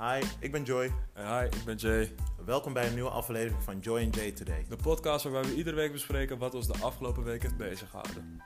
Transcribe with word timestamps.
Hi, 0.00 0.22
ik 0.38 0.52
ben 0.52 0.62
Joy. 0.62 0.92
En 1.12 1.38
hi, 1.38 1.44
ik 1.44 1.64
ben 1.64 1.76
Jay. 1.76 2.14
Welkom 2.44 2.72
bij 2.72 2.86
een 2.86 2.94
nieuwe 2.94 3.10
aflevering 3.10 3.62
van 3.62 3.78
Joy 3.78 4.02
and 4.02 4.14
Jay 4.14 4.32
Today. 4.32 4.66
De 4.68 4.76
podcast 4.76 5.24
waarbij 5.24 5.42
we 5.42 5.54
iedere 5.54 5.76
week 5.76 5.92
bespreken 5.92 6.38
wat 6.38 6.54
ons 6.54 6.66
de 6.66 6.78
afgelopen 6.80 7.24
week 7.24 7.42
heeft 7.42 7.56
bezig 7.56 7.90
gehouden. 7.90 8.42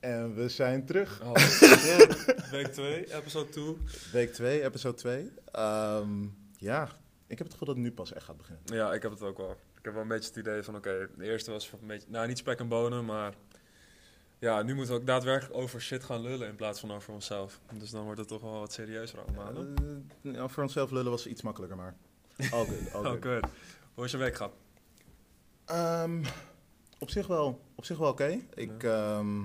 En 0.00 0.34
we 0.34 0.48
zijn 0.48 0.86
terug. 0.86 1.22
Oh, 1.22 1.34
week 2.50 2.66
2, 2.66 3.14
episode 3.18 3.48
2. 3.48 3.76
Week 4.12 4.32
2, 4.32 4.64
episode 4.64 4.96
2. 4.96 5.32
ja, 6.56 6.88
ik 7.26 7.38
heb 7.38 7.46
het 7.46 7.52
gevoel 7.52 7.66
dat 7.66 7.76
het 7.76 7.84
nu 7.84 7.92
pas 7.92 8.12
echt 8.12 8.24
gaat 8.24 8.36
beginnen. 8.36 8.62
Ja, 8.64 8.92
ik 8.92 9.02
heb 9.02 9.10
het 9.10 9.22
ook 9.22 9.36
wel. 9.36 9.50
Ik 9.50 9.84
heb 9.84 9.92
wel 9.92 10.02
een 10.02 10.08
beetje 10.08 10.28
het 10.28 10.38
idee 10.38 10.62
van, 10.62 10.76
oké, 10.76 11.08
de 11.16 11.24
eerste 11.24 11.50
was 11.50 11.72
een 11.80 11.86
beetje, 11.86 12.06
nou 12.10 12.26
niet 12.26 12.38
spek 12.38 12.58
en 12.58 12.68
bonen, 12.68 13.04
maar 13.04 13.34
ja, 14.42 14.62
nu 14.62 14.74
moeten 14.74 14.94
we 14.94 15.00
ook 15.00 15.06
daadwerkelijk 15.06 15.56
over 15.56 15.80
shit 15.80 16.04
gaan 16.04 16.20
lullen 16.22 16.48
in 16.48 16.56
plaats 16.56 16.80
van 16.80 16.92
over 16.92 17.12
onszelf. 17.12 17.60
Dus 17.72 17.90
dan 17.90 18.04
wordt 18.04 18.18
het 18.18 18.28
toch 18.28 18.40
wel 18.40 18.58
wat 18.58 18.72
serieuzer 18.72 19.20
allemaal. 19.20 19.54
hè? 19.54 19.74
Eh, 19.74 20.34
ja, 20.34 20.48
voor 20.48 20.62
onszelf 20.62 20.90
lullen 20.90 21.10
was 21.10 21.26
iets 21.26 21.42
makkelijker, 21.42 21.76
maar... 21.78 21.94
All 22.52 22.64
good, 22.66 22.92
all 22.94 23.00
Oh, 23.04 23.10
good. 23.10 23.22
good. 23.24 23.42
Hoe 23.94 24.02
was 24.02 24.10
je 24.10 24.16
week 24.16 24.36
gehad? 24.36 24.52
Op 26.98 27.10
zich 27.10 27.26
wel, 27.26 27.60
op 27.74 27.84
zich 27.84 27.98
wel 27.98 28.08
oké. 28.08 28.38
Ik 28.54 28.82
ehm, 28.82 29.42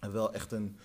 heb 0.00 0.12
wel 0.12 0.32
echt 0.32 0.52
een 0.52 0.76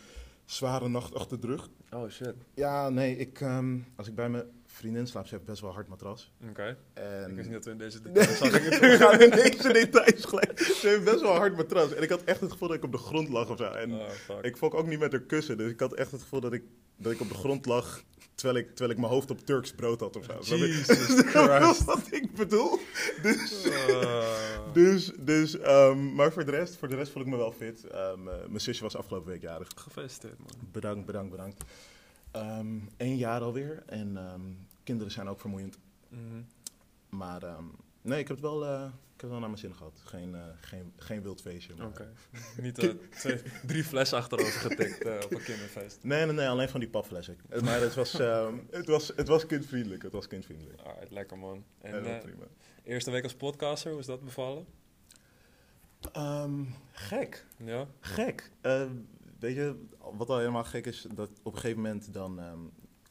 zware 0.45 0.87
nacht 0.87 1.15
achter 1.15 1.39
de 1.39 1.47
rug. 1.47 1.69
Oh 1.91 2.09
shit. 2.09 2.33
Ja, 2.53 2.89
nee, 2.89 3.17
ik, 3.17 3.41
ehm, 3.41 3.79
als 3.95 4.07
ik 4.07 4.15
bij 4.15 4.29
mijn 4.29 4.45
vriendin 4.75 5.07
slaap, 5.07 5.27
ze 5.27 5.33
heeft 5.33 5.45
best 5.45 5.61
wel 5.61 5.73
hard 5.73 5.87
matras. 5.87 6.31
Oké. 6.49 6.77
En... 6.93 7.29
Ik 7.29 7.35
wist 7.35 7.49
niet 7.49 7.53
dat 7.53 7.65
we 7.65 7.71
in 7.71 7.77
deze 7.77 8.01
details 8.11 8.39
we 8.39 8.95
gaan 8.99 9.21
in 9.21 9.29
deze 9.29 9.73
details 9.73 10.25
gelijk. 10.25 10.59
Ze 10.59 10.87
heeft 10.87 11.03
best 11.03 11.21
wel 11.21 11.31
een 11.31 11.37
hard 11.37 11.55
matras. 11.55 11.93
En 11.93 12.03
ik 12.03 12.09
had 12.09 12.23
echt 12.23 12.39
het 12.41 12.51
gevoel 12.51 12.67
dat 12.67 12.77
ik 12.77 12.83
op 12.83 12.91
de 12.91 12.97
grond 12.97 13.29
lag 13.29 13.49
of 13.49 13.57
zo. 13.57 13.63
En 13.63 13.91
Oh, 13.91 14.37
ik 14.41 14.57
fok 14.57 14.73
ook 14.73 14.87
niet 14.87 14.99
met 14.99 15.11
haar 15.11 15.21
kussen. 15.21 15.57
Dus 15.57 15.71
ik 15.71 15.79
had 15.79 15.93
echt 15.93 16.11
het 16.11 16.21
gevoel 16.21 16.39
dat 16.39 16.53
ik, 16.53 16.63
dat 16.97 17.11
ik 17.11 17.21
op 17.21 17.27
de 17.29 17.33
grond 17.35 17.65
lag. 17.65 18.03
Terwijl 18.35 18.57
ik, 18.57 18.67
terwijl 18.67 18.91
ik 18.91 18.97
mijn 18.97 19.11
hoofd 19.11 19.31
op 19.31 19.45
Turks 19.45 19.71
brood 19.73 19.99
had 19.99 20.15
of 20.15 20.25
zo. 20.41 20.55
Jesus 20.55 20.87
Christ. 21.31 21.83
Wat 21.83 22.07
ik 22.09 22.33
bedoel. 22.35 22.79
Dus, 23.21 23.65
Uh, 23.65 24.73
dus, 24.73 25.11
dus 25.19 25.57
ehm, 25.59 26.15
maar 26.15 26.31
voor 26.33 26.45
de, 26.45 26.51
rest, 26.51 26.75
voor 26.77 26.87
de 26.87 26.95
rest 26.95 27.11
voel 27.11 27.21
ik 27.21 27.27
me 27.27 27.37
wel 27.37 27.51
fit. 27.51 27.83
Ehm, 27.87 28.27
eh, 28.27 28.35
mijn 28.47 28.61
zusje 28.61 28.83
was 28.83 28.95
afgelopen 28.95 29.31
week 29.31 29.41
jarig. 29.41 29.67
gefeliciteerd 29.75 30.39
man. 30.39 30.47
Bedankt, 30.71 31.05
bedankt, 31.05 31.31
bedankt. 31.31 31.63
Ehm 32.35 32.79
Eén 32.97 33.17
jaar 33.17 33.41
alweer. 33.41 33.83
En 33.85 34.17
ehm, 34.17 34.41
kinderen 34.83 35.11
zijn 35.11 35.27
ook 35.27 35.39
vermoeiend. 35.39 35.77
Mhm. 36.07 36.41
Maar 37.09 37.43
ehm, 37.43 37.63
nee, 38.01 38.19
ik 38.19 38.27
heb 38.27 38.37
het 38.37 38.45
wel, 38.45 38.65
eh, 38.65 38.83
ik 38.85 39.21
heb 39.21 39.21
het 39.21 39.29
wel 39.29 39.39
naar 39.39 39.49
mijn 39.49 39.57
zin 39.61 39.75
gehad. 39.75 40.01
Geen, 40.03 40.35
eh, 40.35 40.41
geen, 40.61 40.93
geen 40.97 41.21
wild 41.21 41.41
feestje. 41.41 41.73
Oké. 41.83 42.11
Niet 42.61 42.77
eh, 42.77 42.89
twee, 43.09 43.41
drie 43.65 43.83
flessen 43.83 44.17
achterover 44.17 44.59
getikt 44.69 45.23
op 45.25 45.31
een 45.31 45.43
kinderfeest. 45.43 46.03
Nee, 46.03 46.25
nee, 46.25 46.35
nee, 46.35 46.47
alleen 46.47 46.69
van 46.69 46.79
die 46.79 46.89
papflessen. 46.89 47.37
Maar 47.63 47.81
het 47.81 47.95
was, 47.95 48.13
het, 48.71 48.87
was, 48.87 49.11
het 49.15 49.27
was 49.27 49.45
kindvriendelijk. 49.45 50.03
Het 50.03 50.11
was 50.11 50.27
kindvriendelijk. 50.27 50.81
Alright, 50.81 51.11
lekker 51.11 51.37
man. 51.37 51.63
En 51.81 52.01
prima. 52.01 52.45
eerste 52.83 53.11
week 53.11 53.23
als 53.23 53.35
podcaster, 53.35 53.91
hoe 53.91 53.99
is 53.99 54.05
dat 54.05 54.23
bevallen? 54.23 54.65
Gek, 56.91 57.45
Ja? 57.57 57.87
gek. 57.99 58.51
Weet 59.39 59.55
je, 59.55 59.85
wat 60.17 60.29
al 60.29 60.37
helemaal 60.37 60.63
gek 60.63 60.85
is, 60.85 61.07
dat 61.15 61.29
op 61.43 61.53
een 61.53 61.59
gegeven 61.59 61.81
moment 61.81 62.13
dan 62.13 62.39
ehm, 62.39 62.59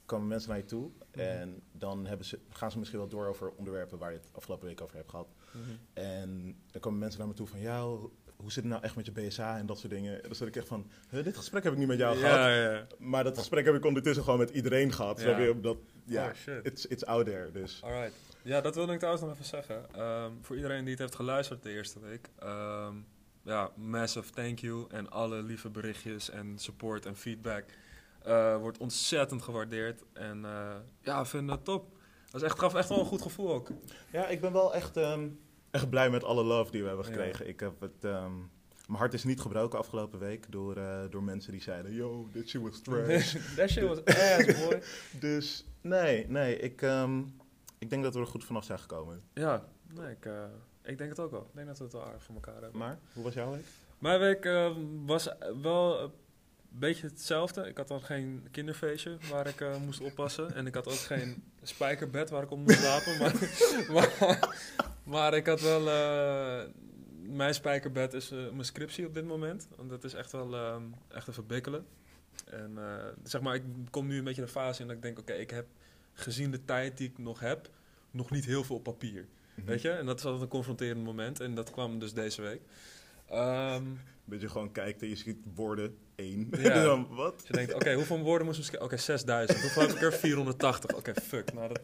komen 0.07 0.29
mensen 0.29 0.49
naar 0.51 0.59
je 0.59 0.65
toe. 0.65 0.91
Mhm. 1.13 1.21
En 1.21 1.63
dan 1.73 2.07
hebben 2.07 2.27
ze, 2.27 2.39
gaan 2.49 2.71
ze 2.71 2.79
misschien 2.79 2.99
wel 3.01 3.09
door 3.09 3.27
over 3.27 3.51
onderwerpen 3.51 3.99
waar 3.99 4.11
je 4.13 4.19
het 4.19 4.29
afgelopen 4.33 4.67
week 4.67 4.81
over 4.81 4.97
hebt 4.97 5.11
gehad. 5.11 5.29
Mhm. 5.51 5.71
En 5.93 6.57
dan 6.71 6.81
komen 6.81 6.99
mensen 6.99 7.19
naar 7.19 7.29
me 7.29 7.35
toe 7.35 7.47
van, 7.47 7.61
ja, 7.61 7.87
hoe, 7.87 8.11
zit 8.53 8.63
het 8.63 8.73
nou 8.73 8.83
echt 8.83 8.97
met 8.97 9.07
je 9.07 9.13
BSA 9.13 9.59
en 9.59 9.67
dat 9.67 9.79
soort 9.79 9.93
dingen. 9.93 10.15
En 10.15 10.23
dan 10.29 10.35
zit 10.35 10.49
ik 10.49 10.57
echt 10.57 10.69
van, 10.69 10.87
"Huh, 11.11 11.25
dit 11.25 11.37
gesprek 11.37 11.63
heb 11.63 11.73
ik 11.73 11.79
niet 11.79 11.89
met 11.89 11.99
jou 11.99 12.17
gehad. 12.17 12.35
Ja, 12.37 12.71
ja. 12.73 12.87
Maar 12.99 13.25
dat 13.25 13.39
gesprek 13.39 13.65
heb 13.65 13.75
ik 13.75 13.85
ondertussen 13.85 14.25
gewoon 14.25 14.39
met 14.39 14.51
iedereen 14.51 14.93
gehad. 14.93 15.21
Ja. 15.21 15.53
Dat, 15.53 15.77
ja, 16.05 16.27
Oh, 16.29 16.35
shit. 16.35 16.67
it's, 16.67 16.87
it's 16.87 17.05
out 17.05 17.27
there. 17.27 17.51
Dus 17.53 17.81
Alright. 17.83 18.13
Ja, 18.43 18.61
dat 18.61 18.75
wilde 18.75 18.93
ik 18.93 18.99
trouwens 18.99 19.25
nog 19.25 19.33
even 19.35 19.45
zeggen. 19.45 19.95
Ehm, 19.95 20.33
voor 20.41 20.57
iedereen 20.57 20.81
die 20.83 20.91
het 20.91 20.99
heeft 21.01 21.15
geluisterd 21.15 21.63
de 21.63 21.71
eerste 21.71 22.01
week. 22.01 22.29
ehm, 22.39 22.95
ja, 23.45 23.71
massive 23.77 24.31
thank 24.33 24.59
you. 24.59 24.85
En 24.91 25.11
alle 25.11 25.43
lieve 25.43 25.71
berichtjes 25.71 26.31
en 26.31 26.59
support 26.59 27.07
en 27.07 27.17
feedback. 27.17 27.65
eh, 28.23 28.57
wordt 28.57 28.79
ontzettend 28.79 29.43
gewaardeerd. 29.43 30.03
En 30.13 30.45
eh, 30.45 30.75
ja, 31.01 31.21
we 31.23 31.27
vinden 31.29 31.55
het 31.55 31.65
top. 31.65 31.97
Dat 32.31 32.43
is 32.43 32.49
echt, 32.49 32.59
gaf 32.59 32.75
echt 32.75 32.89
wel 32.89 32.99
een 32.99 33.05
goed 33.05 33.23
gevoel 33.23 33.53
ook. 33.53 33.69
ja, 34.13 34.27
ik 34.27 34.41
ben 34.41 34.53
wel 34.53 34.75
echt, 34.75 34.97
ehm, 34.97 35.29
echt 35.71 35.91
blij 35.91 36.11
met 36.11 36.25
alle 36.25 36.45
love 36.45 36.71
die 36.71 36.83
we 36.83 36.89
hebben 36.89 37.07
Ja. 37.07 37.13
gekregen. 37.13 37.49
Ik 37.49 37.61
heb 37.61 37.81
het, 37.81 38.05
ehm, 38.05 38.33
mijn 38.87 38.99
hart 38.99 39.15
is 39.15 39.25
niet 39.25 39.41
gebroken 39.41 39.79
afgelopen 39.79 40.19
week 40.19 40.47
door, 40.53 40.77
eh, 40.77 41.01
door 41.11 41.23
mensen 41.23 41.53
die 41.53 41.63
zeiden, 41.63 41.93
yo, 41.95 42.29
this 42.33 42.49
shit 42.51 42.63
was 42.63 42.81
trash. 42.81 43.37
That 43.57 43.71
shit 43.71 43.83
was 43.89 44.05
ass, 44.05 44.59
boy. 44.59 44.83
dus 45.21 45.65
nee, 45.81 46.27
nee, 46.29 46.57
ik, 46.59 46.83
ehm, 46.83 47.23
ik 47.79 47.91
denk 47.91 48.03
dat 48.03 48.15
we 48.15 48.21
er 48.21 48.27
goed 48.27 48.45
vanaf 48.45 48.65
zijn 48.65 48.79
gekomen. 48.79 49.23
Ja, 49.35 49.65
nee, 49.95 50.11
ik, 50.11 50.29
ik 50.85 50.99
denk 50.99 51.11
het 51.11 51.21
ook 51.21 51.31
wel. 51.31 51.41
Ik 51.41 51.55
denk 51.55 51.67
dat 51.67 51.79
we 51.79 51.85
het 51.85 51.93
wel 51.93 52.05
aardig 52.07 52.23
voor 52.23 52.35
elkaar 52.35 52.63
hebben. 52.63 52.79
Maar, 52.79 52.99
hoe 53.13 53.25
was 53.25 53.35
jouw 53.35 53.51
week? 53.51 53.65
Mijn 53.99 54.21
week 54.21 54.45
eh, 54.45 54.77
was 55.05 55.29
wel 55.63 56.01
een 56.01 56.11
beetje 56.69 57.07
hetzelfde. 57.07 57.69
Ik 57.69 57.77
had 57.77 57.89
dan 57.89 58.03
geen 58.03 58.49
kinderfeestje 58.51 59.17
waar 59.31 59.47
ik 59.47 59.61
eh, 59.61 59.77
moest 59.77 60.01
oppassen. 60.01 60.55
En 60.55 60.67
ik 60.67 60.75
had 60.75 60.89
ook 60.89 60.95
geen 60.99 61.43
spijkerbed 61.63 62.31
waar 62.31 62.43
ik 62.43 62.51
op 62.51 62.59
moest 62.59 62.79
slapen. 62.79 63.19
Maar, 63.19 63.35
maar, 63.95 64.57
maar 65.05 65.35
ik 65.35 65.47
had 65.47 65.61
wel... 65.61 65.89
eh, 65.89 66.71
mijn 67.29 67.55
spijkerbed 67.55 68.13
is 68.13 68.31
eh, 68.31 68.39
mijn 68.39 68.65
scriptie 68.65 69.07
op 69.07 69.15
dit 69.15 69.25
moment. 69.25 69.69
Want 69.77 69.91
dat 69.91 70.05
is 70.05 70.15
echt 70.15 70.33
wel 70.33 70.55
eh, 70.55 70.77
echt 71.09 71.29
even 71.29 71.47
bikkelen. 71.47 71.87
En 72.45 72.73
eh, 72.79 73.05
zeg 73.23 73.41
maar, 73.41 73.55
ik 73.55 73.63
kom 73.91 74.07
nu 74.07 74.19
een 74.19 74.25
beetje 74.25 74.41
in 74.41 74.47
de 74.47 74.53
fase 74.53 74.81
in 74.81 74.87
dat 74.87 74.97
ik 74.97 75.03
denk... 75.03 75.19
Oké, 75.19 75.33
ik 75.33 75.51
heb 75.51 75.67
gezien 76.13 76.51
de 76.51 76.65
tijd 76.65 76.97
die 76.97 77.09
ik 77.09 77.19
nog 77.19 77.41
heb... 77.41 77.71
nog 78.11 78.31
niet 78.31 78.45
heel 78.45 78.65
veel 78.65 78.77
op 78.77 78.85
papier. 79.55 79.71
Weet 79.71 79.83
je? 79.83 79.91
En 79.91 80.07
dat 80.07 80.19
is 80.19 80.25
altijd 80.25 80.43
een 80.43 80.49
confronterend 80.49 81.05
moment. 81.05 81.41
En 81.41 81.55
dat 81.55 81.71
kwam 81.71 81.99
dus 81.99 82.13
deze 82.13 82.43
week. 82.43 82.61
Ehm, 83.29 83.85
Dat 84.27 84.41
je 84.41 84.49
gewoon 84.49 84.73
kijkt 84.73 85.03
en 85.03 85.09
je 85.09 85.17
ziet 85.17 85.37
woorden 85.55 85.97
één. 86.15 86.49
Ja. 86.51 86.83
Dan, 86.85 87.07
wat? 87.11 87.39
Dus 87.39 87.47
je 87.47 87.53
denkt, 87.53 87.75
oké, 87.75 87.95
hoeveel 87.95 88.19
woorden 88.19 88.47
moest 88.47 88.73
ik? 88.73 88.83
Oké, 88.83 88.97
6000. 88.97 89.61
Hoeveel 89.61 89.83
heb 89.83 89.91
ik 89.91 90.01
er? 90.03 90.13
480. 90.13 90.97
Oké, 90.97 91.15
fuck. 91.15 91.53
Nou, 91.53 91.69
dat, 91.69 91.81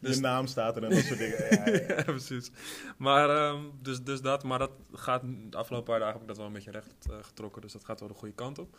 dus- 0.00 0.14
je 0.14 0.20
naam 0.20 0.46
staat 0.46 0.76
er 0.76 0.84
en 0.84 0.90
dat 0.90 1.04
soort 1.04 1.18
dingen. 1.18 1.36
Ja, 1.50 1.66
ja. 1.68 1.80
ja, 1.96 2.02
precies. 2.02 2.50
Maar, 2.96 3.30
ehm, 3.30 3.62
dus, 3.82 4.02
dus 4.02 4.20
dat, 4.20 4.42
maar 4.44 4.58
dat 4.58 4.70
gaat, 4.92 5.22
de 5.50 5.56
afgelopen 5.56 5.86
paar 5.90 5.98
dagen 5.98 6.12
heb 6.12 6.22
ik 6.22 6.28
dat 6.28 6.36
wel 6.36 6.46
een 6.46 6.52
beetje 6.52 6.70
recht 6.70 6.94
eh, 7.10 7.16
getrokken. 7.20 7.62
Dus 7.62 7.72
dat 7.72 7.84
gaat 7.84 8.00
wel 8.00 8.08
de 8.08 8.14
goede 8.14 8.34
kant 8.34 8.58
op. 8.58 8.76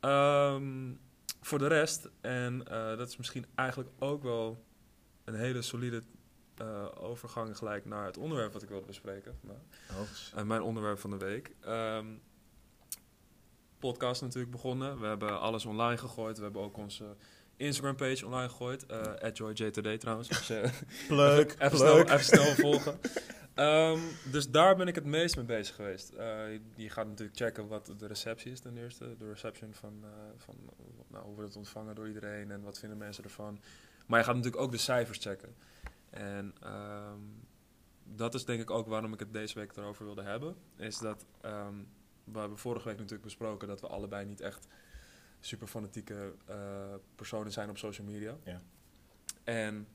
Ehm, 0.00 0.92
voor 1.40 1.58
de 1.58 1.66
rest, 1.66 2.08
en 2.20 2.62
eh, 2.68 2.96
dat 2.96 3.08
is 3.08 3.16
misschien 3.16 3.46
eigenlijk 3.54 3.90
ook 3.98 4.22
wel 4.22 4.64
een 5.24 5.34
hele 5.34 5.62
solide 5.62 6.02
eh, 6.60 6.84
overgang 6.94 7.56
gelijk 7.58 7.84
naar 7.84 8.04
het 8.06 8.16
onderwerp 8.16 8.52
wat 8.52 8.62
ik 8.62 8.68
wilde 8.68 8.86
bespreken. 8.86 9.36
vandaag. 9.40 9.62
Oh, 9.90 10.38
Uh, 10.38 10.44
mijn 10.44 10.62
onderwerp 10.62 10.98
van 10.98 11.10
de 11.10 11.16
week. 11.16 11.50
Ehm, 11.60 12.06
podcast 13.78 14.22
natuurlijk 14.22 14.52
begonnen. 14.52 15.00
We 15.00 15.06
hebben 15.06 15.40
alles 15.40 15.64
online 15.64 15.96
gegooid. 15.96 16.36
We 16.36 16.42
hebben 16.42 16.62
ook 16.62 16.76
onze 16.76 17.04
Instagram 17.56 17.96
page 17.96 18.26
online 18.26 18.48
gegooid. 18.48 18.86
Uh, 18.90 19.30
@joyjtoday 19.32 19.98
trouwens. 19.98 20.28
Dus, 20.28 20.50
eh, 20.50 20.70
Pluk, 21.08 21.54
even, 21.58 21.78
snel, 21.78 21.94
pluk. 21.94 22.08
even 22.08 22.24
snel 22.24 22.54
volgen. 22.64 22.98
Ehm, 23.54 23.98
dus 24.32 24.50
daar 24.50 24.76
ben 24.76 24.86
ik 24.88 24.94
het 24.94 25.04
meest 25.04 25.36
mee 25.36 25.44
bezig 25.44 25.74
geweest. 25.74 26.10
Eh, 26.12 26.52
je- 26.52 26.60
je 26.74 26.90
gaat 26.90 27.06
natuurlijk 27.06 27.36
checken 27.38 27.68
wat 27.68 27.92
de 27.98 28.06
receptie 28.06 28.52
is 28.52 28.60
ten 28.60 28.76
eerste. 28.76 29.16
De 29.18 29.28
reception 29.28 29.74
van, 29.74 30.00
eh, 30.02 30.08
van 30.36 30.54
nou, 31.08 31.24
hoe 31.24 31.34
wordt 31.34 31.48
het 31.48 31.58
ontvangen 31.58 31.94
door 31.94 32.06
iedereen 32.06 32.50
en 32.50 32.62
wat 32.62 32.78
vinden 32.78 32.98
mensen 32.98 33.24
ervan. 33.24 33.60
Maar 34.06 34.18
je 34.18 34.24
gaat 34.24 34.34
natuurlijk 34.34 34.62
ook 34.62 34.70
de 34.70 34.78
cijfers 34.78 35.18
checken. 35.18 35.54
En 36.16 36.54
ehm, 36.60 37.20
dat 38.04 38.34
is 38.34 38.44
denk 38.44 38.60
ik 38.60 38.70
ook 38.70 38.86
waarom 38.86 39.12
ik 39.12 39.20
het 39.20 39.32
deze 39.32 39.58
week 39.58 39.76
erover 39.76 40.04
wilde 40.04 40.22
hebben. 40.22 40.56
Is 40.76 40.98
dat 40.98 41.26
ehm, 41.40 41.74
we 42.24 42.38
hebben 42.38 42.58
vorige 42.58 42.88
week 42.88 42.96
natuurlijk 42.96 43.24
besproken 43.24 43.68
dat 43.68 43.80
we 43.80 43.86
allebei 43.86 44.26
niet 44.26 44.40
echt 44.40 44.68
super 45.40 45.66
fanatieke 45.66 46.34
eh, 46.46 46.94
personen 47.14 47.52
zijn 47.52 47.70
op 47.70 47.78
social 47.78 48.06
media. 48.06 48.36
Ja. 48.44 48.62
En 49.44 49.88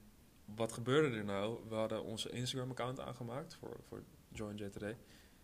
wat 0.46 0.72
gebeurde 0.72 1.18
er 1.18 1.24
nou? 1.24 1.60
We 1.68 1.76
hadden 1.76 2.04
onze 2.04 2.30
Instagram-account 2.30 3.00
aangemaakt 3.00 3.56
voor, 3.56 3.80
voor 3.88 4.04
Join 4.32 4.58
JTD. 4.58 4.84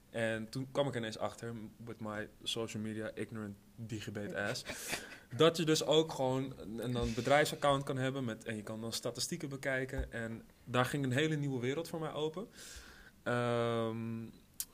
En 0.10 0.50
toen 0.50 0.72
kwam 0.72 0.88
ik 0.88 0.96
ineens 0.96 1.18
achter, 1.18 1.56
with 1.86 2.00
my 2.00 2.30
social 2.44 2.84
media 2.84 3.12
ignorant 3.14 3.58
digibate 3.78 4.38
ass, 4.38 4.64
dat 5.36 5.58
je 5.58 5.64
dus 5.64 5.86
ook 5.86 6.14
gewoon 6.14 6.54
een, 6.58 6.96
een 6.96 7.14
bedrijfsaccount 7.14 7.84
kan 7.84 7.98
hebben 7.98 8.26
met, 8.26 8.44
en 8.44 8.56
je 8.56 8.64
kan 8.64 8.82
dan 8.82 8.94
statistieken 8.94 9.50
bekijken. 9.50 10.12
En 10.12 10.44
daar 10.64 10.86
ging 10.86 11.04
een 11.04 11.12
hele 11.12 11.36
nieuwe 11.36 11.60
wereld 11.60 11.88
voor 11.88 12.00
mij 12.00 12.14
open. 12.14 12.48
Ehm, 13.24 14.26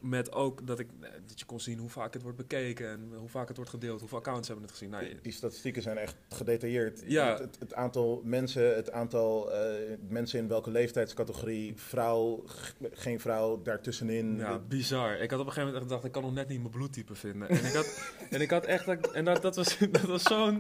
met 0.03 0.31
ook 0.31 0.67
dat, 0.67 0.79
ik, 0.79 0.88
eh, 1.01 1.09
dat 1.27 1.39
je 1.39 1.45
kon 1.45 1.59
zien 1.59 1.77
hoe 1.79 1.89
vaak 1.89 2.13
het 2.13 2.21
wordt 2.21 2.38
bekeken 2.38 2.89
en 2.89 3.11
hoe 3.17 3.29
vaak 3.29 3.47
het 3.47 3.57
wordt 3.57 3.71
gedeeld, 3.71 4.00
hoeveel 4.00 4.17
accounts 4.17 4.47
hebben 4.47 4.65
het 4.65 4.73
gezien. 4.73 4.89
Nou, 4.89 5.05
Die, 5.05 5.21
die 5.21 5.31
statistieken 5.31 5.81
zijn 5.81 5.97
echt 5.97 6.15
gedetailleerd. 6.29 7.03
Ja. 7.05 7.29
Het, 7.29 7.39
het, 7.39 7.55
het 7.59 7.73
aantal 7.73 8.21
mensen, 8.23 8.75
het 8.75 8.91
aantal 8.91 9.51
eh, 9.51 9.97
mensen 10.07 10.39
in 10.39 10.47
welke 10.47 10.71
leeftijdscategorie, 10.71 11.73
vrouw, 11.75 12.44
geen 12.91 13.19
vrouw, 13.19 13.61
daartussenin. 13.61 14.38
Ja, 14.38 14.59
bizar. 14.59 15.17
Ik 15.17 15.31
had 15.31 15.39
op 15.39 15.45
een 15.45 15.51
gegeven 15.51 15.59
moment 15.59 15.75
echt 15.75 15.83
gedacht, 15.83 16.03
ik 16.05 16.11
kan 16.11 16.21
nog 16.21 16.33
net 16.33 16.47
niet 16.47 16.59
mijn 16.59 16.71
bloedtype 16.71 17.15
vinden. 17.15 17.50
En 17.50 17.65
ik 17.65 17.73
had, 17.73 18.13
en 18.29 18.41
ik 18.41 18.50
had 18.50 18.65
echt, 18.65 19.11
en 19.11 19.25
dat, 19.25 19.41
dat 19.41 19.55
was, 19.55 19.77
dat 19.91 20.01
was 20.01 20.23
zo'n... 20.23 20.57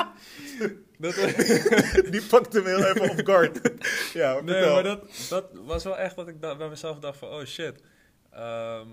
Die 2.11 2.25
pakte 2.29 2.61
me 2.61 2.67
heel 2.67 2.85
even 2.85 3.09
op 3.09 3.25
guard. 3.25 3.71
ja, 4.13 4.41
nee, 4.41 4.71
maar 4.71 4.83
dat, 4.83 5.25
dat 5.29 5.45
was 5.53 5.83
wel 5.83 5.97
echt 5.97 6.15
dat 6.15 6.27
ik 6.27 6.39
bij 6.39 6.69
mezelf 6.69 6.99
dacht 6.99 7.17
van, 7.17 7.29
oh 7.29 7.43
shit. 7.43 7.81
Ehm, 8.31 8.87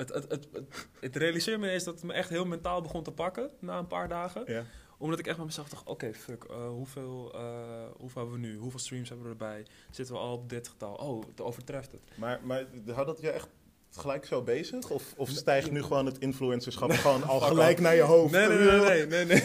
het, 0.00 0.14
het, 0.14 0.30
het, 0.30 0.48
het, 0.52 0.88
het 1.00 1.16
realiseerde 1.16 1.60
me 1.60 1.70
eens 1.70 1.84
dat 1.84 1.94
het 1.94 2.04
me 2.04 2.12
echt 2.12 2.28
heel 2.28 2.44
mentaal 2.44 2.82
begon 2.82 3.02
te 3.02 3.12
pakken 3.12 3.50
na 3.58 3.78
een 3.78 3.86
paar 3.86 4.08
dagen. 4.08 4.42
Ja. 4.46 4.64
Omdat 4.98 5.18
ik 5.18 5.26
echt 5.26 5.36
bij 5.36 5.46
mezelf 5.46 5.68
dacht, 5.68 5.86
oké, 5.86 6.14
fuck, 6.14 6.44
eh, 6.44 6.68
hoeveel, 6.68 7.32
eh, 7.34 7.84
hoeveel 7.96 8.22
hebben 8.22 8.40
we 8.40 8.46
nu? 8.46 8.56
Hoeveel 8.56 8.78
streams 8.78 9.08
hebben 9.08 9.26
we 9.26 9.32
erbij? 9.32 9.66
Zitten 9.90 10.14
we 10.14 10.20
al 10.20 10.32
op 10.32 10.48
dit 10.48 10.68
getal? 10.68 10.94
Oh, 10.94 11.26
het 11.26 11.40
overtreft 11.40 11.92
het. 11.92 12.00
Maar, 12.14 12.40
maar 12.42 12.66
houdt 12.86 13.08
dat 13.08 13.20
je 13.20 13.30
echt 13.30 13.48
gelijk 13.90 14.24
zo 14.26 14.42
bezig? 14.42 14.90
Of, 14.90 15.14
of 15.16 15.28
stijgt 15.28 15.70
nu 15.70 15.82
gewoon 15.82 16.06
het 16.06 16.18
influencerschap 16.18 16.90
gewoon 16.90 17.22
al 17.22 17.40
gelijk 17.40 17.80
naar 17.80 17.94
je 17.94 18.02
hoofd? 18.02 18.32
Nee, 18.32 18.48
nee, 18.48 18.58
nee, 18.58 19.06
nee, 19.06 19.06
nee, 19.06 19.24
nee. 19.26 19.42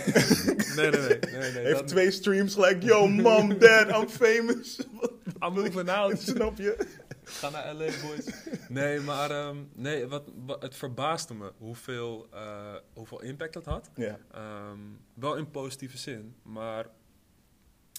Nee, 0.75 0.89
nee, 0.89 0.99
nee, 0.99 1.19
nee, 1.39 1.51
nee. 1.51 1.63
Heeft 1.63 1.77
dat- 1.79 1.87
twee 1.87 2.11
streams 2.11 2.53
gelijk, 2.53 2.83
yo 2.83 3.07
mom, 3.07 3.57
dad, 3.59 3.89
I'm 4.01 4.09
famous. 4.09 4.79
I'm 5.43 5.53
moving 5.53 5.89
out. 5.89 6.19
Snap 6.35 6.57
je? 6.57 6.87
Ga 7.23 7.49
naar 7.49 7.73
LA, 7.73 7.85
boys. 8.01 8.25
Nee, 8.69 8.99
maar 8.99 9.31
ehm, 9.31 9.57
nee, 9.73 10.05
wat, 10.07 10.23
wat, 10.45 10.61
het 10.61 10.75
verbaasde 10.75 11.33
me 11.33 11.51
hoeveel, 11.57 12.27
eh, 12.31 12.75
hoeveel 12.93 13.21
impact 13.21 13.53
dat 13.53 13.65
had. 13.65 13.89
Ja. 13.95 14.17
Ehm, 14.31 14.79
wel 15.13 15.35
in 15.35 15.51
positieve 15.51 15.97
zin, 15.97 16.35
maar... 16.43 16.85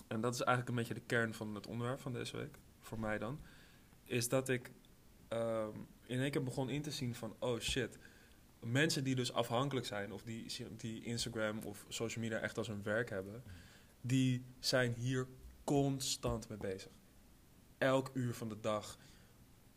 En 0.08 0.20
dat 0.20 0.34
is 0.34 0.40
eigenlijk 0.40 0.68
een 0.68 0.74
beetje 0.84 0.94
de 1.00 1.06
kern 1.06 1.34
van 1.34 1.54
het 1.54 1.66
onderwerp 1.66 2.00
van 2.00 2.12
deze 2.12 2.36
week, 2.36 2.58
voor 2.80 3.00
mij 3.00 3.18
dan. 3.18 3.40
Is 4.04 4.28
dat 4.28 4.48
ik 4.48 4.70
ehm, 5.28 5.68
in 6.06 6.20
één 6.20 6.30
keer 6.30 6.42
begon 6.42 6.68
in 6.68 6.82
te 6.82 6.90
zien 6.90 7.14
van, 7.14 7.36
oh 7.38 7.60
shit... 7.60 7.98
Mensen 8.60 9.04
die 9.04 9.14
dus 9.14 9.32
afhankelijk 9.32 9.86
zijn, 9.86 10.12
of 10.12 10.22
die, 10.22 10.46
die 10.76 11.04
Instagram 11.04 11.58
of 11.58 11.84
social 11.88 12.24
media 12.24 12.38
echt 12.38 12.58
als 12.58 12.68
hun 12.68 12.82
werk 12.82 13.10
hebben... 13.10 13.42
Die 14.00 14.44
zijn 14.58 14.94
hier 14.94 15.26
constant 15.64 16.48
mee 16.48 16.58
bezig. 16.58 16.90
Elk 17.78 18.10
uur 18.12 18.34
van 18.34 18.48
de 18.48 18.60
dag 18.60 18.98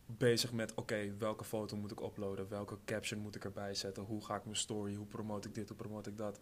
bezig 0.05 0.51
met, 0.51 0.73
oké, 0.73 1.15
welke 1.17 1.43
foto 1.43 1.75
moet 1.75 1.91
ik 1.91 1.99
uploaden? 1.99 2.49
Welke 2.49 2.77
caption 2.85 3.19
moet 3.19 3.35
ik 3.35 3.43
erbij 3.43 3.73
zetten? 3.73 4.03
Hoe 4.03 4.25
ga 4.25 4.35
ik 4.35 4.43
mijn 4.43 4.55
story? 4.55 4.95
Hoe 4.95 5.05
promote 5.05 5.47
ik 5.47 5.53
dit? 5.53 5.67
Hoe 5.67 5.77
promote 5.77 6.09
ik 6.09 6.17
dat? 6.17 6.39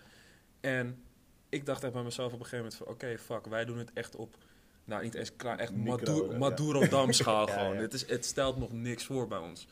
En 0.60 1.04
ik 1.50 1.66
dacht 1.66 1.84
echt 1.84 1.94
bij 1.94 2.04
mezelf 2.04 2.34
op 2.34 2.40
een 2.40 2.46
gegeven 2.46 2.66
moment 2.66 2.76
van, 2.76 2.88
oké, 2.88 3.18
fuck, 3.18 3.46
wij 3.46 3.66
doen 3.66 3.78
het 3.78 3.94
echt 3.94 4.16
op, 4.16 4.38
nou 4.84 5.04
niet 5.04 5.14
eens 5.14 5.36
klaar, 5.36 5.60
echt 5.60 5.72
Micro, 5.76 5.92
Maduro, 5.92 6.32
ja. 6.32 6.38
Maduro-damschaal 6.38 7.48
Ja, 7.48 7.54
gewoon. 7.54 7.74
ja. 7.74 7.80
Het, 7.80 7.94
is, 7.94 8.10
het 8.10 8.26
stelt 8.26 8.58
nog 8.58 8.72
niks 8.72 9.06
voor 9.06 9.28
bij 9.28 9.40
ons. 9.40 9.68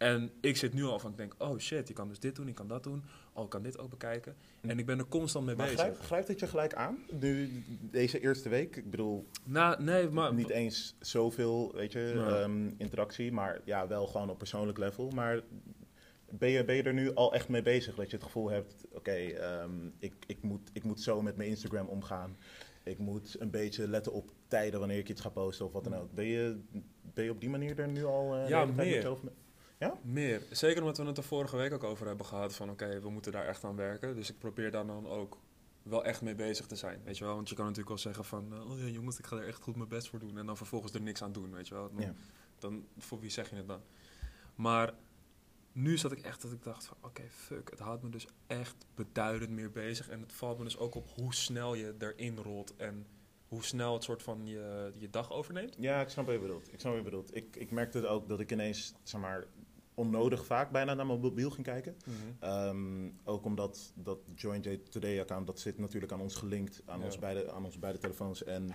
En 0.00 0.30
ik 0.40 0.56
zit 0.56 0.72
nu 0.72 0.84
al 0.84 0.98
van, 0.98 1.10
ik 1.10 1.16
denk, 1.16 1.34
oh 1.38 1.58
shit, 1.58 1.88
je 1.88 1.94
kan 1.94 2.08
dus 2.08 2.18
dit 2.18 2.36
doen, 2.36 2.46
je 2.46 2.52
kan 2.52 2.68
dat 2.68 2.82
doen. 2.82 3.04
Oh, 3.32 3.44
ik 3.44 3.50
kan 3.50 3.62
dit 3.62 3.78
ook 3.78 3.90
bekijken. 3.90 4.36
En 4.60 4.78
ik 4.78 4.86
ben 4.86 4.98
er 4.98 5.06
constant 5.08 5.46
mee 5.46 5.56
Maar 5.56 5.66
bezig. 5.66 5.80
grijpt, 5.80 5.98
grijpt 5.98 6.28
het 6.28 6.40
je 6.40 6.46
gelijk 6.46 6.74
aan, 6.74 6.98
nu, 7.20 7.62
deze 7.80 8.20
eerste 8.20 8.48
week? 8.48 8.76
Ik 8.76 8.90
bedoel, 8.90 9.26
Nou, 9.44 9.82
nee, 9.82 10.08
maar... 10.08 10.34
niet 10.34 10.48
eens 10.48 10.94
zoveel, 11.00 11.72
weet 11.74 11.92
je, 11.92 12.24
ehm, 12.28 12.70
interactie, 12.76 13.32
maar 13.32 13.60
ja, 13.64 13.86
wel 13.86 14.06
gewoon 14.06 14.30
op 14.30 14.38
persoonlijk 14.38 14.78
level. 14.78 15.10
Maar 15.10 15.40
ben 16.30 16.50
je, 16.50 16.64
ben 16.64 16.74
je 16.74 16.82
er 16.82 16.94
nu 16.94 17.14
al 17.14 17.34
echt 17.34 17.48
mee 17.48 17.62
bezig? 17.62 17.94
Dat 17.94 18.10
je 18.10 18.16
het 18.16 18.24
gevoel 18.24 18.50
hebt, 18.50 18.86
oké, 18.92 19.12
ehm, 19.12 19.86
ik, 19.98 20.14
ik, 20.26 20.42
moet, 20.42 20.70
ik 20.72 20.84
moet 20.84 21.00
zo 21.00 21.22
met 21.22 21.36
mijn 21.36 21.48
Instagram 21.48 21.86
omgaan. 21.86 22.36
Ik 22.84 22.98
moet 22.98 23.36
een 23.38 23.50
beetje 23.50 23.88
letten 23.88 24.12
op 24.12 24.30
tijden 24.48 24.80
wanneer 24.80 24.98
ik 24.98 25.08
iets 25.08 25.20
ga 25.20 25.28
posten 25.28 25.66
of 25.66 25.72
wat 25.72 25.84
dan 25.84 25.94
ook. 25.94 26.12
Ben 26.12 26.26
je, 26.26 26.60
ben 27.14 27.24
je 27.24 27.30
op 27.30 27.40
die 27.40 27.50
manier 27.50 27.78
er 27.78 27.88
nu 27.88 28.04
al 28.04 28.30
de 28.30 28.48
Ja, 28.48 28.64
meer. 28.64 29.18
Mee- 29.80 29.90
Meer. 30.02 30.42
Zeker 30.50 30.80
omdat 30.82 30.96
we 30.96 31.04
het 31.04 31.16
er 31.18 31.22
vorige 31.24 31.56
week 31.56 31.72
ook 31.72 31.84
over 31.84 32.06
hebben 32.06 32.26
gehad. 32.26 32.54
Van 32.54 32.70
oké, 32.70 33.00
we 33.00 33.10
moeten 33.10 33.32
daar 33.32 33.46
echt 33.46 33.64
aan 33.64 33.76
werken. 33.76 34.14
Dus 34.14 34.30
ik 34.30 34.38
probeer 34.38 34.70
daar 34.70 34.86
dan 34.86 35.08
ook 35.08 35.38
wel 35.82 36.04
echt 36.04 36.22
mee 36.22 36.34
bezig 36.34 36.66
te 36.66 36.76
zijn. 36.76 37.00
Weet 37.04 37.18
je 37.18 37.24
wel? 37.24 37.34
Want 37.34 37.48
je 37.48 37.54
kan 37.54 37.64
natuurlijk 37.64 37.88
wel 37.90 37.98
zeggen 37.98 38.24
van... 38.24 38.52
eh, 38.54 38.70
oh 38.70 38.78
ja 38.78 38.86
jongens, 38.86 39.18
ik 39.18 39.26
ga 39.26 39.36
er 39.36 39.46
echt 39.46 39.62
goed 39.62 39.76
mijn 39.76 39.88
best 39.88 40.08
voor 40.08 40.18
doen. 40.18 40.38
En 40.38 40.46
dan 40.46 40.56
vervolgens 40.56 40.92
er 40.92 41.00
niks 41.00 41.22
aan 41.22 41.32
doen. 41.32 41.52
Weet 41.52 41.68
je 41.68 41.74
wel? 41.74 41.90
Dan, 41.92 42.00
Ja. 42.02 42.14
dan 42.58 42.86
voor 42.98 43.20
wie 43.20 43.30
zeg 43.30 43.50
je 43.50 43.56
het 43.56 43.68
dan? 43.68 43.80
Maar 44.54 44.94
nu 45.72 45.98
zat 45.98 46.12
ik 46.12 46.20
echt 46.20 46.42
dat 46.42 46.52
ik 46.52 46.62
dacht 46.62 46.84
van... 46.84 46.96
Oké, 47.00 47.22
fuck. 47.30 47.70
Het 47.70 47.78
houdt 47.78 48.02
me 48.02 48.08
dus 48.10 48.26
echt 48.46 48.86
beduidend 48.94 49.50
meer 49.50 49.70
bezig. 49.70 50.08
En 50.08 50.20
het 50.20 50.32
valt 50.32 50.58
me 50.58 50.64
dus 50.64 50.78
ook 50.78 50.94
op 50.94 51.08
hoe 51.14 51.34
snel 51.34 51.74
je 51.74 51.94
erin 51.98 52.36
rolt. 52.38 52.76
En 52.76 53.06
hoe 53.48 53.64
snel 53.64 53.94
het 53.94 54.02
soort 54.04 54.22
van 54.22 54.46
je, 54.46 54.92
je 54.98 55.10
dag 55.10 55.32
overneemt. 55.32 55.74
Ja, 55.78 56.00
ik 56.00 56.08
snap 56.08 56.24
wat 56.26 56.34
je 56.34 56.40
bedoelt. 56.40 56.72
Ik 56.72 56.80
snap 56.80 56.92
wat 56.94 57.04
je 57.04 57.10
bedoelt. 57.10 57.36
Ik, 57.36 57.56
ik 57.56 57.70
merkte 57.70 58.06
ook 58.06 58.28
dat 58.28 58.40
ik 58.40 58.52
ineens, 58.52 58.94
zeg 59.02 59.20
maar, 59.20 59.46
onnodig 60.00 60.46
vaak 60.46 60.70
bijna 60.70 60.94
naar 60.94 61.06
mijn 61.06 61.20
mobiel 61.20 61.50
ging 61.50 61.66
kijken. 61.66 61.96
Ehm, 62.40 63.08
ook 63.24 63.44
omdat 63.44 63.92
dat 63.94 64.18
Join 64.34 64.60
J 64.60 64.76
Today 64.90 65.20
account, 65.20 65.46
dat 65.46 65.58
zit 65.60 65.78
natuurlijk 65.78 66.12
aan 66.12 66.20
ons 66.20 66.34
gelinkt, 66.34 66.82
aan, 66.86 66.98
Ja. 66.98 67.04
ons 67.04 67.18
beide, 67.18 67.52
aan 67.52 67.64
onze 67.64 67.78
beide 67.78 67.98
telefoons. 67.98 68.44
En 68.44 68.70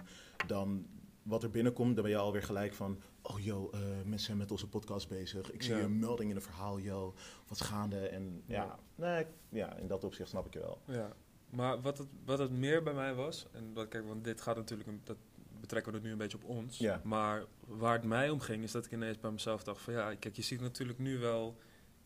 dan 0.48 0.88
wat 1.24 1.44
er 1.44 1.50
binnenkomt, 1.50 1.94
dan 1.96 2.04
ben 2.04 2.14
je 2.14 2.18
alweer 2.20 2.44
gelijk 2.44 2.74
van, 2.74 3.00
oh 3.22 3.40
yo, 3.40 3.70
eh, 3.70 3.80
mensen 4.04 4.26
zijn 4.26 4.38
met 4.38 4.52
onze 4.52 4.70
podcast 4.70 5.10
bezig. 5.10 5.52
Ik 5.52 5.64
zie 5.64 5.76
Ja. 5.76 5.82
een 5.82 6.00
melding 6.00 6.30
in 6.30 6.36
een 6.36 6.42
verhaal, 6.42 6.80
yo, 6.80 7.14
wat 7.48 7.62
gaande? 7.62 8.08
En 8.08 8.44
ja, 8.46 8.64
Ja. 8.64 8.80
nee, 8.96 9.26
ja, 9.50 9.76
in 9.78 9.88
dat 9.88 10.04
opzicht 10.04 10.30
snap 10.30 10.46
ik 10.46 10.54
je 10.54 10.60
wel. 10.60 10.82
Ja, 10.88 11.14
maar 11.50 11.82
wat 11.82 11.98
het, 11.98 12.08
wat 12.26 12.40
het 12.40 12.52
meer 12.52 12.84
bij 12.84 12.94
mij 12.94 13.14
was, 13.14 13.48
en 13.52 13.74
wat, 13.74 13.88
kijk, 13.88 14.08
want 14.08 14.24
dit 14.24 14.42
gaat 14.42 14.56
natuurlijk, 14.56 14.90
een- 14.90 15.02
dat 15.04 15.18
betrekken 15.66 15.92
we 15.92 15.98
het 15.98 16.06
nu 16.08 16.12
een 16.14 16.18
beetje 16.18 16.38
op 16.38 16.44
ons. 16.44 16.78
Ja. 16.78 17.02
Maar 17.04 17.44
waar 17.68 17.94
het 17.94 18.04
mij 18.04 18.30
om 18.30 18.40
ging, 18.40 18.64
is 18.64 18.72
dat 18.72 18.86
ik 18.86 18.92
ineens 18.92 19.20
bij 19.20 19.32
mezelf 19.32 19.64
dacht 19.64 19.82
van 19.82 19.94
ja, 19.94 20.16
kijk, 20.16 20.36
je 20.36 20.42
ziet 20.42 20.62
natuurlijk 20.62 21.00
nu 21.00 21.18
wel 21.18 21.58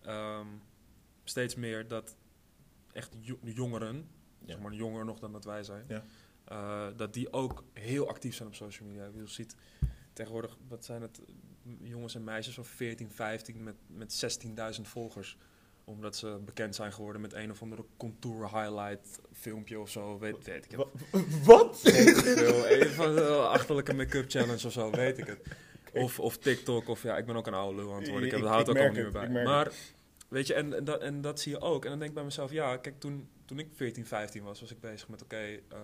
ehm, 0.02 0.48
steeds 1.24 1.56
meer 1.56 1.88
dat 1.88 2.16
echt 2.92 3.16
jo- 3.20 3.40
jongeren, 3.44 3.96
Ja. 4.40 4.48
zeg 4.48 4.60
maar 4.60 4.74
jonger 4.74 5.06
nog 5.06 5.20
dan 5.20 5.32
dat 5.32 5.44
wij 5.44 5.64
zijn, 5.64 5.86
Ja. 5.88 6.04
eh, 6.46 6.98
dat 6.98 7.14
die 7.14 7.34
ook 7.34 7.64
heel 7.74 8.08
actief 8.10 8.36
zijn 8.36 8.48
op 8.48 8.56
social 8.56 8.88
media. 8.90 9.10
Je 9.14 9.28
ziet 9.28 9.56
tegenwoordig, 10.14 10.58
wat 10.68 10.86
zijn 10.86 11.02
het, 11.02 11.22
jongens 11.82 12.16
en 12.16 12.24
meisjes 12.24 12.54
van 12.56 12.66
14, 12.66 13.12
15 13.12 13.64
met, 13.64 13.76
met 13.88 14.14
16.000 14.14 14.88
volgers 14.88 15.38
omdat 15.90 16.16
ze 16.16 16.40
bekend 16.46 16.76
zijn 16.76 16.94
geworden 16.94 17.22
met 17.22 17.34
een 17.34 17.52
of 17.52 17.62
andere 17.62 17.86
contour 17.98 18.42
highlight 18.42 19.20
filmpje 19.34 19.80
of 19.80 19.90
zo. 19.90 20.20
Weet, 20.20 20.46
weet 20.46 20.66
ik 20.66 20.72
het. 20.72 20.80
Wa- 20.80 21.20
Wat? 21.54 21.80
Een 21.84 22.90
van 22.90 23.16
de 23.16 23.28
achterlijke 23.30 23.94
make-up 23.94 24.30
challenge 24.30 24.66
of 24.68 24.72
zo, 24.72 24.92
weet 24.92 25.18
ik 25.18 25.26
het. 25.28 25.40
Of, 25.94 26.20
of 26.20 26.38
TikTok, 26.38 26.88
of 26.88 27.04
ja, 27.04 27.18
ik 27.18 27.26
ben 27.26 27.36
ook 27.36 27.48
een 27.48 27.54
oude 27.54 27.76
lul 27.76 27.92
aan 27.94 28.00
het 28.00 28.10
worden. 28.10 28.26
Ik 28.26 28.32
heb 28.32 28.42
het 28.42 28.50
houdt 28.50 28.70
ook 28.70 28.78
al 28.78 28.84
niet 28.84 28.94
meer 28.94 29.12
bij. 29.12 29.30
Maar, 29.30 29.72
weet 30.28 30.48
je, 30.48 30.54
en, 30.54 30.74
en, 30.74 30.84
dat, 30.84 31.02
en 31.02 31.22
dat 31.22 31.40
zie 31.40 31.52
je 31.52 31.62
ook. 31.62 31.84
En 31.84 31.90
dan 31.90 32.00
denk 32.00 32.10
ik 32.10 32.16
bij 32.16 32.26
mezelf, 32.26 32.52
ja, 32.52 32.78
kijk, 32.78 33.00
toen, 33.00 33.28
toen 33.46 33.60
ik 33.60 33.68
14, 33.76 34.06
15 34.06 34.44
was, 34.44 34.60
was 34.62 34.72
ik 34.72 34.80
bezig 34.80 35.08
met, 35.10 35.24
oké, 35.24 35.38
eh, 35.38 35.78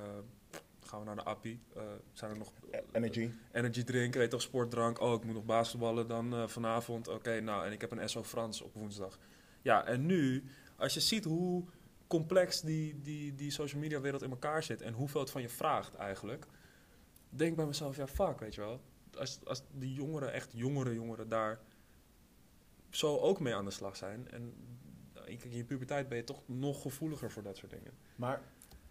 gaan 0.84 1.00
we 1.00 1.06
naar 1.06 1.16
de 1.16 1.24
appie? 1.24 1.60
Eh, 1.76 1.82
zijn 2.14 2.32
er 2.32 2.38
nog 2.38 2.52
Energy. 2.92 3.30
energy 3.52 3.84
drinken, 3.84 4.20
weet 4.20 4.30
toch, 4.30 4.42
sportdrank. 4.42 5.00
Oh, 5.02 5.14
ik 5.14 5.24
moet 5.24 5.34
nog 5.36 5.46
basketballen 5.46 6.08
dan 6.08 6.34
eh, 6.34 6.48
vanavond. 6.48 7.08
Oké, 7.08 7.40
nou, 7.40 7.66
en 7.66 7.72
ik 7.72 7.82
heb 7.82 7.92
een 7.92 8.10
SO 8.10 8.24
Frans 8.24 8.62
op 8.62 8.74
woensdag. 8.74 9.18
Ja, 9.66 9.86
en 9.86 10.06
nu, 10.06 10.44
als 10.76 10.94
je 10.94 11.00
ziet 11.00 11.24
hoe 11.24 11.64
complex 12.08 12.62
die, 12.62 13.02
die, 13.02 13.36
die 13.36 13.52
social 13.52 13.82
media 13.82 14.02
wereld 14.02 14.22
in 14.22 14.30
elkaar 14.30 14.64
zit 14.64 14.82
en 14.82 14.94
hoeveel 14.94 15.22
het 15.22 15.30
van 15.30 15.42
je 15.42 15.50
vraagt 15.50 15.96
eigenlijk, 15.96 16.46
denk 17.30 17.56
bij 17.56 17.66
mezelf, 17.66 17.96
ja, 17.96 18.08
fuck, 18.08 18.40
weet 18.40 18.56
je 18.56 18.62
wel. 18.62 18.82
Als, 19.18 19.40
als 19.46 19.64
die 19.72 19.94
jongeren, 19.94 20.34
echt 20.34 20.52
jongere 20.54 20.94
jongeren, 20.94 21.30
daar 21.30 21.60
zo 22.90 23.18
ook 23.18 23.40
mee 23.40 23.56
aan 23.56 23.66
de 23.66 23.72
slag 23.72 23.96
zijn. 23.96 24.32
En 24.32 24.54
in 25.26 25.40
je 25.52 25.66
puberteit 25.66 26.10
ben 26.10 26.18
je 26.18 26.24
toch 26.24 26.42
nog 26.46 26.82
gevoeliger 26.82 27.32
voor 27.32 27.44
dat 27.44 27.58
soort 27.58 27.72
dingen. 27.72 27.92
Maar 28.16 28.42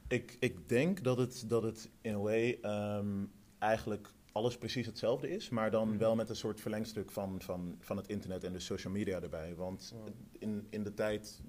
ik, 0.08 0.36
ik 0.40 0.68
denk 0.68 1.04
dat 1.04 1.18
het, 1.18 1.44
dat 1.46 1.62
het 1.62 1.90
in 2.00 2.14
a 2.14 2.18
way 2.18 2.58
ehm, 2.62 3.24
eigenlijk 3.58 4.08
alles 4.34 4.58
precies 4.58 4.86
hetzelfde 4.86 5.28
is, 5.30 5.48
maar 5.48 5.70
dan 5.70 5.88
Mhm. 5.88 5.98
wel 5.98 6.14
met 6.14 6.28
een 6.28 6.36
soort 6.36 6.60
verlengstuk 6.60 7.10
van, 7.10 7.40
van, 7.42 7.76
van 7.80 7.96
het 7.96 8.06
internet 8.08 8.44
en 8.44 8.52
de 8.52 8.58
social 8.60 8.92
media 8.92 9.20
erbij. 9.20 9.54
Want 9.54 9.94
in, 10.38 10.66
in 10.70 10.82
de 10.84 10.94
tijd, 10.94 11.40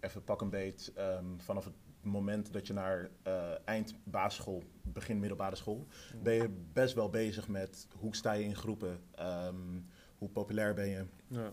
even 0.00 0.24
pak 0.24 0.40
een 0.40 0.50
beet, 0.50 0.92
ehm, 0.94 1.24
vanaf 1.36 1.64
het 1.64 1.74
moment 2.00 2.52
dat 2.52 2.66
je 2.66 2.72
naar 2.72 3.10
eh, 3.22 3.50
eind 3.64 3.94
basisschool, 4.04 4.62
begin 4.82 5.18
middelbare 5.18 5.56
school, 5.56 5.86
ben 6.22 6.34
je 6.34 6.48
best 6.72 6.94
wel 6.94 7.10
bezig 7.10 7.48
met 7.48 7.88
hoe 7.98 8.16
sta 8.16 8.32
je 8.32 8.44
in 8.44 8.56
groepen, 8.56 9.00
ehm, 9.14 9.80
hoe 10.18 10.28
populair 10.28 10.74
ben 10.74 10.88
je, 10.88 11.04
Ja. 11.26 11.52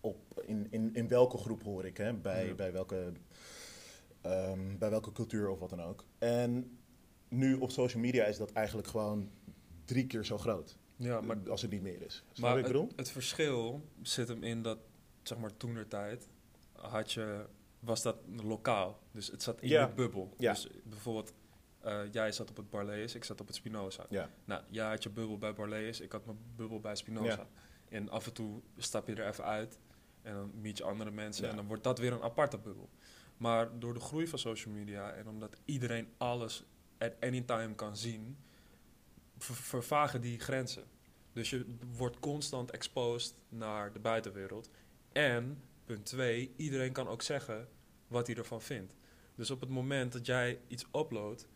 op, 0.00 0.42
in, 0.46 0.66
in, 0.70 0.94
in 0.94 1.08
welke 1.08 1.36
groep 1.38 1.62
hoor 1.62 1.84
ik, 1.84 1.96
hè? 1.96 2.14
Bij, 2.14 2.46
Ja. 2.46 2.54
bij, 2.54 2.72
welke, 2.72 3.12
ehm, 4.20 4.78
bij 4.78 4.90
welke 4.90 5.12
cultuur 5.12 5.48
of 5.48 5.58
wat 5.58 5.70
dan 5.70 5.82
ook. 5.82 6.04
En 6.18 6.78
nu 7.28 7.54
op 7.54 7.70
social 7.70 8.02
media 8.02 8.24
is 8.24 8.36
dat 8.36 8.52
eigenlijk 8.52 8.88
gewoon 8.88 9.30
drie 9.88 10.06
keer 10.06 10.24
zo 10.24 10.38
groot. 10.38 10.76
ja, 10.96 11.20
maar 11.20 11.36
als 11.50 11.62
het 11.62 11.70
niet 11.70 11.82
meer 11.82 12.02
is. 12.02 12.24
Snap 12.32 12.50
Maar 12.50 12.58
ik 12.58 12.66
bedoel? 12.66 12.86
het, 12.86 12.96
het 12.96 13.10
verschil 13.10 13.84
zit 14.02 14.28
hem 14.28 14.42
in 14.42 14.62
dat 14.62 14.78
zeg 15.22 15.38
maar 15.38 15.56
toenertijd, 15.56 16.28
had 16.72 17.12
je, 17.12 17.44
was 17.80 18.02
dat 18.02 18.16
lokaal. 18.42 18.98
Dus 19.12 19.30
het 19.30 19.42
zat 19.42 19.60
in 19.60 19.68
Ja. 19.68 19.86
je 19.86 19.92
bubbel. 19.94 20.34
Ja. 20.38 20.52
Dus 20.52 20.68
bijvoorbeeld, 20.84 21.32
eh, 21.80 22.00
jij 22.12 22.32
zat 22.32 22.50
op 22.50 22.56
het 22.56 22.70
Barlees, 22.70 23.14
ik 23.14 23.24
zat 23.24 23.40
op 23.40 23.46
het 23.46 23.56
Spinoza. 23.56 24.06
Ja. 24.08 24.30
Nou, 24.44 24.62
jij 24.70 24.88
had 24.88 25.02
je 25.02 25.10
bubbel 25.10 25.38
bij 25.38 25.52
Barlees, 25.54 26.00
ik 26.00 26.12
had 26.12 26.24
mijn 26.26 26.38
bubbel 26.56 26.80
bij 26.80 26.96
Spinoza. 26.96 27.28
Ja. 27.30 27.46
En 27.88 28.08
af 28.08 28.26
en 28.26 28.32
toe 28.32 28.60
stap 28.76 29.06
je 29.08 29.14
er 29.14 29.28
even 29.28 29.44
uit 29.44 29.78
en 30.22 30.34
dan 30.34 30.50
meet 30.60 30.78
je 30.78 30.84
andere 30.84 31.10
mensen 31.10 31.48
en 31.50 31.56
dan 31.56 31.66
wordt 31.66 31.84
dat 31.84 31.98
weer 31.98 32.12
een 32.12 32.22
aparte 32.22 32.58
bubbel. 32.58 32.88
Maar 33.36 33.78
door 33.78 33.94
de 33.94 34.00
groei 34.00 34.26
van 34.28 34.38
social 34.38 34.74
media 34.74 35.12
en 35.12 35.28
omdat 35.28 35.56
iedereen 35.64 36.08
alles 36.16 36.64
at 36.98 37.12
any 37.20 37.40
time 37.40 37.74
kan 37.74 37.96
zien, 37.96 38.36
ver- 39.38 39.54
vervagen 39.54 40.20
die 40.20 40.38
grenzen. 40.38 40.84
Dus 41.32 41.50
je 41.50 41.64
wordt 41.96 42.18
constant 42.18 42.70
exposed 42.70 43.34
naar 43.48 43.92
de 43.92 43.98
buitenwereld. 43.98 44.70
En, 45.12 45.62
punt 45.84 46.04
twee, 46.06 46.52
iedereen 46.56 46.92
kan 46.92 47.08
ook 47.08 47.22
zeggen 47.22 47.68
wat 48.08 48.26
hij 48.26 48.36
ervan 48.36 48.62
vindt. 48.62 48.94
Dus 49.34 49.50
op 49.50 49.60
het 49.60 49.68
moment 49.68 50.12
dat 50.12 50.26
jij 50.26 50.60
iets 50.68 50.86
uploadt 50.96 51.48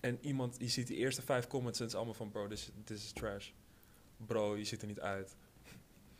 en 0.00 0.18
iemand, 0.20 0.56
je 0.58 0.68
ziet 0.68 0.86
de 0.86 0.94
eerste 0.94 1.22
vijf 1.22 1.46
comments 1.46 1.78
en 1.78 1.84
het 1.84 1.92
is 1.92 1.98
allemaal 1.98 2.18
van 2.18 2.30
bro, 2.30 2.46
this, 2.46 2.70
this 2.84 3.04
is 3.04 3.12
trash. 3.12 3.50
Bro, 4.26 4.56
je 4.56 4.64
ziet 4.64 4.80
er 4.80 4.86
niet 4.88 5.00
uit. 5.00 5.36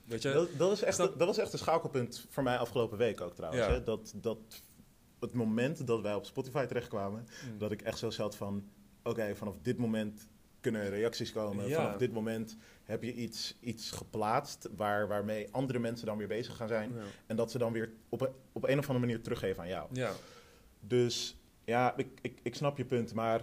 Weet 0.04 0.22
je? 0.22 0.32
Dat, 0.32 0.48
dat, 0.58 0.72
is 0.72 0.82
echt, 0.82 0.96
dat 0.96 1.18
was 1.18 1.38
echt 1.38 1.52
een 1.52 1.58
schakelpunt 1.58 2.26
voor 2.28 2.42
mij 2.42 2.58
afgelopen 2.58 2.98
week 2.98 3.20
ook 3.20 3.34
trouwens. 3.34 3.66
Ja. 3.66 3.72
Hè? 3.72 3.82
Dat, 3.82 4.14
dat 4.16 4.38
het 5.20 5.32
moment 5.32 5.86
dat 5.86 6.00
wij 6.00 6.14
op 6.14 6.24
Spotify 6.26 6.64
terechtkwamen, 6.66 7.26
Mm. 7.50 7.58
dat 7.58 7.72
ik 7.72 7.82
echt 7.82 7.98
zo 7.98 8.10
zat 8.10 8.36
van... 8.36 8.68
Oké, 9.02 9.36
vanaf 9.36 9.58
dit 9.62 9.78
moment 9.78 10.28
kunnen 10.70 10.90
reacties 10.90 11.32
komen. 11.32 11.68
Ja. 11.68 11.82
Vanaf 11.82 11.96
dit 11.96 12.12
moment 12.12 12.56
heb 12.84 13.02
je 13.02 13.14
iets, 13.14 13.56
iets 13.60 13.90
geplaatst 13.90 14.68
waar, 14.76 15.08
waarmee 15.08 15.48
andere 15.50 15.78
mensen 15.78 16.06
dan 16.06 16.18
weer 16.18 16.26
bezig 16.28 16.56
gaan 16.56 16.68
zijn. 16.68 16.92
Ja. 16.94 17.02
En 17.26 17.36
dat 17.36 17.50
ze 17.50 17.58
dan 17.58 17.72
weer 17.72 17.92
op 18.08 18.20
een, 18.20 18.28
op 18.52 18.64
een 18.64 18.78
of 18.78 18.88
andere 18.88 19.06
manier 19.06 19.22
teruggeven 19.22 19.62
aan 19.62 19.68
jou. 19.68 19.88
ja. 19.92 20.12
Dus 20.80 21.36
ja, 21.64 21.96
ik, 21.96 22.06
ik, 22.20 22.38
ik 22.42 22.54
snap 22.54 22.76
je 22.76 22.84
punt, 22.84 23.14
maar 23.14 23.42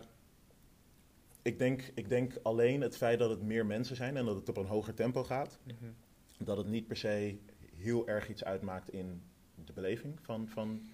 ik 1.42 1.58
denk, 1.58 1.92
ik 1.94 2.10
denk 2.10 2.34
alleen 2.44 2.82
het 2.82 2.98
feit 2.98 3.20
dat 3.20 3.30
het 3.30 3.42
meer 3.42 3.66
mensen 3.66 3.96
zijn 3.96 4.18
en 4.18 4.26
dat 4.26 4.36
het 4.36 4.50
op 4.50 4.58
een 4.58 4.66
hoger 4.66 4.94
tempo 4.94 5.24
gaat, 5.24 5.60
Mhm. 5.64 5.92
dat 6.38 6.58
het 6.58 6.68
niet 6.68 6.88
per 6.88 6.98
se 6.98 7.38
heel 7.76 8.08
erg 8.08 8.30
iets 8.30 8.44
uitmaakt 8.44 8.90
in 8.94 9.22
de 9.66 9.74
beleving 9.74 10.20
van, 10.22 10.48
van, 10.48 10.90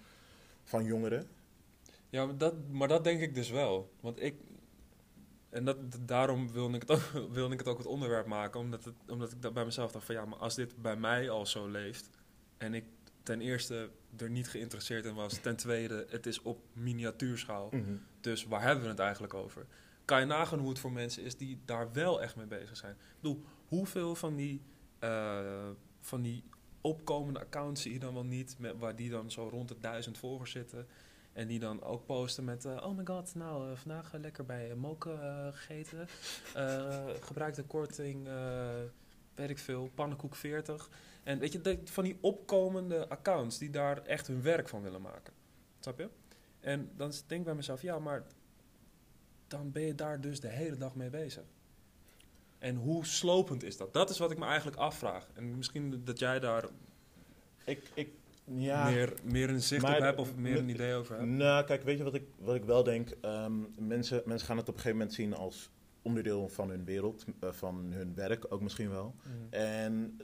van 0.64 0.84
jongeren. 0.84 1.26
Ja, 2.10 2.26
maar 2.26 2.36
dat, 2.36 2.54
maar 2.70 2.88
dat 2.88 3.04
denk 3.04 3.20
ik 3.20 3.34
dus 3.34 3.50
wel. 3.50 3.90
Want 4.00 4.22
ik. 4.22 4.34
En 5.50 5.64
dat, 5.64 5.76
daarom 6.00 6.52
wilde 6.52 6.74
ik, 6.74 6.80
het 6.80 6.90
ook, 6.90 7.30
wilde 7.32 7.52
ik 7.52 7.58
het 7.58 7.68
ook 7.68 7.78
het 7.78 7.86
onderwerp 7.86 8.26
maken. 8.26 8.60
Omdat, 8.60 8.84
het, 8.84 8.94
omdat 9.08 9.32
ik 9.32 9.42
dat 9.42 9.54
bij 9.54 9.64
mezelf 9.64 9.92
dacht 9.92 10.04
van 10.04 10.14
ja, 10.14 10.24
maar 10.24 10.38
als 10.38 10.54
dit 10.54 10.82
bij 10.82 10.96
mij 10.96 11.30
al 11.30 11.46
zo 11.46 11.68
leeft. 11.68 12.10
En 12.58 12.74
ik 12.74 12.84
ten 13.22 13.40
eerste 13.40 13.90
er 14.16 14.30
niet 14.30 14.48
geïnteresseerd 14.48 15.04
in 15.04 15.14
was. 15.14 15.38
Ten 15.38 15.56
tweede, 15.56 16.06
het 16.08 16.26
is 16.26 16.42
op 16.42 16.62
miniatuurschaal. 16.72 17.70
Dus 18.20 18.44
waar 18.44 18.62
hebben 18.62 18.84
we 18.84 18.90
het 18.90 18.98
eigenlijk 18.98 19.34
over? 19.34 19.66
Kan 20.04 20.20
je 20.20 20.26
nagaan 20.26 20.58
hoe 20.58 20.68
het 20.68 20.78
voor 20.78 20.92
mensen 20.92 21.22
is 21.22 21.36
die 21.36 21.58
daar 21.64 21.92
wel 21.92 22.22
echt 22.22 22.36
mee 22.36 22.46
bezig 22.46 22.76
zijn? 22.76 22.92
Ik 22.92 23.20
bedoel, 23.20 23.44
hoeveel 23.68 24.14
van 24.14 24.36
die, 24.36 24.62
eh, 24.98 25.68
van 26.00 26.22
die 26.22 26.44
opkomende 26.80 27.40
accounts 27.40 27.82
zie 27.82 27.92
je 27.92 27.98
dan 27.98 28.14
wel 28.14 28.24
niet, 28.24 28.56
met, 28.58 28.78
waar 28.78 28.96
die 28.96 29.10
dan 29.10 29.30
zo 29.30 29.48
rond 29.48 29.68
de 29.68 29.78
duizend 29.80 30.18
volgers 30.18 30.50
zitten. 30.50 30.86
En 31.32 31.46
die 31.46 31.58
dan 31.58 31.82
ook 31.82 32.06
posten 32.06 32.44
met, 32.44 32.64
eh, 32.64 32.86
oh 32.86 32.96
my 32.96 33.04
god, 33.04 33.34
nou, 33.34 33.70
eh, 33.70 33.76
vandaag 33.76 34.14
eh, 34.14 34.20
lekker 34.20 34.44
bij 34.44 34.74
moken 34.74 35.18
gegeten. 35.54 36.08
Gebruik 37.20 37.54
de 37.54 37.64
korting, 37.64 38.28
weet 39.34 39.50
ik 39.50 39.58
veel, 39.58 39.90
pannenkoek 39.94 40.34
40. 40.34 40.90
En 41.22 41.38
weet 41.38 41.52
je, 41.52 41.80
van 41.84 42.04
die 42.04 42.18
opkomende 42.20 43.08
accounts 43.08 43.58
die 43.58 43.70
daar 43.70 44.02
echt 44.02 44.26
hun 44.26 44.42
werk 44.42 44.68
van 44.68 44.82
willen 44.82 45.02
maken. 45.02 45.32
Snap 45.80 45.98
je? 45.98 46.08
En 46.60 46.90
dan 46.96 47.12
denk 47.26 47.40
ik 47.40 47.44
bij 47.44 47.54
mezelf, 47.54 47.82
ja, 47.82 47.98
maar 47.98 48.24
dan 49.46 49.72
ben 49.72 49.82
je 49.82 49.94
daar 49.94 50.20
dus 50.20 50.40
de 50.40 50.48
hele 50.48 50.76
dag 50.76 50.94
mee 50.94 51.10
bezig. 51.10 51.44
En 52.58 52.76
hoe 52.76 53.06
slopend 53.06 53.62
is 53.62 53.76
dat? 53.76 53.92
Dat 53.92 54.10
is 54.10 54.18
wat 54.18 54.30
ik 54.30 54.38
me 54.38 54.44
eigenlijk 54.44 54.76
afvraag. 54.76 55.28
En 55.34 55.56
misschien 55.56 56.04
dat 56.04 56.18
jij 56.18 56.40
daar 56.40 56.68
Ik, 57.64 57.90
ik, 57.94 58.12
ja. 58.54 58.90
meer, 58.90 59.12
meer 59.24 59.50
een 59.50 59.62
zicht 59.62 59.82
Maar 59.82 59.96
op 59.96 60.02
hebt 60.02 60.18
of 60.18 60.36
meer 60.36 60.58
een 60.58 60.68
idee 60.68 60.94
over 60.94 61.16
hebt. 61.16 61.28
Nou, 61.28 61.64
kijk, 61.64 61.82
weet 61.82 61.98
je 61.98 62.04
wat 62.04 62.14
ik, 62.14 62.24
wat 62.38 62.54
ik 62.54 62.64
wel 62.64 62.82
denk? 62.82 63.10
Ehm, 63.20 63.52
mensen, 63.78 64.22
mensen 64.24 64.46
gaan 64.46 64.56
het 64.56 64.68
op 64.68 64.74
een 64.74 64.80
gegeven 64.80 64.98
moment 64.98 65.16
zien 65.16 65.34
als 65.34 65.70
onderdeel 66.02 66.48
van 66.48 66.70
hun 66.70 66.84
wereld, 66.84 67.24
eh, 67.40 67.52
van 67.52 67.92
hun 67.92 68.14
werk 68.14 68.46
ook 68.48 68.60
misschien 68.60 68.90
wel. 68.90 69.14
Mhm. 69.22 69.54
En 69.54 70.18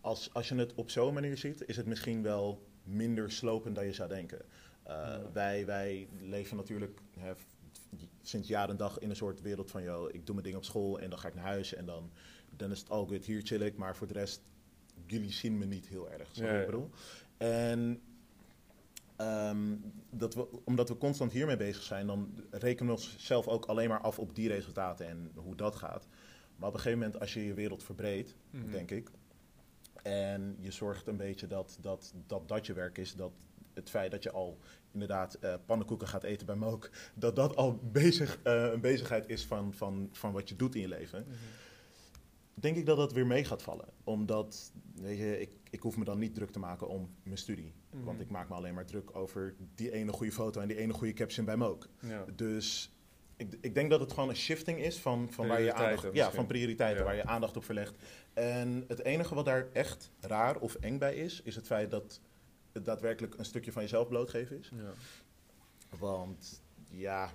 als, 0.00 0.30
als 0.32 0.48
je 0.48 0.54
het 0.54 0.74
op 0.74 0.90
zo'n 0.90 1.14
manier 1.14 1.36
ziet, 1.36 1.66
is 1.66 1.76
het 1.76 1.86
misschien 1.86 2.22
wel 2.22 2.66
minder 2.82 3.30
slopend 3.30 3.74
dan 3.74 3.86
je 3.86 3.92
zou 3.92 4.08
denken. 4.08 4.38
Uh, 4.38 4.92
Ja. 4.92 5.22
wij, 5.32 5.66
wij 5.66 6.08
leven 6.20 6.56
natuurlijk 6.56 7.00
hè, 7.18 7.32
sinds 8.22 8.48
jaar 8.48 8.68
en 8.68 8.76
dag 8.76 8.98
in 8.98 9.10
een 9.10 9.16
soort 9.16 9.40
wereld 9.40 9.70
van, 9.70 9.82
joh, 9.82 10.08
ik 10.12 10.26
doe 10.26 10.34
mijn 10.34 10.46
ding 10.46 10.56
op 10.56 10.64
school 10.64 11.00
en 11.00 11.10
dan 11.10 11.18
ga 11.18 11.28
ik 11.28 11.34
naar 11.34 11.44
huis 11.44 11.74
en 11.74 11.86
dan, 11.86 12.10
dan 12.56 12.70
is 12.70 12.78
het 12.78 12.90
all 12.90 13.06
good, 13.06 13.24
hier 13.24 13.40
chill 13.42 13.60
ik, 13.60 13.76
maar 13.76 13.96
voor 13.96 14.06
de 14.06 14.12
rest, 14.12 14.42
jullie 15.06 15.32
zien 15.32 15.58
me 15.58 15.64
niet 15.64 15.88
heel 15.88 16.10
erg, 16.10 16.28
je 16.32 16.42
Ja, 16.42 16.60
ik 16.60 16.66
bedoel? 16.66 16.90
En 17.36 18.00
ehm, 19.16 19.76
dat 20.10 20.34
we, 20.34 20.46
omdat 20.64 20.88
we 20.88 20.96
constant 20.98 21.32
hiermee 21.32 21.56
bezig 21.56 21.82
zijn, 21.82 22.06
dan 22.06 22.34
rekenen 22.50 22.94
we 22.94 23.00
onszelf 23.00 23.48
ook 23.48 23.64
alleen 23.64 23.88
maar 23.88 24.00
af 24.00 24.18
op 24.18 24.34
die 24.34 24.48
resultaten 24.48 25.08
en 25.08 25.30
hoe 25.34 25.54
dat 25.54 25.76
gaat. 25.76 26.06
Maar 26.56 26.68
op 26.68 26.74
een 26.74 26.80
gegeven 26.80 26.98
moment, 27.04 27.20
als 27.20 27.34
je 27.34 27.44
je 27.46 27.54
wereld 27.54 27.82
verbreedt, 27.82 28.34
Mhm. 28.50 28.70
denk 28.70 28.90
ik. 28.90 29.10
En 30.02 30.56
je 30.60 30.70
zorgt 30.70 31.06
een 31.06 31.16
beetje 31.16 31.46
dat 31.46 31.78
dat, 31.80 32.14
dat 32.26 32.48
dat 32.48 32.66
je 32.66 32.72
werk 32.72 32.98
is. 32.98 33.14
Dat 33.14 33.32
het 33.74 33.90
feit 33.90 34.10
dat 34.10 34.22
je 34.22 34.30
al 34.30 34.58
inderdaad 34.92 35.34
eh, 35.34 35.54
pannenkoeken 35.66 36.08
gaat 36.08 36.22
eten 36.22 36.46
bij 36.46 36.54
Mook. 36.56 36.90
Dat 37.14 37.36
dat 37.36 37.56
al 37.56 37.78
bezig, 37.82 38.38
eh, 38.42 38.70
een 38.72 38.80
bezigheid 38.80 39.28
is 39.28 39.44
van, 39.44 39.74
van, 39.74 40.08
van 40.12 40.32
wat 40.32 40.48
je 40.48 40.56
doet 40.56 40.74
in 40.74 40.80
je 40.80 40.88
leven. 40.88 41.24
Mhm. 41.28 41.36
Denk 42.54 42.76
ik 42.76 42.86
dat 42.86 42.96
dat 42.96 43.12
weer 43.12 43.26
mee 43.26 43.44
gaat 43.44 43.62
vallen. 43.62 43.88
Omdat, 44.04 44.72
weet 44.94 45.18
je, 45.18 45.40
ik, 45.40 45.50
ik 45.70 45.80
hoef 45.80 45.96
me 45.96 46.04
dan 46.04 46.18
niet 46.18 46.34
druk 46.34 46.50
te 46.50 46.58
maken 46.58 46.88
om 46.88 47.14
mijn 47.22 47.38
studie. 47.38 47.72
Mhm. 47.90 48.04
Want 48.04 48.20
ik 48.20 48.30
maak 48.30 48.48
me 48.48 48.54
alleen 48.54 48.74
maar 48.74 48.86
druk 48.86 49.16
over 49.16 49.54
die 49.74 49.92
ene 49.92 50.12
goede 50.12 50.32
foto 50.32 50.60
en 50.60 50.68
die 50.68 50.76
ene 50.76 50.92
goede 50.92 51.12
caption 51.12 51.44
bij 51.44 51.56
Mook. 51.56 51.88
Ja. 52.00 52.24
Dus 52.36 52.92
ik, 53.36 53.54
ik 53.60 53.74
denk 53.74 53.90
dat 53.90 54.00
het 54.00 54.12
gewoon 54.12 54.28
een 54.28 54.36
shifting 54.36 54.78
is 54.78 54.98
van, 54.98 55.30
van 55.30 55.46
waar 55.46 55.60
je 55.60 55.72
aandacht... 55.72 56.02
Ja, 56.02 56.10
misschien. 56.10 56.34
van 56.34 56.46
prioriteiten, 56.46 56.98
Ja. 56.98 57.04
waar 57.04 57.16
je 57.16 57.24
aandacht 57.24 57.56
op 57.56 57.64
verlegt. 57.64 57.96
En 58.32 58.84
het 58.88 59.02
enige 59.02 59.34
wat 59.34 59.44
daar 59.44 59.68
echt 59.72 60.10
raar 60.20 60.58
of 60.58 60.74
eng 60.74 60.98
bij 60.98 61.14
is, 61.14 61.42
is 61.42 61.56
het 61.56 61.66
feit 61.66 61.90
dat 61.90 62.20
het 62.72 62.84
daadwerkelijk 62.84 63.34
een 63.38 63.44
stukje 63.44 63.72
van 63.72 63.82
jezelf 63.82 64.08
blootgeven 64.08 64.58
is. 64.58 64.72
Ja. 64.74 64.92
Want 65.98 66.62
ja, 66.90 67.30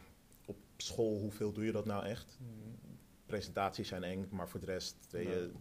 op 0.46 0.58
school, 0.78 1.20
hoeveel 1.20 1.52
doe 1.52 1.66
je 1.66 1.72
dat 1.72 1.86
nou 1.86 2.06
echt? 2.06 2.38
Mhm. 2.40 2.89
Presentaties 3.30 3.88
zijn 3.88 4.04
eng, 4.04 4.28
maar 4.30 4.50
voor 4.50 4.60
de 4.60 4.66
rest, 4.66 4.96
weet 5.12 5.28
je, 5.28 5.52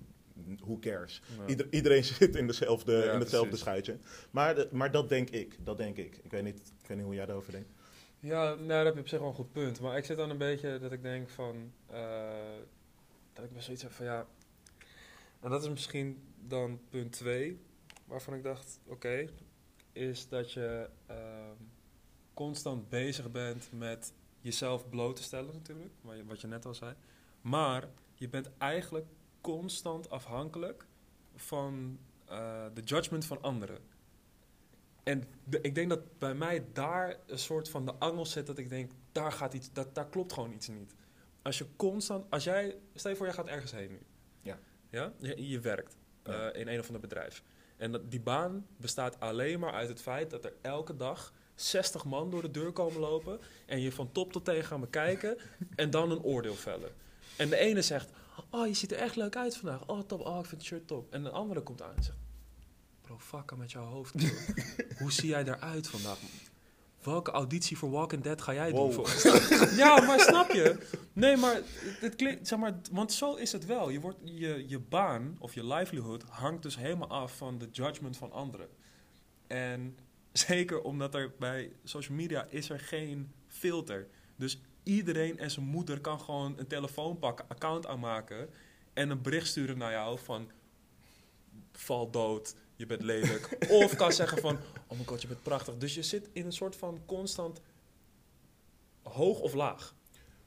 who 0.60 0.78
cares? 0.78 1.22
Ieder- 1.46 1.66
iedereen 1.70 2.04
zit 2.20 2.36
in, 2.36 2.46
dezelfde, 2.46 2.92
in 3.12 3.18
hetzelfde 3.18 3.56
schuitje. 3.56 3.98
Maar, 4.30 4.54
de- 4.54 4.68
maar 4.72 4.90
dat 4.90 5.08
denk 5.08 5.30
ik, 5.30 5.58
dat 5.64 5.76
denk 5.76 5.96
ik. 5.96 6.16
Ik 6.22 6.30
weet 6.30 6.42
niet, 6.44 6.72
ik 6.82 6.86
weet 6.86 6.96
niet 6.96 7.06
hoe 7.06 7.14
jij 7.14 7.26
daarover 7.26 7.52
denkt. 7.52 7.70
Ja, 8.20 8.54
nou, 8.54 8.68
dat 8.68 8.84
heb 8.84 8.94
je 8.94 9.00
op 9.00 9.08
zich 9.08 9.18
wel 9.18 9.28
een 9.28 9.34
goed 9.34 9.52
punt. 9.52 9.80
Maar 9.80 9.96
ik 9.96 10.04
zit 10.04 10.16
dan 10.16 10.30
een 10.30 10.38
beetje 10.38 10.78
dat 10.78 10.92
ik 10.92 11.02
denk 11.02 11.28
van... 11.28 11.72
eh, 11.86 12.30
dat 13.32 13.44
ik 13.44 13.52
best 13.52 13.64
zoiets 13.64 13.82
heb 13.82 13.92
van 13.92 14.04
ja... 14.06 14.26
En 15.40 15.50
dat 15.50 15.62
is 15.62 15.68
misschien 15.68 16.22
dan 16.40 16.80
punt 16.88 17.12
2, 17.12 17.60
waarvan 18.06 18.34
ik 18.34 18.42
dacht, 18.42 18.80
oké... 18.86 19.28
is 19.92 20.28
dat 20.28 20.52
je 20.52 20.88
ehm, 21.06 21.56
constant 22.34 22.88
bezig 22.88 23.30
bent 23.30 23.68
met 23.72 24.12
jezelf 24.40 24.88
bloot 24.88 25.16
te 25.16 25.22
stellen 25.22 25.52
natuurlijk. 25.54 25.90
Wat 26.26 26.40
je 26.40 26.46
net 26.46 26.64
al 26.66 26.74
zei. 26.74 26.94
Maar 27.40 27.88
je 28.14 28.28
bent 28.28 28.50
eigenlijk 28.58 29.06
constant 29.40 30.10
afhankelijk 30.10 30.86
van 31.34 31.98
eh, 32.24 32.64
de 32.74 32.80
judgment 32.82 33.24
van 33.24 33.42
anderen. 33.42 33.78
En 35.02 35.24
de- 35.44 35.60
ik 35.60 35.74
denk 35.74 35.88
dat 35.88 36.18
bij 36.18 36.34
mij 36.34 36.64
daar 36.72 37.16
een 37.26 37.38
soort 37.38 37.68
van 37.68 37.84
de 37.86 37.94
angel 37.98 38.26
zit 38.26 38.46
dat 38.46 38.58
ik 38.58 38.68
denk, 38.68 38.90
daar 39.12 39.32
gaat 39.32 39.54
iets, 39.54 39.72
dat, 39.72 39.94
daar 39.94 40.08
klopt 40.08 40.32
gewoon 40.32 40.52
iets 40.52 40.68
niet. 40.68 40.94
Als 41.42 41.58
je 41.58 41.66
constant, 41.76 42.30
als 42.30 42.44
jij, 42.44 42.76
stel 42.94 43.10
je 43.10 43.16
voor, 43.16 43.26
je 43.26 43.32
gaat 43.32 43.46
ergens 43.46 43.72
heen 43.72 43.90
nu. 43.90 44.00
Ja. 44.40 44.58
Ja, 44.90 45.12
je, 45.18 45.48
je 45.48 45.60
werkt 45.60 45.96
Ja. 46.24 46.50
eh, 46.50 46.60
in 46.60 46.68
een 46.68 46.78
of 46.78 46.86
ander 46.86 47.00
bedrijf. 47.00 47.42
En 47.76 47.92
dat, 47.92 48.10
die 48.10 48.20
baan 48.20 48.66
bestaat 48.76 49.20
alleen 49.20 49.60
maar 49.60 49.72
uit 49.72 49.88
het 49.88 50.00
feit 50.00 50.30
dat 50.30 50.44
er 50.44 50.52
elke 50.62 50.96
dag 50.96 51.32
60 51.54 52.04
man 52.04 52.30
door 52.30 52.42
de 52.42 52.50
deur 52.50 52.72
komen 52.72 53.00
lopen 53.00 53.40
en 53.66 53.80
je 53.80 53.92
van 53.92 54.12
top 54.12 54.32
tot 54.32 54.44
teen 54.44 54.64
gaan 54.64 54.80
bekijken 54.80 55.38
en 55.74 55.90
dan 55.90 56.10
een 56.10 56.22
oordeel 56.22 56.54
vellen. 56.54 56.90
En 57.38 57.48
de 57.48 57.56
ene 57.56 57.82
zegt, 57.82 58.10
oh 58.50 58.66
je 58.66 58.74
ziet 58.74 58.92
er 58.92 58.98
echt 58.98 59.16
leuk 59.16 59.36
uit 59.36 59.56
vandaag, 59.56 59.86
oh 59.86 60.00
top, 60.00 60.20
oh 60.20 60.38
ik 60.38 60.44
vind 60.46 60.60
het 60.60 60.70
shirt 60.70 60.86
top. 60.86 61.12
En 61.12 61.22
de 61.22 61.30
andere 61.30 61.60
komt 61.60 61.82
aan 61.82 61.96
en 61.96 62.02
zegt, 62.02 62.18
bro 63.02 63.18
fuck 63.18 63.56
met 63.56 63.72
jouw 63.72 63.84
hoofd. 63.84 64.14
Hoe 64.98 65.12
zie 65.12 65.28
jij 65.28 65.44
eruit 65.44 65.88
vandaag? 65.88 66.18
welke 67.02 67.30
auditie 67.30 67.78
voor 67.78 67.90
Walking 67.90 68.22
Dead 68.22 68.42
ga 68.42 68.54
jij 68.54 68.70
Wow. 68.70 68.80
doen? 68.80 68.92
Voor? 69.06 69.32
ja, 69.84 70.00
maar 70.00 70.20
snap 70.20 70.50
je? 70.52 70.76
Nee, 71.12 71.36
maar 71.36 71.60
het 72.00 72.14
klinkt, 72.16 72.48
zeg 72.48 72.58
maar, 72.58 72.78
want 72.90 73.12
zo 73.12 73.34
is 73.34 73.52
het 73.52 73.66
wel. 73.66 73.88
Je, 73.88 74.00
wordt, 74.00 74.18
je, 74.24 74.64
je 74.68 74.78
baan 74.78 75.36
of 75.38 75.54
je 75.54 75.66
livelihood 75.66 76.22
hangt 76.22 76.62
dus 76.62 76.76
helemaal 76.76 77.08
af 77.08 77.36
van 77.36 77.58
de 77.58 77.68
judgment 77.72 78.16
van 78.16 78.32
anderen. 78.32 78.68
En 79.46 79.96
zeker 80.32 80.80
omdat 80.82 81.14
er 81.14 81.32
bij 81.38 81.72
social 81.84 82.16
media 82.16 82.46
is 82.50 82.70
er 82.70 82.80
geen 82.80 83.32
filter. 83.46 84.08
Dus 84.36 84.60
iedereen 84.88 85.38
en 85.38 85.50
zijn 85.50 85.66
moeder 85.66 86.00
kan 86.00 86.20
gewoon 86.20 86.58
een 86.58 86.66
telefoon 86.66 87.18
pakken, 87.18 87.44
account 87.48 87.86
aanmaken 87.86 88.48
en 88.92 89.10
een 89.10 89.22
bericht 89.22 89.46
sturen 89.46 89.78
naar 89.78 89.90
jou 89.92 90.18
van 90.18 90.50
val 91.72 92.10
dood, 92.10 92.54
je 92.76 92.86
bent 92.86 93.02
lelijk. 93.02 93.56
of 93.82 93.96
kan 93.96 94.12
zeggen 94.12 94.38
van 94.38 94.56
oh 94.86 94.90
mijn 94.96 95.06
god, 95.08 95.22
je 95.22 95.28
bent 95.28 95.42
prachtig. 95.42 95.76
Dus 95.76 95.94
je 95.94 96.02
zit 96.02 96.28
in 96.32 96.44
een 96.46 96.52
soort 96.52 96.76
van 96.76 97.00
constant 97.06 97.60
hoog 99.02 99.40
of 99.40 99.54
laag. 99.54 99.94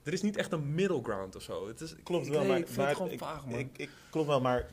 Er 0.02 0.12
is 0.12 0.22
niet 0.22 0.36
echt 0.36 0.52
een 0.52 0.74
middle 0.74 1.02
ground 1.02 1.36
of 1.36 1.42
zo. 1.42 1.68
Het 1.68 1.80
is, 1.80 1.94
Klopt 2.02 2.26
ik 2.26 2.32
wel, 2.32 2.44
maar, 2.44 2.58
ik 2.58 2.64
vind 2.64 2.76
maar 2.76 2.86
het 2.88 2.96
gewoon 2.96 3.12
ik, 3.12 3.18
vaag, 3.18 3.46
man. 3.46 3.58
Ik, 3.58 3.90
klopt 4.10 4.26
wel, 4.28 4.40
maar 4.40 4.70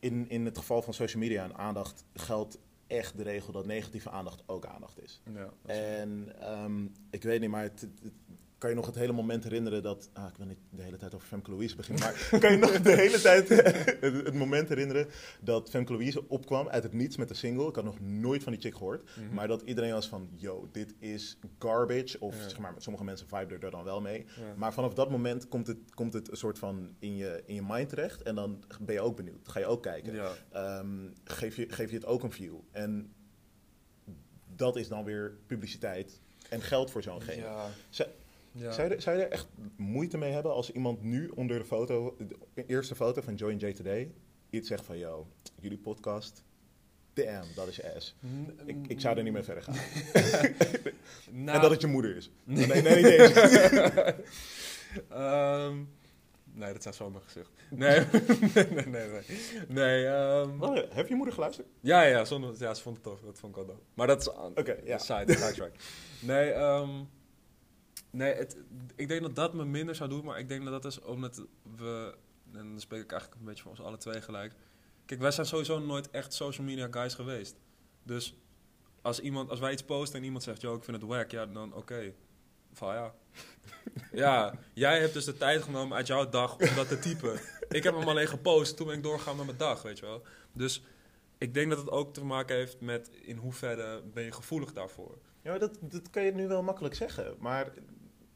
in, 0.00 0.28
in 0.28 0.44
het 0.44 0.58
geval 0.58 0.82
van 0.82 0.94
social 0.94 1.22
media 1.22 1.44
en 1.44 1.56
aandacht 1.56 2.04
geldt 2.14 2.58
echt 2.86 3.16
de 3.16 3.22
regel 3.22 3.52
dat 3.52 3.66
negatieve 3.66 4.10
aandacht 4.10 4.42
ook 4.46 4.66
aandacht 4.66 5.02
is. 5.02 5.20
ja, 5.34 5.50
is- 5.66 5.76
En 5.76 6.32
ehm, 6.40 6.84
ik 7.10 7.22
weet 7.22 7.40
niet, 7.40 7.50
maar 7.50 7.62
het- 7.62 7.86
kan 8.58 8.70
je 8.70 8.76
nog 8.76 8.86
het 8.86 8.94
hele 8.94 9.12
moment 9.12 9.44
herinneren 9.44 9.82
dat... 9.82 10.10
Ah, 10.12 10.28
ik 10.28 10.36
wil 10.36 10.46
niet 10.46 10.58
de 10.70 10.82
hele 10.82 10.96
tijd 10.96 11.14
over 11.14 11.26
Femke 11.26 11.50
Louise 11.50 11.76
beginnen, 11.76 12.04
maar 12.04 12.28
kan 12.40 12.52
je 12.52 12.58
nog 12.58 12.80
de 12.80 12.92
hele 12.92 13.20
tijd 13.20 13.48
het, 13.48 14.34
moment 14.34 14.68
herinneren 14.68 15.06
dat 15.40 15.70
Femke 15.70 15.92
Louise 15.92 16.28
opkwam 16.28 16.68
uit 16.68 16.82
het 16.82 16.92
niets 16.92 17.16
met 17.16 17.30
een 17.30 17.36
single? 17.36 17.68
Ik 17.68 17.74
had 17.74 17.84
nog 17.84 18.00
nooit 18.00 18.42
van 18.42 18.52
die 18.52 18.60
chick 18.60 18.74
gehoord. 18.74 19.08
Mhm. 19.16 19.34
Maar 19.34 19.48
dat 19.48 19.62
iedereen 19.62 19.92
was 19.92 20.08
van, 20.08 20.28
yo, 20.34 20.68
dit 20.72 20.94
is 20.98 21.38
garbage. 21.58 22.20
Of 22.20 22.36
Ja. 22.36 22.48
zeg 22.48 22.58
maar, 22.58 22.74
sommige 22.76 23.04
mensen 23.04 23.28
viben 23.28 23.60
er 23.60 23.70
dan 23.70 23.84
wel 23.84 24.00
mee. 24.00 24.18
Ja. 24.18 24.54
Maar 24.56 24.72
vanaf 24.72 24.94
dat 24.94 25.10
moment 25.10 25.48
komt 25.48 25.66
het, 25.66 25.94
komt 25.94 26.12
het 26.12 26.30
een 26.30 26.36
soort 26.36 26.58
van 26.58 26.94
in 26.98 27.16
je, 27.16 27.42
in 27.46 27.54
je 27.54 27.62
mind 27.66 27.88
terecht. 27.88 28.22
En 28.22 28.34
dan 28.34 28.64
ben 28.80 28.94
je 28.94 29.00
ook 29.00 29.16
benieuwd. 29.16 29.48
Ga 29.48 29.58
je 29.58 29.66
ook 29.66 29.82
kijken. 29.82 30.14
ja. 30.14 30.32
Ehm, 30.50 31.08
geef, 31.24 31.56
je, 31.56 31.66
geef 31.68 31.90
je 31.90 31.96
het 31.96 32.06
ook 32.06 32.22
een 32.22 32.32
view. 32.32 32.54
En 32.70 33.12
dat 34.54 34.76
is 34.76 34.88
dan 34.88 35.04
weer 35.04 35.38
publiciteit 35.46 36.20
en 36.50 36.60
geld 36.60 36.90
voor 36.90 37.02
zo'n 37.02 37.22
game. 37.22 37.70
Ja. 38.58 38.72
Zou- 38.72 38.88
je 38.88 38.94
er, 38.94 39.00
zou 39.02 39.16
je 39.16 39.22
er 39.24 39.30
echt 39.30 39.46
moeite 39.76 40.18
mee 40.18 40.32
hebben 40.32 40.52
als 40.52 40.70
iemand 40.72 41.02
nu 41.02 41.28
onder 41.28 41.58
de 41.58 41.64
foto, 41.64 42.16
de 42.54 42.64
eerste 42.66 42.94
foto 42.94 43.20
van 43.20 43.34
Join 43.34 43.56
J 43.58 43.72
Today, 43.72 44.12
iets 44.50 44.68
zegt 44.68 44.84
van, 44.84 44.98
yo, 44.98 45.26
jullie 45.60 45.78
podcast, 45.78 46.42
damn, 47.12 47.46
dat 47.54 47.68
is 47.68 47.76
je 47.76 47.94
ass. 47.94 48.16
Ik, 48.64 48.76
ik 48.88 49.00
zou 49.00 49.16
er 49.16 49.22
niet 49.22 49.32
mee 49.32 49.42
verder 49.42 49.62
gaan. 49.62 49.74
Nou, 51.30 51.56
En 51.56 51.60
dat 51.62 51.70
het 51.70 51.80
je 51.80 51.86
moeder 51.86 52.16
is. 52.16 52.30
Nee, 52.44 52.66
nee, 52.66 52.82
nee, 52.82 53.18
eens. 53.18 53.32
Ehm, 55.08 55.76
nee, 56.52 56.72
dat 56.72 56.80
staat 56.80 56.94
zo 56.94 57.06
in 57.06 57.12
mijn 57.12 57.24
gezicht. 57.24 57.50
Nee, 57.70 58.00
nee, 58.54 58.86
nee, 58.86 58.86
nee. 58.86 59.08
Nee, 59.08 59.22
nee 59.68 60.06
ehm, 60.06 60.62
Oh. 60.62 60.78
Heb 60.90 61.08
je 61.08 61.14
moeder 61.14 61.34
geluisterd? 61.34 61.66
ja, 61.80 62.02
ja, 62.02 62.24
zonder, 62.24 62.54
ja, 62.58 62.74
ze 62.74 62.82
vond 62.82 62.96
het 62.96 63.04
tof. 63.04 63.20
Dat 63.20 63.38
vond 63.38 63.56
ik 63.56 63.64
wel 63.64 63.66
dope. 63.74 63.86
Maar 63.94 64.06
dat 64.06 64.20
is 64.20 64.34
aan 64.34 64.52
Oké, 64.54 64.76
ja. 64.84 64.98
side, 64.98 65.32
sidetrack. 65.36 65.72
Nee, 66.20 66.50
ehm, 66.50 66.90
nee 68.16 68.34
het, 68.34 68.56
ik 68.94 69.08
denk 69.08 69.22
dat 69.22 69.34
dat 69.34 69.54
me 69.54 69.64
minder 69.64 69.94
zou 69.94 70.10
doen, 70.10 70.24
maar 70.24 70.38
ik 70.38 70.48
denk 70.48 70.64
dat 70.64 70.82
dat 70.82 70.92
is 70.92 71.00
omdat 71.00 71.46
we, 71.76 72.14
en 72.52 72.68
dan 72.68 72.80
spreek 72.80 73.02
ik 73.02 73.10
eigenlijk 73.10 73.40
een 73.40 73.46
beetje 73.46 73.62
voor 73.62 73.70
ons 73.70 73.80
alle 73.80 73.96
twee 73.96 74.20
gelijk. 74.20 74.52
Kijk, 75.04 75.20
wij 75.20 75.30
zijn 75.30 75.46
sowieso 75.46 75.78
nooit 75.78 76.10
echt 76.10 76.32
social 76.32 76.66
media 76.66 76.88
guys 76.90 77.14
geweest. 77.14 77.56
Dus 78.02 78.36
als, 79.02 79.20
iemand, 79.20 79.50
als 79.50 79.60
wij 79.60 79.72
iets 79.72 79.84
posten 79.84 80.18
en 80.18 80.24
iemand 80.24 80.42
zegt, 80.42 80.60
yo, 80.60 80.74
ik 80.74 80.84
vind 80.84 80.96
het 80.96 81.06
wack, 81.06 81.30
ja, 81.30 81.46
dan 81.46 81.74
oké. 81.74 82.12
Van 82.72 82.94
ja. 82.94 83.14
Ja, 84.12 84.58
jij 84.72 85.00
hebt 85.00 85.12
dus 85.12 85.24
de 85.24 85.36
tijd 85.36 85.62
genomen 85.62 85.96
uit 85.96 86.06
jouw 86.06 86.28
dag 86.28 86.56
om 86.58 86.74
dat 86.74 86.88
te 86.88 86.98
typen. 86.98 87.40
Ik 87.68 87.82
heb 87.82 87.94
hem 87.94 88.08
alleen 88.08 88.28
gepost, 88.28 88.76
toen 88.76 88.86
ben 88.86 88.96
ik 88.96 89.02
doorgegaan 89.02 89.36
met 89.36 89.46
mijn 89.46 89.58
dag, 89.58 89.82
weet 89.82 89.98
je 89.98 90.06
wel. 90.06 90.22
Dus 90.52 90.82
ik 91.38 91.54
denk 91.54 91.70
dat 91.70 91.78
het 91.78 91.90
ook 91.90 92.14
te 92.14 92.24
maken 92.24 92.56
heeft 92.56 92.80
met 92.80 93.10
in 93.22 93.36
hoeverre 93.36 94.02
ben 94.02 94.24
je 94.24 94.32
gevoelig 94.32 94.72
daarvoor. 94.72 95.18
Ja, 95.42 95.58
dat, 95.58 95.78
dat 95.80 96.10
kan 96.10 96.22
je 96.22 96.32
nu 96.32 96.48
wel 96.48 96.62
makkelijk 96.62 96.94
zeggen. 96.94 97.34
Maar 97.38 97.72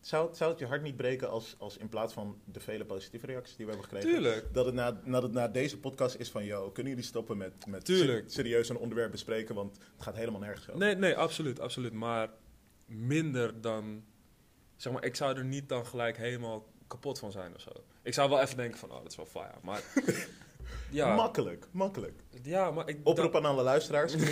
zou, 0.00 0.26
het- 0.28 0.37
zou 0.37 0.50
het 0.50 0.59
je 0.59 0.66
hart 0.66 0.83
niet 0.83 0.97
breken 0.97 1.30
als, 1.30 1.54
als 1.59 1.76
in 1.76 1.88
plaats 1.88 2.12
van 2.12 2.40
de 2.45 2.61
vele 2.61 2.85
positieve 2.85 3.26
reacties 3.26 3.57
die 3.57 3.66
we 3.66 3.73
hebben 3.73 3.90
gekregen... 3.90 4.14
Tuurlijk. 4.16 4.54
Dat 4.54 4.64
het 4.66 4.75
na, 4.75 5.00
na, 5.04 5.21
na 5.26 5.49
deze 5.49 5.78
podcast 5.78 6.14
is 6.16 6.30
van, 6.30 6.45
yo, 6.45 6.71
kunnen 6.71 6.92
jullie 6.92 7.07
stoppen 7.09 7.37
met, 7.37 7.66
met 7.66 7.85
Tuurlijk. 7.85 8.30
serieus 8.30 8.69
een 8.69 8.76
onderwerp 8.76 9.11
bespreken, 9.11 9.54
want 9.54 9.76
het 9.76 10.02
gaat 10.02 10.16
helemaal 10.16 10.40
nergens 10.40 10.69
over. 10.69 10.80
Nee, 10.80 10.95
nee, 10.95 11.16
absoluut, 11.16 11.61
absoluut. 11.61 11.92
Maar 11.92 12.30
minder 12.86 13.60
dan... 13.60 14.04
Zeg 14.76 14.93
maar, 14.93 15.04
ik 15.04 15.17
zou 15.17 15.36
er 15.36 15.45
niet 15.45 15.69
dan 15.69 15.86
gelijk 15.86 16.17
helemaal 16.17 16.67
kapot 16.86 17.19
van 17.19 17.32
zijn 17.32 17.54
of 17.54 17.60
zo. 17.60 17.71
Ik 18.02 18.15
zou 18.15 18.28
wel 18.30 18.41
even 18.41 18.56
denken 18.56 18.78
van, 18.78 18.91
oh, 18.91 18.97
dat 19.02 19.10
is 19.10 19.17
wel 19.17 19.26
fire. 19.26 19.54
Maar 19.63 19.82
ja, 20.91 21.15
Makkelijk, 21.15 21.67
makkelijk. 21.71 22.21
ja, 22.43 22.71
maar 22.71 22.89
ik... 22.89 22.99
Oproep 23.02 23.36
aan 23.36 23.45
alle 23.45 23.63
luisteraars. 23.63 24.15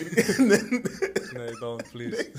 Nee, 1.33 1.53
don't, 1.59 1.91
please. 1.91 2.31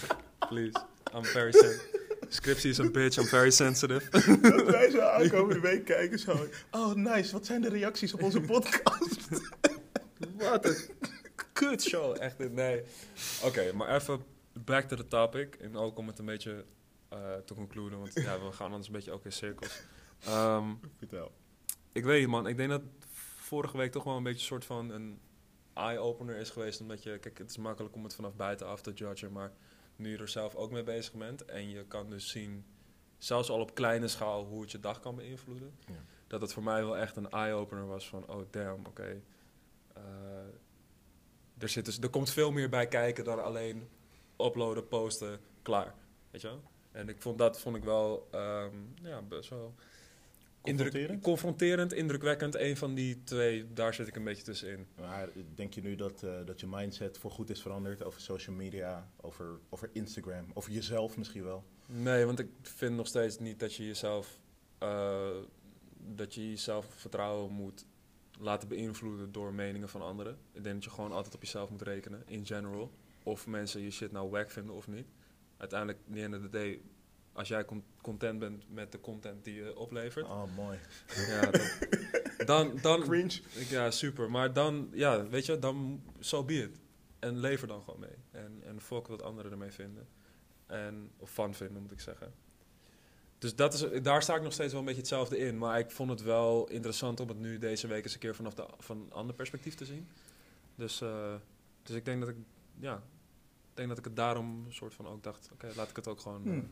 Please. 0.50 0.80
I'm 1.16 1.24
very 1.24 1.52
sensitive. 1.52 2.09
Scriptie 2.32 2.70
is 2.70 2.78
een 2.78 2.92
bitch, 2.92 3.18
I'm 3.18 3.26
very 3.26 3.50
sensitive. 3.50 4.10
dat 4.42 4.66
wij 4.66 4.90
zo 4.90 5.00
aankomende 5.18 5.60
week 5.60 5.86
kijken 5.86 6.20
zo. 6.20 6.48
Oh, 6.72 6.94
nice. 6.94 7.32
Wat 7.32 7.46
zijn 7.46 7.62
de 7.62 7.70
reacties 7.70 8.14
op 8.14 8.22
onze 8.24 8.42
podcast? 8.42 9.28
Wat 10.38 10.66
een 10.66 10.78
kut 11.54 11.84
show, 11.84 12.18
echt. 12.20 12.52
Nee. 12.52 12.82
Oké, 13.44 13.74
maar 13.74 13.96
even 13.96 14.24
back 14.54 14.88
to 14.88 14.96
the 14.96 15.08
topic. 15.08 15.56
En 15.56 15.76
ook 15.76 15.98
om 15.98 16.08
het 16.08 16.20
een 16.20 16.26
beetje 16.26 16.66
eh, 17.10 17.34
te 17.46 17.54
concluden, 17.54 18.00
want 18.00 18.14
ja, 18.14 18.40
we 18.40 18.52
gaan 18.52 18.70
anders 18.70 18.88
een 18.88 18.94
beetje 18.94 19.12
ook 19.12 19.26
in 19.26 19.32
cirkels. 19.32 19.82
Ehm, 20.26 20.74
Vertel. 20.98 21.32
ik 21.92 22.04
weet 22.04 22.20
niet, 22.20 22.30
man. 22.30 22.48
Ik 22.48 22.58
denk 22.58 22.70
dat 22.70 22.82
vorige 23.38 23.78
week 23.78 23.92
toch 23.92 24.04
wel 24.04 24.18
een 24.18 24.24
beetje 24.24 24.40
een 24.40 24.46
soort 24.46 24.66
van 24.66 24.90
een 24.90 25.20
eye-opener 25.74 26.36
is 26.36 26.50
geweest. 26.50 26.82
Omdat 26.82 27.04
je, 27.04 27.18
kijk, 27.20 27.38
het 27.38 27.50
is 27.50 27.58
makkelijk 27.58 27.96
om 27.96 28.04
het 28.04 28.16
vanaf 28.16 28.36
buitenaf 28.36 28.82
te 28.82 28.92
judgen, 28.94 29.32
maar 29.32 29.52
nu 30.00 30.12
je 30.12 30.18
er 30.18 30.28
zelf 30.28 30.56
ook 30.56 30.72
mee 30.72 30.84
bezig 30.84 31.14
bent 31.14 31.46
en 31.46 31.70
je 31.70 31.86
kan 31.86 32.10
dus 32.10 32.30
zien, 32.30 32.66
zelfs 33.18 33.50
al 33.50 33.60
op 33.60 33.76
kleine 33.76 34.08
schaal, 34.08 34.46
hoe 34.46 34.62
het 34.62 34.72
je 34.72 34.80
dag 34.80 35.00
kan 35.00 35.16
beïnvloeden. 35.16 35.76
Ja. 35.88 35.94
Dat 36.28 36.42
het 36.42 36.54
voor 36.54 36.64
mij 36.64 36.84
wel 36.84 36.98
echt 36.98 37.16
een 37.16 37.30
eye-opener 37.30 37.88
was 37.88 38.10
van, 38.10 38.28
oh 38.30 38.42
damn, 38.52 38.86
oké. 38.86 39.22
eh, 39.94 40.04
er, 41.58 41.70
zit 41.70 41.86
dus, 41.86 42.00
er 42.00 42.10
komt 42.10 42.30
veel 42.30 42.52
meer 42.52 42.70
bij 42.70 42.88
kijken 42.88 43.24
dan 43.24 43.44
alleen 43.44 43.90
uploaden, 44.38 44.88
posten, 44.88 45.40
klaar. 45.62 45.96
Weet 46.32 46.42
je 46.42 46.48
wel? 46.48 46.62
En 46.92 47.10
ik 47.10 47.22
vond 47.22 47.38
dat 47.38 47.60
vond 47.60 47.76
ik 47.76 47.84
wel 47.84 48.28
ehm, 48.32 48.76
ja, 49.02 49.22
best 49.22 49.50
wel 49.50 49.76
indruk- 50.64 50.92
Confronterend? 50.92 51.24
confronterend, 51.24 51.94
indrukwekkend. 51.94 52.56
Een 52.56 52.78
van 52.78 52.94
die 52.94 53.24
twee, 53.24 53.74
daar 53.74 53.94
zit 53.94 54.08
ik 54.08 54.16
een 54.16 54.24
beetje 54.24 54.44
tussenin. 54.44 54.88
Maar 55.00 55.30
denk 55.56 55.74
je 55.74 55.82
nu 55.82 55.96
dat, 55.96 56.24
eh, 56.24 56.46
dat 56.46 56.60
je 56.60 56.68
mindset 56.68 57.18
voor 57.18 57.32
goed 57.32 57.50
is 57.50 57.62
veranderd 57.62 58.04
over 58.04 58.22
social 58.22 58.56
media, 58.56 59.10
over, 59.22 59.60
over 59.70 59.90
Instagram, 59.94 60.46
over 60.54 60.72
jezelf 60.72 61.18
misschien 61.18 61.44
wel? 61.44 61.64
Nee, 61.86 62.26
want 62.26 62.40
ik 62.40 62.50
vind 62.62 62.96
nog 62.96 63.08
steeds 63.08 63.40
niet 63.40 63.60
dat 63.60 63.76
je 63.76 63.86
jezelf, 63.86 64.40
eh, 64.78 65.30
dat 65.98 66.34
je 66.34 66.50
jezelf 66.50 66.86
vertrouwen 66.96 67.52
moet 67.52 67.86
laten 68.40 68.68
beïnvloeden 68.68 69.32
door 69.32 69.54
meningen 69.54 69.90
van 69.90 70.02
anderen. 70.02 70.38
Ik 70.52 70.64
denk 70.64 70.76
dat 70.76 70.84
je 70.84 70.90
gewoon 70.90 71.12
altijd 71.12 71.36
op 71.36 71.42
jezelf 71.42 71.70
moet 71.70 71.82
rekenen, 71.82 72.24
in 72.26 72.46
general. 72.46 72.92
Of 73.24 73.48
mensen 73.48 73.82
je 73.82 73.92
shit 73.92 74.12
nou 74.12 74.30
wack 74.30 74.50
vinden 74.50 74.76
of 74.76 74.88
niet. 74.88 75.08
Uiteindelijk, 75.58 76.00
in 76.08 76.14
the 76.14 76.22
end 76.22 76.36
of 76.36 76.42
the 76.42 76.50
day, 76.50 76.82
als 77.34 77.48
jij 77.48 77.66
con- 77.66 77.84
content 78.02 78.40
bent 78.40 78.64
met 78.74 78.92
de 78.92 79.00
content 79.00 79.44
die 79.44 79.54
je 79.56 79.78
oplevert, 79.78 80.26
Oh, 80.26 80.56
mooi. 80.56 80.80
ja, 81.28 81.52
dan, 81.52 82.46
dan, 82.46 82.78
dan 82.82 83.02
Cringe. 83.02 83.40
ja, 83.70 83.92
super. 83.92 84.32
Maar 84.32 84.54
dan, 84.54 84.90
ja, 84.94 85.28
weet 85.28 85.46
je, 85.46 85.60
dan 85.60 86.02
so 86.20 86.44
be 86.44 86.54
it. 86.54 86.80
En 87.20 87.38
lever 87.40 87.68
dan 87.68 87.82
gewoon 87.82 88.00
mee. 88.00 88.16
En, 88.44 88.62
en 88.66 88.82
fuck 88.82 89.08
wat 89.08 89.22
anderen 89.22 89.52
ermee 89.52 89.72
vinden. 89.72 90.08
En, 90.66 91.12
of 91.18 91.32
fun 91.32 91.54
vinden, 91.54 91.82
moet 91.82 91.92
ik 91.92 92.00
zeggen. 92.00 92.34
Dus 93.38 93.56
dat 93.56 93.74
is, 93.74 94.02
daar 94.02 94.22
sta 94.22 94.36
ik 94.36 94.42
nog 94.42 94.54
steeds 94.54 94.72
wel 94.72 94.80
een 94.80 94.86
beetje 94.86 95.02
hetzelfde 95.02 95.38
in. 95.38 95.58
Maar 95.58 95.80
ik 95.80 95.92
vond 95.92 96.10
het 96.10 96.22
wel 96.22 96.68
interessant 96.70 97.20
om 97.20 97.28
het 97.28 97.40
nu 97.40 97.58
deze 97.58 97.88
week 97.88 98.04
eens 98.04 98.14
een 98.14 98.20
keer 98.20 98.36
vanaf 98.36 98.54
de, 98.54 98.66
van 98.78 98.98
een 98.98 99.12
ander 99.12 99.36
perspectief 99.36 99.76
te 99.76 99.86
zien. 99.86 100.08
Dus, 100.76 101.02
eh, 101.02 101.34
dus 101.84 101.96
ik 101.96 102.06
denk 102.06 102.20
dat 102.20 102.30
ik, 102.30 102.36
ja, 102.80 102.96
ik 103.70 103.76
denk 103.76 103.90
dat 103.90 103.98
ik 103.98 104.04
het 104.06 104.16
daarom 104.16 104.64
een 104.66 104.74
soort 104.74 104.94
van 104.94 105.08
ook 105.08 105.24
dacht, 105.24 105.50
oké, 105.54 105.72
laat 105.76 105.90
ik 105.90 105.96
het 105.96 106.08
ook 106.08 106.20
gewoon 106.20 106.44
eh, 106.46 106.52
Hmm. 106.52 106.70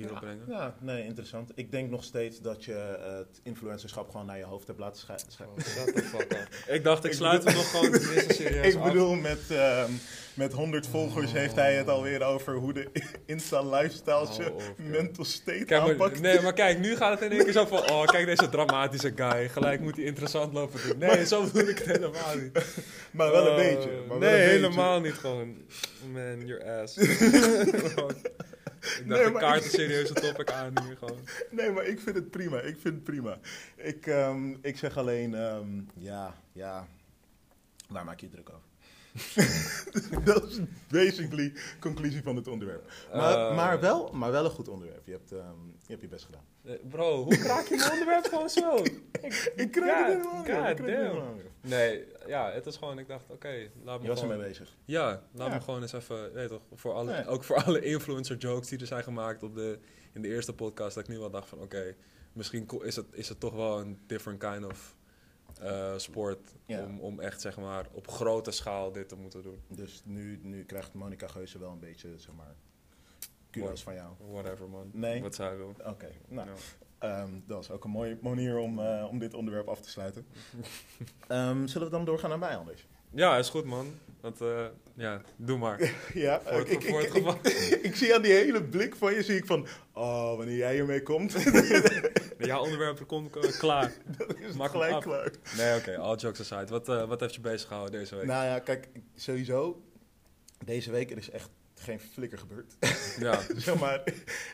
Hierop 0.00 0.16
ja, 0.20 0.20
brengen. 0.26 0.44
Ja, 0.48 0.74
nee, 0.80 1.04
interessant. 1.04 1.50
Ik 1.54 1.70
denk 1.70 1.90
nog 1.90 2.04
steeds 2.04 2.40
dat 2.40 2.64
je 2.64 2.74
eh, 2.74 3.16
het 3.16 3.40
influencerschap 3.42 4.10
gewoon 4.10 4.26
naar 4.26 4.38
je 4.38 4.44
hoofd 4.44 4.66
hebt 4.66 4.78
laten 4.78 5.00
schij- 5.00 5.46
Oh. 5.46 5.56
Ik 6.74 6.84
dacht, 6.84 7.04
ik 7.04 7.12
sluit 7.12 7.44
hem 7.44 7.54
nog 7.54 7.70
gewoon 7.70 8.00
serieus 8.28 8.74
Ik 8.74 8.80
af. 8.80 8.86
bedoel, 8.92 9.14
met, 9.14 9.38
ehm, 9.50 9.90
met 10.34 10.52
100 10.52 10.86
volgers 10.86 11.32
heeft 11.32 11.54
hij 11.54 11.74
het 11.74 11.88
alweer 11.88 12.22
over 12.22 12.54
hoe 12.54 12.72
de 12.72 12.88
Insta-lifestyle 13.26 14.14
Hou 14.26 14.42
je 14.42 14.52
mental 14.76 15.24
state 15.24 15.64
Kijk, 15.64 15.80
maar- 15.82 15.90
aanpakt. 15.90 16.20
nee, 16.20 16.40
maar 16.40 16.52
kijk, 16.52 16.78
nu 16.78 16.96
gaat 16.96 17.20
het 17.20 17.30
in 17.30 17.36
één 17.36 17.44
keer 17.44 17.52
zo 17.52 17.66
van... 17.66 17.90
Oh, 17.90 18.04
kijk 18.06 18.26
deze 18.26 18.48
dramatische 18.48 19.12
guy. 19.16 19.48
Gelijk 19.48 19.80
moet 19.80 19.96
hij 19.96 20.04
interessant 20.04 20.52
lopen 20.52 20.80
doen. 20.88 20.98
Nee, 20.98 21.26
zo 21.26 21.44
bedoel 21.44 21.68
ik 21.68 21.78
het 21.78 21.86
helemaal 21.86 22.36
niet. 22.36 22.64
maar 23.10 23.30
wel 23.30 23.46
een 23.46 23.50
Oh, 23.50 23.56
beetje. 23.56 23.90
Maar 24.08 24.18
wel 24.18 24.28
nee, 24.30 24.30
een 24.42 24.44
beetje. 24.44 24.50
helemaal 24.68 25.00
niet 25.00 25.14
gewoon. 25.14 25.56
Man, 26.12 26.46
your 26.46 26.80
ass. 26.82 26.96
Ik 28.80 29.08
dacht, 29.08 29.20
Nee, 29.22 29.30
maar 29.30 29.40
kaart 29.42 29.58
ik- 29.58 29.64
een 29.64 29.70
serieuze 29.70 30.12
topic 30.12 30.50
aan 30.50 30.72
hier 30.84 30.96
gewoon. 30.96 31.18
Nee, 31.50 31.70
maar 31.70 31.84
ik 31.86 32.00
vind 32.00 32.16
het 32.16 32.30
prima. 32.30 32.56
Ik 32.60 32.76
vind 32.80 32.94
het 32.94 33.04
prima. 33.04 33.38
Ik, 33.76 34.06
ehm, 34.06 34.50
ik 34.62 34.76
zeg 34.78 34.96
alleen, 34.96 35.34
ehm, 35.34 35.68
ja, 35.94 36.34
ja, 36.52 36.86
waar 37.88 38.04
maak 38.04 38.20
je 38.20 38.26
je 38.26 38.32
druk 38.32 38.48
over? 38.50 38.68
dat 40.24 40.44
is 40.50 40.58
basically 40.88 41.52
conclusie 41.80 42.22
van 42.22 42.36
het 42.36 42.48
onderwerp. 42.48 42.92
Maar, 43.12 43.48
Eh, 43.50 43.56
maar, 43.56 43.80
wel, 43.80 44.10
maar 44.12 44.30
wel 44.30 44.44
een 44.44 44.50
goed 44.50 44.68
onderwerp. 44.68 45.06
Je 45.06 45.12
hebt, 45.12 45.32
ehm, 45.32 45.40
je, 45.80 45.86
hebt 45.88 46.00
je 46.00 46.08
best 46.08 46.24
gedaan. 46.24 46.44
eh, 46.64 46.72
Bro, 46.90 47.22
hoe 47.24 47.36
kraak 47.38 47.66
je 47.66 47.76
mijn 47.76 47.90
onderwerp 47.92 48.26
gewoon 48.26 48.48
zo? 48.50 48.76
Ik, 48.84 48.92
Ik. 49.22 49.52
Ik 49.56 49.70
krijg 49.70 50.78
het 50.78 50.86
helemaal 50.86 51.34
niet. 51.34 51.70
Nee, 51.70 52.04
ja, 52.30 52.50
het 52.52 52.66
is 52.66 52.76
gewoon, 52.76 52.98
ik 52.98 53.08
dacht, 53.08 53.30
oké, 53.30 53.70
laat 53.82 53.96
me 53.98 54.02
Je 54.04 54.10
was 54.10 54.22
ermee 54.22 54.38
bezig. 54.38 54.76
Ja, 54.84 55.22
laat 55.32 55.48
Ja. 55.48 55.54
me 55.54 55.60
gewoon 55.60 55.82
eens 55.82 55.92
even, 55.92 56.32
weet 56.32 56.48
toch, 56.48 56.62
voor 56.72 56.92
alle, 56.92 57.12
Nee. 57.12 57.26
ook 57.26 57.44
voor 57.44 57.64
alle 57.64 57.80
influencer 57.80 58.36
jokes 58.36 58.68
die 58.68 58.78
er 58.80 58.86
zijn 58.86 59.02
gemaakt 59.02 59.42
op 59.42 59.54
de, 59.54 59.78
in 60.12 60.22
de 60.22 60.28
eerste 60.28 60.54
podcast, 60.54 60.94
dat 60.94 61.04
ik 61.04 61.10
nu 61.10 61.18
wel 61.18 61.30
dacht 61.30 61.48
van, 61.48 61.60
oké, 61.60 61.94
misschien 62.32 62.68
is 62.82 62.96
het, 62.96 63.06
is 63.12 63.28
het 63.28 63.40
toch 63.40 63.54
wel 63.54 63.80
een 63.80 63.98
different 64.06 64.38
kind 64.40 64.64
of 64.64 64.96
eh, 65.60 65.92
sport 65.96 66.54
Ja. 66.66 66.84
om, 66.84 67.00
om 67.00 67.20
echt, 67.20 67.40
zeg 67.40 67.56
maar, 67.56 67.86
op 67.92 68.08
grote 68.08 68.50
schaal 68.50 68.92
dit 68.92 69.08
te 69.08 69.16
moeten 69.16 69.42
doen. 69.42 69.62
Dus 69.68 70.02
nu, 70.04 70.40
nu 70.42 70.64
krijgt 70.64 70.94
Monica 70.94 71.26
Geuze 71.28 71.58
wel 71.58 71.70
een 71.70 71.78
beetje, 71.80 72.08
zeg 72.18 72.34
maar, 72.34 72.54
kudos 73.50 73.82
van 73.82 73.94
jou. 73.94 74.12
Whatever, 74.30 74.68
man. 74.68 74.90
Nee. 74.92 75.22
Wat 75.22 75.34
zij 75.34 75.56
wil. 75.56 75.74
Oké, 75.84 76.08
nou. 76.28 76.48
Ehm, 77.00 77.30
dat 77.46 77.62
is 77.62 77.70
ook 77.70 77.84
een 77.84 77.90
mooie 77.90 78.18
manier 78.22 78.58
om, 78.58 78.78
eh, 78.78 79.06
om 79.10 79.18
dit 79.18 79.34
onderwerp 79.34 79.68
af 79.68 79.80
te 79.80 79.90
sluiten. 79.90 80.26
Ehm, 81.28 81.66
zullen 81.66 81.86
we 81.86 81.92
dan 81.92 82.04
doorgaan 82.04 82.28
naar 82.30 82.38
mij, 82.38 82.56
Anders? 82.56 82.86
Ja, 83.10 83.36
is 83.38 83.48
goed, 83.48 83.64
man. 83.64 83.94
Dat, 84.20 84.40
eh, 84.40 84.64
ja, 84.94 85.22
doe 85.36 85.58
maar. 85.58 85.80
Ja, 86.14 86.40
Voor 86.44 86.58
het, 86.58 86.70
ik, 86.70 86.82
voor 86.82 87.00
ik, 87.00 87.12
het 87.12 87.46
ik, 87.72 87.80
ik 87.82 87.96
zie 87.96 88.14
aan 88.14 88.22
die 88.22 88.32
hele 88.32 88.62
blik 88.64 88.96
van 88.96 89.14
je, 89.14 89.22
zie 89.22 89.36
ik 89.36 89.46
van, 89.46 89.66
oh, 89.92 90.36
wanneer 90.36 90.56
jij 90.56 90.78
ermee 90.78 91.02
komt, 91.02 91.32
Jouw 92.38 92.60
onderwerp 92.62 93.06
komt 93.06 93.36
eh, 93.36 93.58
klaar. 93.58 93.92
dan 94.18 94.36
is 94.38 94.54
Maak 94.54 94.70
gelijk 94.70 94.92
af. 94.92 95.02
klaar. 95.04 95.30
Nee, 95.56 95.78
oké, 95.78 95.96
all 95.98 96.16
jokes 96.16 96.40
aside. 96.52 96.66
Wat, 96.70 96.86
wat 96.86 97.20
heeft 97.20 97.34
je 97.34 97.40
bezig 97.40 97.68
gehouden 97.68 97.98
deze 98.00 98.16
week? 98.16 98.26
Nou 98.26 98.44
ja, 98.44 98.58
kijk, 98.58 98.88
sowieso, 99.14 99.82
deze 100.64 100.90
week 100.90 101.10
er 101.10 101.16
is 101.16 101.30
echt 101.30 101.50
geen 101.80 102.00
flikker 102.00 102.38
gebeurd. 102.38 102.76
Ja, 103.18 103.40
zeg 103.56 103.78
maar, 103.78 104.02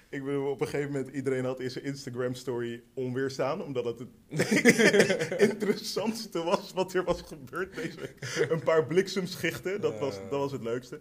ik 0.09 0.25
bedoel, 0.25 0.51
op 0.51 0.61
een 0.61 0.69
gegeven 0.69 0.93
moment, 0.93 1.15
iedereen 1.15 1.45
had 1.45 1.61
in 1.61 1.71
zijn 1.71 1.85
Instagram-story 1.85 2.83
onweerstaan, 2.95 3.63
omdat 3.63 3.85
het 3.85 3.99
het 4.29 5.41
interessantste 5.51 6.43
was 6.43 6.73
wat 6.73 6.95
er 6.95 7.05
was 7.05 7.23
gebeurd 7.23 7.75
deze 7.75 8.01
week. 8.01 8.47
Een 8.51 8.63
paar 8.63 8.87
bliksemschichten, 8.87 9.81
dat 9.81 9.99
was, 9.99 10.15
dat 10.15 10.39
was 10.39 10.53
het 10.53 10.63
leukste. 10.63 11.01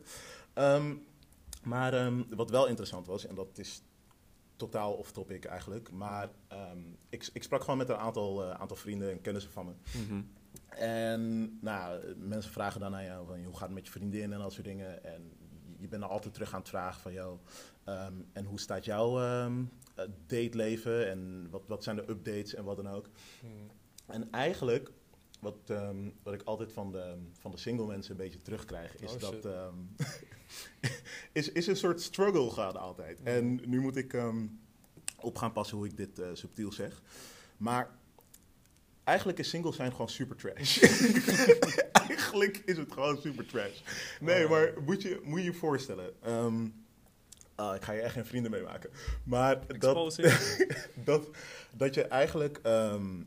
Ehm, 0.53 0.95
maar 1.63 1.93
ehm, 1.93 2.23
wat 2.29 2.49
wel 2.49 2.67
interessant 2.67 3.07
was, 3.07 3.25
en 3.25 3.35
dat 3.35 3.57
is 3.57 3.83
totaal 4.55 4.93
off-topic 4.93 5.45
eigenlijk, 5.45 5.91
maar 5.91 6.29
ehm, 6.47 6.79
ik, 7.09 7.29
ik 7.33 7.43
sprak 7.43 7.61
gewoon 7.61 7.77
met 7.77 7.89
een 7.89 7.95
aantal, 7.95 8.43
eh, 8.43 8.59
aantal 8.59 8.77
vrienden 8.77 9.11
en 9.11 9.21
kennissen 9.21 9.51
van 9.51 9.65
me. 9.65 9.73
Mhm. 9.99 10.21
En 10.69 11.57
nou, 11.61 12.15
mensen 12.17 12.51
vragen 12.51 12.79
dan 12.79 12.95
aan 12.95 13.05
jou 13.05 13.25
van, 13.25 13.43
hoe 13.43 13.53
gaat 13.53 13.61
het 13.61 13.73
met 13.73 13.85
je 13.85 13.91
vriendin 13.91 14.33
en 14.33 14.39
dat 14.39 14.53
soort 14.53 14.65
dingen. 14.65 15.03
En 15.03 15.31
je 15.85 15.91
bent 15.91 16.03
er 16.03 16.09
altijd 16.09 16.33
terug 16.33 16.53
aan 16.53 16.59
het 16.59 16.69
vragen 16.69 17.01
van, 17.01 17.13
jou 17.13 17.37
ehm, 17.83 18.13
en 18.33 18.45
hoe 18.45 18.59
staat 18.59 18.85
jouw 18.85 19.21
eh, 19.21 19.51
dateleven 20.27 21.09
en 21.09 21.47
wat, 21.49 21.63
wat 21.67 21.83
zijn 21.83 21.95
de 21.95 22.09
updates 22.09 22.53
en 22.53 22.63
wat 22.63 22.75
dan 22.75 22.89
ook. 22.89 23.09
Mhm. 23.41 23.51
En 24.05 24.31
eigenlijk, 24.31 24.91
wat, 25.39 25.57
ehm, 25.65 26.09
wat 26.23 26.33
ik 26.33 26.41
altijd 26.41 26.73
van 26.73 26.91
de, 26.91 27.15
van 27.39 27.51
de 27.51 27.57
single 27.57 27.85
mensen 27.85 28.11
een 28.11 28.17
beetje 28.17 28.41
terugkrijg, 28.41 28.95
is 28.97 29.13
Oh, 29.13 29.19
dat... 29.19 29.47
is, 31.31 31.51
is 31.51 31.67
een 31.67 31.75
soort 31.75 32.01
struggle 32.01 32.51
gaan 32.51 32.79
altijd. 32.79 33.19
Mhm. 33.19 33.27
En 33.27 33.69
nu 33.69 33.81
moet 33.81 33.95
ik 33.95 34.13
op 35.25 35.37
gaan 35.37 35.51
passen 35.51 35.77
hoe 35.77 35.85
ik 35.85 35.97
dit 35.97 36.19
eh, 36.19 36.27
subtiel 36.33 36.71
zeg. 36.71 37.01
Maar 37.57 37.97
eigenlijk 39.05 39.39
is 39.39 39.49
single 39.49 39.73
zijn 39.73 39.91
gewoon 39.91 40.09
super 40.09 40.35
trash. 40.35 40.77
eigenlijk 42.07 42.61
is 42.65 42.77
het 42.77 42.91
gewoon 42.91 43.17
super 43.21 43.45
trash. 43.45 43.81
Nee, 44.19 44.43
Oh. 44.43 44.49
maar 44.49 44.73
moet 44.85 45.01
je 45.01 45.21
moet 45.23 45.39
je 45.39 45.45
je 45.45 45.53
voorstellen... 45.53 46.13
ehm, 46.23 46.67
ah, 47.55 47.75
ik 47.75 47.81
ga 47.83 47.91
je 47.91 48.01
echt 48.01 48.13
geen 48.13 48.25
vrienden 48.25 48.51
meemaken. 48.51 48.89
Maar 49.23 49.79
dat, 49.79 50.19
dat, 51.05 51.29
dat 51.71 51.93
je 51.93 52.03
eigenlijk 52.03 52.59
ehm, 52.63 53.23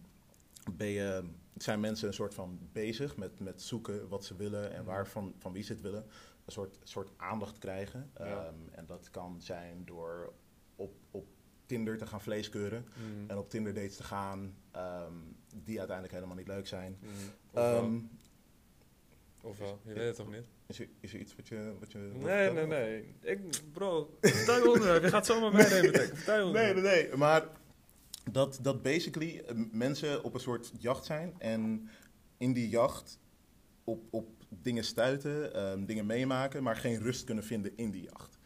ben 0.73 0.89
je, 0.89 1.25
zijn 1.57 1.81
mensen 1.81 2.09
een 2.09 2.15
soort 2.15 2.35
van 2.35 2.59
bezig 2.73 3.17
met, 3.17 3.41
met 3.41 3.63
zoeken 3.63 4.09
wat 4.09 4.25
ze 4.25 4.37
willen 4.37 4.73
en 4.73 4.77
Mhm. 4.83 4.85
waar 4.91 5.07
van, 5.09 5.35
van 5.39 5.53
wie 5.53 5.63
ze 5.63 5.73
het 5.73 5.81
willen. 5.83 6.05
Een 6.45 6.53
soort, 6.53 6.79
soort 6.83 7.11
aandacht 7.17 7.59
krijgen. 7.59 8.11
Ja. 8.19 8.25
Ehm, 8.25 8.55
en 8.73 8.87
dat 8.87 9.11
kan 9.11 9.41
zijn 9.41 9.83
door 9.85 10.33
op, 10.77 10.95
op 11.11 11.27
Tinder 11.67 11.99
te 11.99 12.07
gaan 12.07 12.21
vleeskeuren. 12.21 12.87
Mhm. 12.95 13.31
En 13.31 13.39
op 13.39 13.51
Tinder 13.51 13.75
dates 13.75 13.97
te 13.97 14.03
gaan 14.05 14.55
die 15.55 15.79
uiteindelijk 15.79 16.17
helemaal 16.17 16.37
niet 16.37 16.47
leuk 16.49 16.67
zijn. 16.67 16.99
Mhm. 17.01 17.59
Ehm, 17.59 17.99
Ofwel, 19.43 19.81
je 19.85 19.93
weet 19.93 20.07
het 20.07 20.17
toch 20.17 20.31
niet? 20.31 20.45
is, 20.67 20.79
er, 20.81 20.89
is 21.01 21.15
er 21.15 21.21
iets 21.21 21.37
wat 21.37 21.49
je... 21.49 21.73
Wat 21.79 21.93
je 21.93 21.99
Nee, 21.99 22.51
nee, 22.51 22.67
nee. 22.67 23.15
Ik, 23.21 23.41
bro, 23.73 24.19
vertel 24.21 24.57
je 24.57 24.67
onderwerp. 24.67 25.03
Je 25.03 25.09
gaat 25.09 25.27
zomaar 25.27 25.53
meenemen. 25.53 25.93
Nee, 26.27 26.45
onderwerp. 26.45 26.75
nee, 26.77 26.83
nee. 26.83 27.17
Maar 27.17 27.49
dat, 28.33 28.59
dat 28.63 28.83
basically 28.83 29.39
eh, 29.39 29.55
mensen 29.73 30.25
op 30.25 30.35
een 30.35 30.41
soort 30.41 30.73
jacht 30.79 31.05
zijn. 31.05 31.35
En 31.39 31.89
in 32.37 32.53
die 32.53 32.69
jacht 32.69 33.19
op, 33.85 34.03
op 34.11 34.29
dingen 34.49 34.85
stuiten, 34.85 35.55
ehm, 35.55 35.85
dingen 35.85 36.07
meemaken, 36.07 36.63
maar 36.63 36.77
geen 36.77 36.99
rust 36.99 37.25
kunnen 37.25 37.45
vinden 37.45 37.73
in 37.77 37.91
die 37.91 38.03
jacht. 38.03 38.39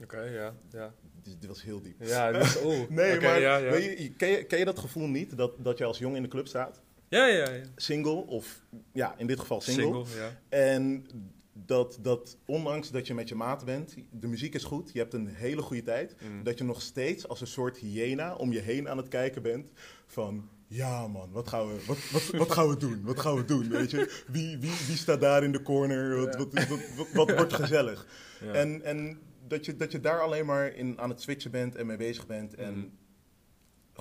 Oké, 0.00 0.20
ja, 0.20 0.54
ja. 0.70 0.94
Dit, 1.22 1.46
was 1.46 1.62
heel 1.62 1.80
diep. 1.82 1.94
Ja, 2.00 2.32
dus, 2.32 2.62
oeh. 2.64 2.88
Nee, 3.00 3.20
maar 3.20 3.40
ja, 3.40 3.56
ja. 3.56 3.70
Weet 3.70 3.98
je, 3.98 4.10
ken, 4.12 4.28
je, 4.28 4.44
ken 4.44 4.58
je 4.58 4.64
dat 4.64 4.78
gevoel 4.78 5.06
niet? 5.08 5.36
Dat, 5.36 5.52
dat 5.58 5.78
je 5.78 5.84
als 5.84 5.98
jong 5.98 6.16
in 6.16 6.22
de 6.22 6.28
club 6.28 6.46
staat, 6.48 6.80
Ja, 7.08 7.26
ja, 7.26 7.50
ja. 7.50 7.62
single, 7.76 8.26
of 8.26 8.62
ja, 8.92 9.14
in 9.18 9.26
dit 9.26 9.40
geval 9.40 9.60
single. 9.60 9.84
Single, 10.04 10.04
ja. 10.20 10.38
En 10.48 11.06
dat, 11.52 11.98
dat 12.00 12.36
ondanks 12.46 12.90
dat 12.90 13.06
je 13.06 13.14
met 13.14 13.28
je 13.28 13.34
maat 13.34 13.64
bent, 13.64 13.94
de 14.10 14.26
muziek 14.26 14.54
is 14.54 14.64
goed, 14.64 14.90
je 14.92 14.98
hebt 14.98 15.14
een 15.14 15.26
hele 15.26 15.62
goede 15.62 15.82
tijd, 15.82 16.14
Mm. 16.20 16.42
dat 16.44 16.58
je 16.58 16.64
nog 16.64 16.82
steeds 16.82 17.28
als 17.28 17.40
een 17.40 17.46
soort 17.46 17.76
hyena 17.76 18.34
om 18.34 18.52
je 18.52 18.60
heen 18.60 18.88
aan 18.88 18.96
het 18.96 19.08
kijken 19.08 19.42
bent 19.42 19.70
van... 20.06 20.48
Ja 20.66 21.08
man, 21.08 21.30
wat 21.32 21.48
gaan 21.48 21.66
we, 21.68 21.84
wat, 21.86 21.98
wat, 22.12 22.26
wat 22.38 22.52
gaan 22.52 22.68
we 22.68 22.76
doen? 22.76 23.02
Wat 23.04 23.20
gaan 23.20 23.34
we 23.34 23.44
doen, 23.44 23.68
weet 23.68 23.90
je? 23.90 24.22
Wie, 24.26 24.58
wie, 24.58 24.70
wie 24.86 24.96
staat 24.96 25.20
daar 25.20 25.44
in 25.44 25.52
de 25.52 25.62
corner? 25.62 26.16
Wat, 26.16 26.32
Ja. 26.32 26.38
wat, 26.38 26.68
wat, 26.68 26.78
wat, 26.96 27.08
wat 27.12 27.36
wordt 27.36 27.52
gezellig? 27.52 28.06
Ja. 28.40 28.52
En, 28.52 28.82
en 28.82 29.18
dat, 29.48 29.64
je, 29.64 29.76
dat 29.76 29.92
je 29.92 30.00
daar 30.00 30.20
alleen 30.20 30.46
maar 30.46 30.66
in, 30.74 31.00
aan 31.00 31.08
het 31.08 31.20
switchen 31.20 31.50
bent 31.50 31.76
en 31.76 31.86
mee 31.86 31.96
bezig 31.96 32.26
bent 32.26 32.54
en 32.54 32.74
Mhm. 32.74 32.86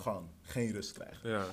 gewoon 0.01 0.29
geen 0.41 0.71
rust 0.71 0.93
krijgt. 0.93 1.21
Ja. 1.23 1.45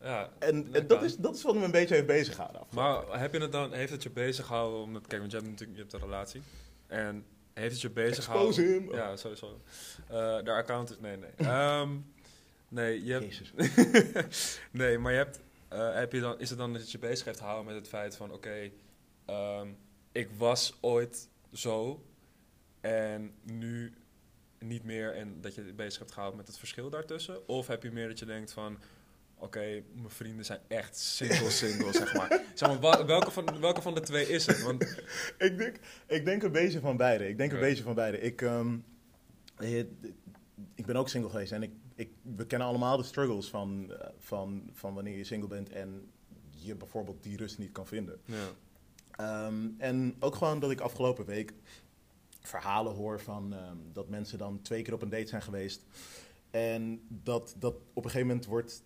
Ja, 0.00 0.30
En, 0.38 0.64
dat 0.64 0.74
en 0.74 0.86
dat, 0.86 0.96
kan. 0.98 1.06
is, 1.06 1.16
dat 1.16 1.34
is 1.36 1.42
wat 1.42 1.54
me 1.54 1.64
een 1.64 1.70
beetje 1.70 1.94
heeft 1.94 2.06
bezig 2.06 2.34
gehouden. 2.34 2.60
afgelopen 2.60 3.08
Maar 3.08 3.20
heb 3.20 3.32
je 3.34 3.40
het 3.40 3.52
dan, 3.52 3.72
heeft 3.72 3.90
het 3.92 4.02
je 4.02 4.10
bezig 4.10 4.46
gehouden 4.46 4.80
omdat, 4.80 5.06
kijk, 5.06 5.20
want 5.20 5.32
je 5.32 5.38
hebt 5.38 5.50
natuurlijk 5.50 5.78
je 5.78 5.82
hebt 5.84 5.94
een 5.94 6.00
relatie. 6.08 6.42
En 6.86 7.24
heeft 7.52 7.72
het 7.72 7.80
je 7.80 7.90
bezig 7.90 8.16
Expose 8.28 8.60
him. 8.62 8.92
Ja, 8.94 9.16
sowieso. 9.16 9.60
Eh 10.08 10.42
de 10.44 10.50
account 10.52 10.90
is, 10.90 10.98
nee, 10.98 11.16
nee. 11.16 11.30
Ehm, 11.48 11.90
nee, 12.68 13.04
je 13.04 13.12
hebt, 13.12 13.52
nee, 14.70 14.98
maar 14.98 15.12
je 15.12 15.18
hebt, 15.18 15.40
eh, 15.68 15.94
heb 15.94 16.12
je 16.12 16.20
dan, 16.20 16.40
is 16.40 16.48
het 16.48 16.58
dan 16.58 16.72
dat 16.72 16.90
je 16.90 16.98
bezig 16.98 17.24
heeft 17.24 17.38
gehouden 17.38 17.66
met 17.66 17.74
het 17.74 17.88
feit 17.88 18.16
van, 18.16 18.32
oké, 18.32 18.70
ehm, 19.26 19.68
ik 20.12 20.28
was 20.36 20.78
ooit 20.80 21.28
zo 21.52 22.04
en 22.86 23.32
nu 23.42 23.92
niet 24.58 24.84
meer 24.84 25.14
en 25.14 25.40
dat 25.40 25.54
je 25.54 25.62
bezig 25.62 25.98
hebt 25.98 26.12
gehouden 26.12 26.38
met 26.38 26.48
het 26.48 26.58
verschil 26.58 26.90
daartussen? 26.90 27.48
Of 27.48 27.66
heb 27.66 27.82
je 27.82 27.90
meer 27.90 28.08
dat 28.08 28.18
je 28.18 28.24
denkt 28.24 28.52
van, 28.52 28.78
oké, 29.34 29.82
mijn 29.94 30.10
vrienden 30.10 30.44
zijn 30.44 30.60
echt 30.68 30.98
single 30.98 31.50
single, 31.50 31.92
zeg 31.92 32.14
maar. 32.14 32.44
Zeg 32.54 32.80
maar, 32.80 33.06
welke 33.06 33.30
van, 33.30 33.60
welke 33.60 33.82
van 33.82 33.94
de 33.94 34.00
twee 34.00 34.28
is 34.28 34.46
het? 34.46 34.62
Want, 34.62 34.82
ik, 35.38 35.58
denk, 35.58 35.76
ik 36.06 36.24
denk 36.24 36.42
een 36.42 36.52
beetje 36.52 36.80
van 36.80 36.96
beide. 36.96 37.28
Ik 37.28 37.36
denk 37.36 37.52
een 37.52 37.60
beetje 37.60 37.82
van 37.82 37.94
beide. 37.94 38.20
Ik, 38.20 38.42
ehm, 38.42 38.78
eh, 39.56 39.78
ik 40.74 40.86
ben 40.86 40.96
ook 40.96 41.08
single 41.08 41.30
geweest 41.30 41.52
en 41.52 41.62
ik, 41.62 41.70
ik, 41.94 42.10
we 42.22 42.46
kennen 42.46 42.68
allemaal 42.68 42.96
de 42.96 43.02
struggles 43.02 43.48
van, 43.48 43.92
eh, 43.92 44.08
van, 44.18 44.70
van 44.72 44.94
wanneer 44.94 45.16
je 45.16 45.24
single 45.24 45.48
bent 45.48 45.70
en 45.70 46.10
je 46.50 46.74
bijvoorbeeld 46.74 47.22
die 47.22 47.36
rust 47.36 47.58
niet 47.58 47.72
kan 47.72 47.86
vinden. 47.86 48.20
ja. 48.24 48.48
Ehm, 49.16 49.68
en 49.78 50.16
ook 50.18 50.34
gewoon 50.34 50.60
dat 50.60 50.70
ik 50.70 50.80
afgelopen 50.80 51.24
week 51.24 51.52
verhalen 52.46 52.94
hoor 52.94 53.20
van 53.20 53.54
ehm, 53.54 53.76
dat 53.92 54.08
mensen 54.08 54.38
dan 54.38 54.60
twee 54.62 54.82
keer 54.82 54.94
op 54.94 55.02
een 55.02 55.08
date 55.08 55.26
zijn 55.26 55.42
geweest. 55.42 55.82
En 56.50 57.00
dat, 57.08 57.54
dat 57.58 57.74
op 57.74 58.04
een 58.04 58.10
gegeven 58.10 58.26
moment 58.26 58.46
wordt, 58.46 58.82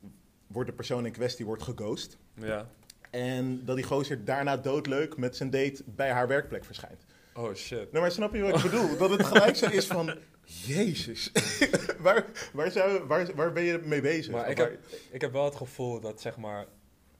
wordt 0.46 0.68
de 0.68 0.74
persoon 0.74 1.06
in 1.06 1.12
kwestie 1.12 1.44
wordt 1.44 1.62
geghost. 1.62 2.18
ja. 2.34 2.70
En 3.10 3.64
dat 3.64 3.76
die 3.76 3.84
gozer 3.84 4.24
daarna 4.24 4.56
doodleuk 4.56 5.16
met 5.16 5.36
zijn 5.36 5.50
date 5.50 5.82
bij 5.86 6.10
haar 6.10 6.28
werkplek 6.28 6.64
verschijnt. 6.64 7.04
Oh 7.34 7.54
shit. 7.54 7.92
Nou, 7.92 8.02
maar 8.02 8.10
snap 8.12 8.34
je 8.34 8.42
wat 8.42 8.56
ik 8.56 8.62
bedoel? 8.70 8.96
Dat 8.96 9.10
het 9.10 9.26
gelijk 9.26 9.56
zo 9.56 9.66
is 9.66 9.86
van... 9.86 10.18
Jezus, 10.44 11.32
waar, 11.98 12.26
waar, 12.52 12.70
zou, 12.70 13.06
waar, 13.06 13.34
waar 13.34 13.52
ben 13.52 13.62
je 13.62 13.80
mee 13.84 14.00
bezig? 14.00 14.32
Maar 14.32 14.50
ik 14.50 14.56
heb, 14.56 14.78
ik 15.10 15.20
heb 15.20 15.32
wel 15.32 15.44
het 15.44 15.54
gevoel 15.54 16.00
dat, 16.00 16.20
zeg 16.20 16.36
maar, 16.36 16.66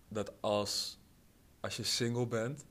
dat 0.08 0.32
als, 0.40 0.98
als 1.60 1.76
je 1.76 1.82
single 1.82 2.26
bent, 2.26 2.64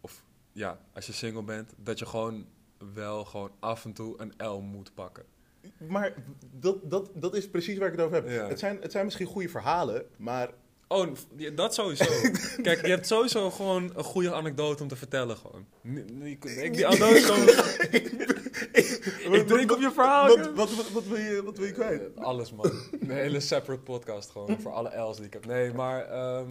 of 0.00 0.24
ja, 0.52 0.80
als 0.92 1.06
je 1.06 1.12
single 1.12 1.42
bent, 1.42 1.74
dat 1.76 1.98
je 1.98 2.06
gewoon 2.06 2.46
wel 2.94 3.24
gewoon 3.24 3.50
af 3.58 3.84
en 3.84 3.92
toe 3.92 4.14
een 4.16 4.46
L 4.46 4.60
moet 4.60 4.94
pakken. 4.94 5.24
Maar 5.88 6.14
dat, 6.52 6.90
dat, 6.90 7.10
dat 7.14 7.34
is 7.34 7.48
precies 7.48 7.78
waar 7.78 7.88
ik 7.88 7.96
het 7.96 8.04
over 8.04 8.16
heb. 8.16 8.28
Ja. 8.28 8.48
Het, 8.48 8.58
zijn, 8.58 8.78
het 8.80 8.92
zijn 8.92 9.04
misschien 9.04 9.26
goede 9.26 9.48
verhalen, 9.48 10.06
maar 10.16 10.50
Oh, 10.88 11.08
dat 11.54 11.74
sowieso. 11.74 12.04
Kijk, 12.62 12.86
je 12.86 12.90
hebt 12.90 13.06
sowieso 13.06 13.50
gewoon 13.50 13.92
een 13.96 14.04
goede 14.04 14.32
anekdote 14.34 14.82
om 14.82 14.88
te 14.88 14.96
vertellen 14.96 15.36
gewoon. 15.36 15.66
Ik, 16.26 16.72
die 16.74 16.86
anekdote 16.86 17.22
kan... 17.26 17.38
ik 19.34 19.46
drink 19.46 19.72
op 19.72 19.80
je 19.80 19.90
verhaal. 19.94 20.36
wat, 20.36 20.74
wat, 20.74 20.90
wat 20.90 21.04
wil 21.04 21.16
je, 21.18 21.42
wat 21.44 21.58
wil 21.58 21.66
je 21.66 21.72
kwijt? 21.72 22.14
Eh, 22.16 22.24
Alles 22.24 22.52
man. 22.52 22.70
Een 23.00 23.10
hele 23.10 23.40
separate 23.40 23.82
podcast 23.82 24.30
gewoon 24.30 24.60
voor 24.60 24.72
alle 24.72 25.08
L's 25.08 25.16
die 25.16 25.26
ik 25.26 25.32
heb. 25.32 25.46
Nee, 25.46 25.72
maar, 25.72 26.06
ehm, 26.06 26.48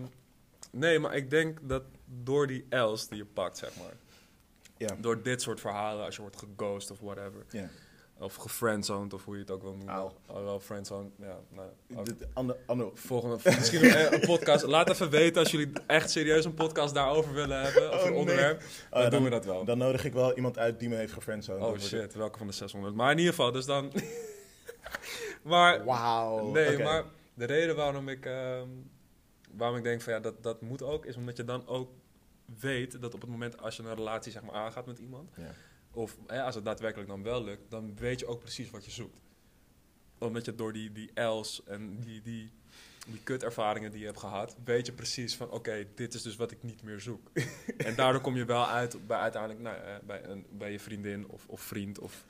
nee, 0.71 0.99
maar 0.99 1.15
ik 1.15 1.29
denk 1.29 1.59
dat 1.61 1.83
door 2.05 2.47
die 2.47 2.65
L's 2.69 3.07
die 3.07 3.17
je 3.17 3.25
pakt, 3.25 3.57
zeg 3.57 3.71
maar. 3.77 3.93
Ja. 4.77 4.95
Door 4.99 5.21
dit 5.21 5.41
soort 5.41 5.59
verhalen, 5.59 6.05
als 6.05 6.15
je 6.15 6.21
wordt 6.21 6.37
geghost 6.37 6.91
of 6.91 6.99
whatever. 6.99 7.45
Ja. 7.49 7.69
Of 8.19 8.35
gefriendzoned 8.35 9.13
of 9.13 9.25
hoe 9.25 9.33
je 9.35 9.41
het 9.41 9.51
ook 9.51 9.61
wil 9.61 9.73
noemen. 9.75 9.93
Auw. 9.93 10.13
Oh, 10.27 10.43
wel 10.43 10.59
friendzoned, 10.59 11.11
ja. 11.19 11.39
Nou, 11.49 11.69
Anne, 12.33 12.57
Anne, 12.65 12.89
Volgende, 12.93 13.37
misschien 13.43 13.83
een, 13.83 14.13
een 14.13 14.19
podcast. 14.19 14.65
Laat 14.65 14.89
even 14.89 15.09
weten 15.09 15.41
als 15.41 15.51
jullie 15.51 15.71
echt 15.87 16.11
serieus 16.11 16.45
een 16.45 16.53
podcast 16.53 16.93
daarover 16.93 17.33
willen 17.33 17.61
hebben. 17.61 17.91
Of 17.91 17.95
Oh, 17.99 18.05
een 18.05 18.09
nee. 18.11 18.19
onderwerp. 18.19 18.63
Dan, 18.89 19.03
Oh, 19.03 19.09
doen 19.09 19.23
we 19.23 19.29
dat 19.29 19.45
wel. 19.45 19.65
Dan 19.65 19.77
nodig 19.77 20.05
ik 20.05 20.13
wel 20.13 20.35
iemand 20.35 20.57
uit 20.57 20.79
die 20.79 20.89
me 20.89 20.95
heeft 20.95 21.13
gefriendzoned. 21.13 21.61
oh 21.63 21.69
Dan 21.69 21.79
shit, 21.79 22.13
welke 22.13 22.37
van 22.37 22.47
de 22.47 22.53
600? 22.53 22.95
Maar 22.95 23.11
in 23.11 23.17
ieder 23.17 23.33
geval, 23.33 23.51
dus 23.51 23.65
dan... 23.65 23.91
maar, 25.43 25.85
Wauw. 25.85 26.51
nee, 26.51 26.77
maar 26.77 27.03
de 27.33 27.45
reden 27.45 27.75
waarom 27.75 28.09
ik, 28.09 28.25
ehm, 28.25 28.67
waarom 29.51 29.77
ik 29.77 29.83
denk 29.83 30.01
van 30.01 30.13
ja, 30.13 30.19
dat, 30.19 30.43
dat 30.43 30.61
moet 30.61 30.83
ook, 30.83 31.05
is 31.05 31.15
omdat 31.15 31.37
je 31.37 31.43
dan 31.43 31.67
ook 31.67 31.89
weet 32.59 33.01
dat 33.01 33.13
op 33.13 33.21
het 33.21 33.29
moment 33.29 33.61
als 33.61 33.75
je 33.77 33.83
een 33.83 33.95
relatie 33.95 34.31
zeg 34.31 34.43
maar 34.43 34.53
aangaat 34.55 34.85
met 34.85 34.99
iemand, 34.99 35.29
Ja. 35.35 35.51
of 35.91 36.17
hè, 36.27 36.43
als 36.43 36.55
het 36.55 36.65
daadwerkelijk 36.65 37.09
dan 37.09 37.23
wel 37.23 37.43
lukt, 37.43 37.71
dan 37.71 37.95
weet 37.95 38.19
je 38.19 38.25
ook 38.27 38.39
precies 38.39 38.69
wat 38.69 38.85
je 38.85 38.91
zoekt. 38.91 39.21
Omdat 40.17 40.45
je 40.45 40.55
door 40.55 40.73
die, 40.73 40.91
die 40.91 41.21
L's 41.21 41.63
en 41.65 41.99
die, 41.99 42.21
die, 42.21 42.51
die 43.07 43.19
kutervaringen 43.23 43.91
die 43.91 43.99
je 43.99 44.05
hebt 44.05 44.19
gehad, 44.19 44.55
weet 44.63 44.85
je 44.85 44.91
precies 44.91 45.35
van 45.35 45.51
oké, 45.51 45.87
dit 45.95 46.13
is 46.13 46.21
dus 46.21 46.35
wat 46.35 46.51
ik 46.51 46.63
niet 46.63 46.83
meer 46.83 46.99
zoek. 46.99 47.31
en 47.77 47.95
daardoor 47.95 48.21
kom 48.21 48.35
je 48.35 48.45
wel 48.45 48.67
uit 48.67 49.07
bij 49.07 49.17
uiteindelijk 49.19 49.61
nou, 49.61 49.77
eh, 49.77 49.95
bij, 50.05 50.23
een, 50.25 50.45
bij 50.51 50.71
je 50.71 50.79
vriendin 50.79 51.27
of, 51.27 51.47
of 51.47 51.61
vriend 51.61 51.99
of 51.99 52.25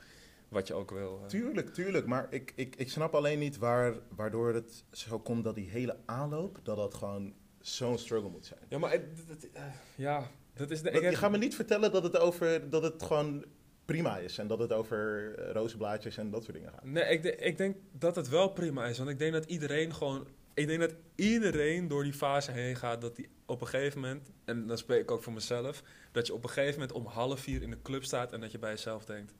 wat 0.48 0.66
je 0.66 0.74
ook 0.74 0.90
wil. 0.90 1.20
eh. 1.22 1.26
Tuurlijk, 1.28 1.74
tuurlijk. 1.74 2.06
Maar 2.06 2.26
ik, 2.30 2.52
ik, 2.54 2.76
ik 2.76 2.90
snap 2.90 3.14
alleen 3.14 3.38
niet 3.38 3.56
waar, 3.58 3.94
waardoor 4.16 4.54
het 4.54 4.84
zo 4.92 5.18
komt 5.18 5.44
dat 5.44 5.54
die 5.54 5.68
hele 5.68 5.96
aanloop, 6.06 6.58
dat 6.62 6.76
dat 6.76 6.94
gewoon 6.94 7.34
zo'n 7.76 7.98
struggle 7.98 8.30
moet 8.30 8.46
zijn. 8.46 8.60
Ja, 8.68 8.78
maar 8.78 8.90
het- 8.90 9.02
het- 9.28 9.42
het- 9.42 9.52
eh, 9.52 9.62
ja, 9.94 10.30
dat 10.54 10.70
is 10.70 10.82
de. 10.82 10.90
Dat- 10.90 11.02
ik- 11.02 11.10
je 11.10 11.16
gaat 11.16 11.30
me 11.30 11.38
niet 11.38 11.54
vertellen 11.54 11.92
dat 11.92 12.02
het, 12.02 12.16
over, 12.18 12.70
dat 12.70 12.82
het 12.82 13.02
gewoon 13.02 13.44
prima 13.84 14.18
is 14.18 14.38
en 14.38 14.46
dat 14.46 14.58
het 14.58 14.72
over 14.72 15.34
eh, 15.38 15.52
rozenblaadjes 15.52 16.16
en 16.16 16.30
dat 16.30 16.42
soort 16.44 16.56
dingen 16.56 16.72
gaat. 16.72 16.84
Nee, 16.84 17.04
ik, 17.04 17.22
de- 17.22 17.36
ik 17.36 17.56
denk 17.56 17.76
dat 17.92 18.16
het 18.16 18.28
wel 18.28 18.48
prima 18.48 18.86
is. 18.86 18.98
Want 18.98 19.10
ik 19.10 19.18
denk 19.18 19.32
dat 19.32 19.44
iedereen 19.44 19.94
gewoon. 19.94 20.26
Ik 20.54 20.66
denk 20.66 20.80
dat 20.80 20.94
iedereen 21.14 21.88
door 21.88 22.02
die 22.02 22.12
fase 22.12 22.50
heen 22.50 22.76
gaat. 22.76 23.00
Dat 23.00 23.16
die 23.16 23.28
op 23.46 23.60
een 23.60 23.66
gegeven 23.66 24.00
moment. 24.00 24.30
En 24.44 24.66
dan 24.66 24.78
spreek 24.78 25.00
ik 25.00 25.10
ook 25.10 25.22
voor 25.22 25.32
mezelf. 25.32 25.82
Dat 26.12 26.26
je 26.26 26.34
op 26.34 26.42
een 26.44 26.50
gegeven 26.50 26.72
moment 26.80 26.92
om 26.92 27.06
half 27.06 27.40
vier 27.40 27.62
in 27.62 27.70
de 27.70 27.82
club 27.82 28.04
staat. 28.04 28.32
En 28.32 28.40
dat 28.40 28.52
je 28.52 28.58
bij 28.58 28.70
jezelf 28.70 29.04
denkt. 29.04 29.34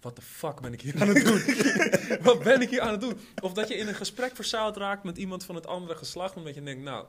Wat 0.00 0.16
de 0.16 0.22
fuck 0.22 0.60
ben 0.60 0.72
ik 0.72 0.80
hier 0.80 1.00
aan 1.00 1.08
het 1.08 1.24
doen? 1.24 1.40
Wat 2.32 2.42
ben 2.42 2.60
ik 2.60 2.70
hier 2.70 2.80
aan 2.80 2.90
het 2.90 3.00
doen? 3.00 3.18
Of 3.42 3.52
dat 3.52 3.68
je 3.68 3.74
in 3.74 3.88
een 3.88 3.94
gesprek 3.94 4.34
verzeild 4.34 4.76
raakt 4.76 5.04
met 5.04 5.18
iemand 5.18 5.44
van 5.44 5.54
het 5.54 5.66
andere 5.66 5.94
geslacht. 5.98 6.36
Omdat 6.36 6.54
je 6.54 6.62
denkt, 6.62 6.82
nou, 6.82 7.06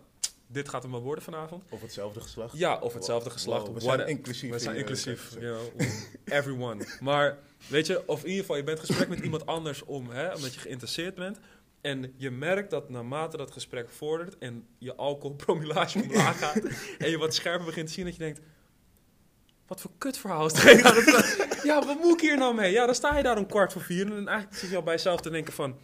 dit 0.47 0.69
gaat 0.69 0.83
hem 0.83 0.91
wel 0.91 1.01
worden 1.01 1.23
vanavond. 1.23 1.63
Of 1.69 1.81
hetzelfde 1.81 2.21
geslacht. 2.21 2.57
Ja, 2.57 2.79
of 2.79 2.93
hetzelfde 2.93 3.29
geslacht. 3.29 3.65
Wow, 3.65 3.75
we 3.75 3.81
zijn 3.81 3.97
what- 3.97 4.09
inclusief. 4.09 4.51
we 4.51 4.59
zijn 4.59 4.73
eh, 4.75 4.81
inclusief, 4.81 5.31
you 5.39 5.57
know, 5.75 5.87
everyone. 6.25 6.87
Maar 6.99 7.37
weet 7.67 7.87
je, 7.87 8.07
of 8.07 8.19
in 8.21 8.25
ieder 8.25 8.41
geval, 8.41 8.55
je 8.57 8.63
bent 8.63 8.79
in 8.79 8.85
gesprek 8.85 9.07
met 9.09 9.19
iemand 9.19 9.45
anders 9.45 9.83
om, 9.83 10.09
hè, 10.09 10.33
omdat 10.33 10.53
je 10.53 10.59
geïnteresseerd 10.59 11.15
bent. 11.15 11.39
En 11.81 12.13
je 12.17 12.31
merkt 12.31 12.69
dat 12.69 12.89
naarmate 12.89 13.37
dat 13.37 13.51
gesprek 13.51 13.89
vordert 13.89 14.37
en 14.37 14.67
je 14.77 14.95
alcoholpromillage 14.95 16.01
omlaag 16.03 16.39
gaat 16.39 16.61
en 16.97 17.09
je 17.09 17.17
wat 17.17 17.35
scherper 17.35 17.65
begint 17.65 17.87
te 17.87 17.93
zien, 17.93 18.05
dat 18.05 18.13
je 18.13 18.19
denkt, 18.19 18.39
wat 19.67 19.81
voor 19.81 19.91
kutverhaal 19.97 20.45
is 20.45 20.61
het 20.61 21.63
Ja, 21.63 21.85
wat 21.85 21.99
moet 21.99 22.13
ik 22.13 22.21
hier 22.21 22.37
nou 22.37 22.55
mee? 22.55 22.71
Ja, 22.71 22.85
dan 22.85 22.95
sta 22.95 23.17
je 23.17 23.23
daar 23.23 23.37
om 23.37 23.45
kwart 23.47 23.73
voor 23.73 23.81
vier 23.81 24.05
en 24.05 24.27
eigenlijk 24.27 24.57
zit 24.59 24.69
je 24.69 24.75
al 24.75 24.83
bij 24.83 24.93
jezelf 24.93 25.21
te 25.21 25.29
denken 25.29 25.53
van, 25.53 25.77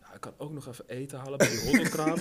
ja, 0.00 0.14
ik 0.14 0.20
kan 0.20 0.34
ook 0.36 0.52
nog 0.52 0.68
even 0.68 0.84
eten 0.88 1.18
halen 1.18 1.38
bij 1.38 1.48
die 1.48 1.60
hotdogkraam. 1.66 2.18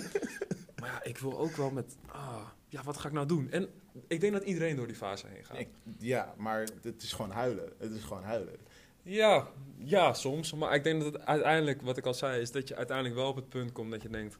Maar 0.79 0.89
ja, 0.89 1.03
ik 1.03 1.17
wil 1.17 1.39
ook 1.39 1.55
wel 1.55 1.71
met, 1.71 1.97
ah, 2.07 2.47
ja, 2.67 2.83
wat 2.83 2.97
ga 2.97 3.07
ik 3.07 3.13
nou 3.13 3.27
doen? 3.27 3.51
En 3.51 3.69
ik 4.07 4.19
denk 4.21 4.33
dat 4.33 4.43
iedereen 4.43 4.75
door 4.75 4.87
die 4.87 4.95
fase 4.95 5.27
heen 5.27 5.45
gaat. 5.45 5.57
Ik- 5.59 5.69
ja, 5.97 6.33
maar 6.37 6.67
het 6.81 7.03
is 7.03 7.13
gewoon 7.13 7.31
huilen. 7.31 7.73
Het 7.77 7.91
is 7.91 8.03
gewoon 8.03 8.23
huilen. 8.23 8.55
Ja, 9.03 9.47
ja, 9.77 10.13
soms. 10.13 10.53
Maar 10.53 10.75
ik 10.75 10.83
denk 10.83 11.01
dat 11.03 11.13
het 11.13 11.25
uiteindelijk, 11.25 11.81
wat 11.81 11.97
ik 11.97 12.05
al 12.05 12.13
zei, 12.13 12.41
is 12.41 12.51
dat 12.51 12.67
je 12.67 12.75
uiteindelijk 12.75 13.15
wel 13.15 13.27
op 13.29 13.35
het 13.35 13.49
punt 13.49 13.71
komt 13.71 13.91
dat 13.91 14.01
je 14.01 14.09
denkt... 14.09 14.37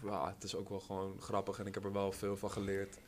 "Wauw, 0.00 0.26
het 0.26 0.44
is 0.44 0.54
ook 0.56 0.68
wel 0.68 0.80
gewoon 0.80 1.20
grappig 1.20 1.58
en 1.58 1.66
ik 1.66 1.74
heb 1.74 1.84
er 1.84 1.92
wel 1.92 2.12
veel 2.12 2.36
van 2.36 2.50
geleerd. 2.50 2.98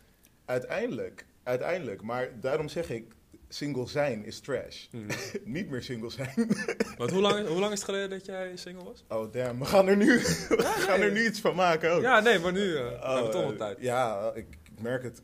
Uiteindelijk, 0.44 1.26
uiteindelijk. 1.42 2.02
Maar 2.02 2.40
daarom 2.40 2.68
zeg 2.68 2.90
ik, 2.90 3.12
single 3.48 3.88
zijn 3.88 4.24
is 4.24 4.40
trash. 4.40 4.86
Hmm. 4.90 5.06
Niet 5.44 5.70
meer 5.70 5.82
single 5.82 6.10
zijn. 6.10 6.34
Want 6.98 7.10
hoe 7.10 7.20
lang, 7.20 7.46
hoe 7.46 7.58
lang 7.58 7.72
is 7.72 7.78
het 7.78 7.88
geleden 7.88 8.10
dat 8.10 8.26
jij 8.26 8.56
single 8.56 8.84
was? 8.84 9.04
Oh 9.08 9.32
damn, 9.32 9.58
we 9.58 9.64
gaan 9.64 9.88
er 9.88 9.96
nu, 9.96 10.18
we 10.48 10.62
gaan 10.62 11.00
er 11.00 11.12
nu 11.12 11.26
iets 11.26 11.40
van 11.40 11.54
maken 11.54 11.90
ook. 11.90 12.02
Ja, 12.02 12.20
nee, 12.20 12.38
maar 12.38 12.52
nu 12.52 12.60
uh, 12.60 12.88
we 12.88 12.98
Oh, 13.02 13.14
hebben 13.14 13.30
toch 13.30 13.42
nog 13.42 13.52
eh, 13.52 13.58
tijd. 13.58 13.76
Ja, 13.80 14.30
ik, 14.34 14.46
ik 14.64 14.82
merk 14.82 15.02
het. 15.02 15.22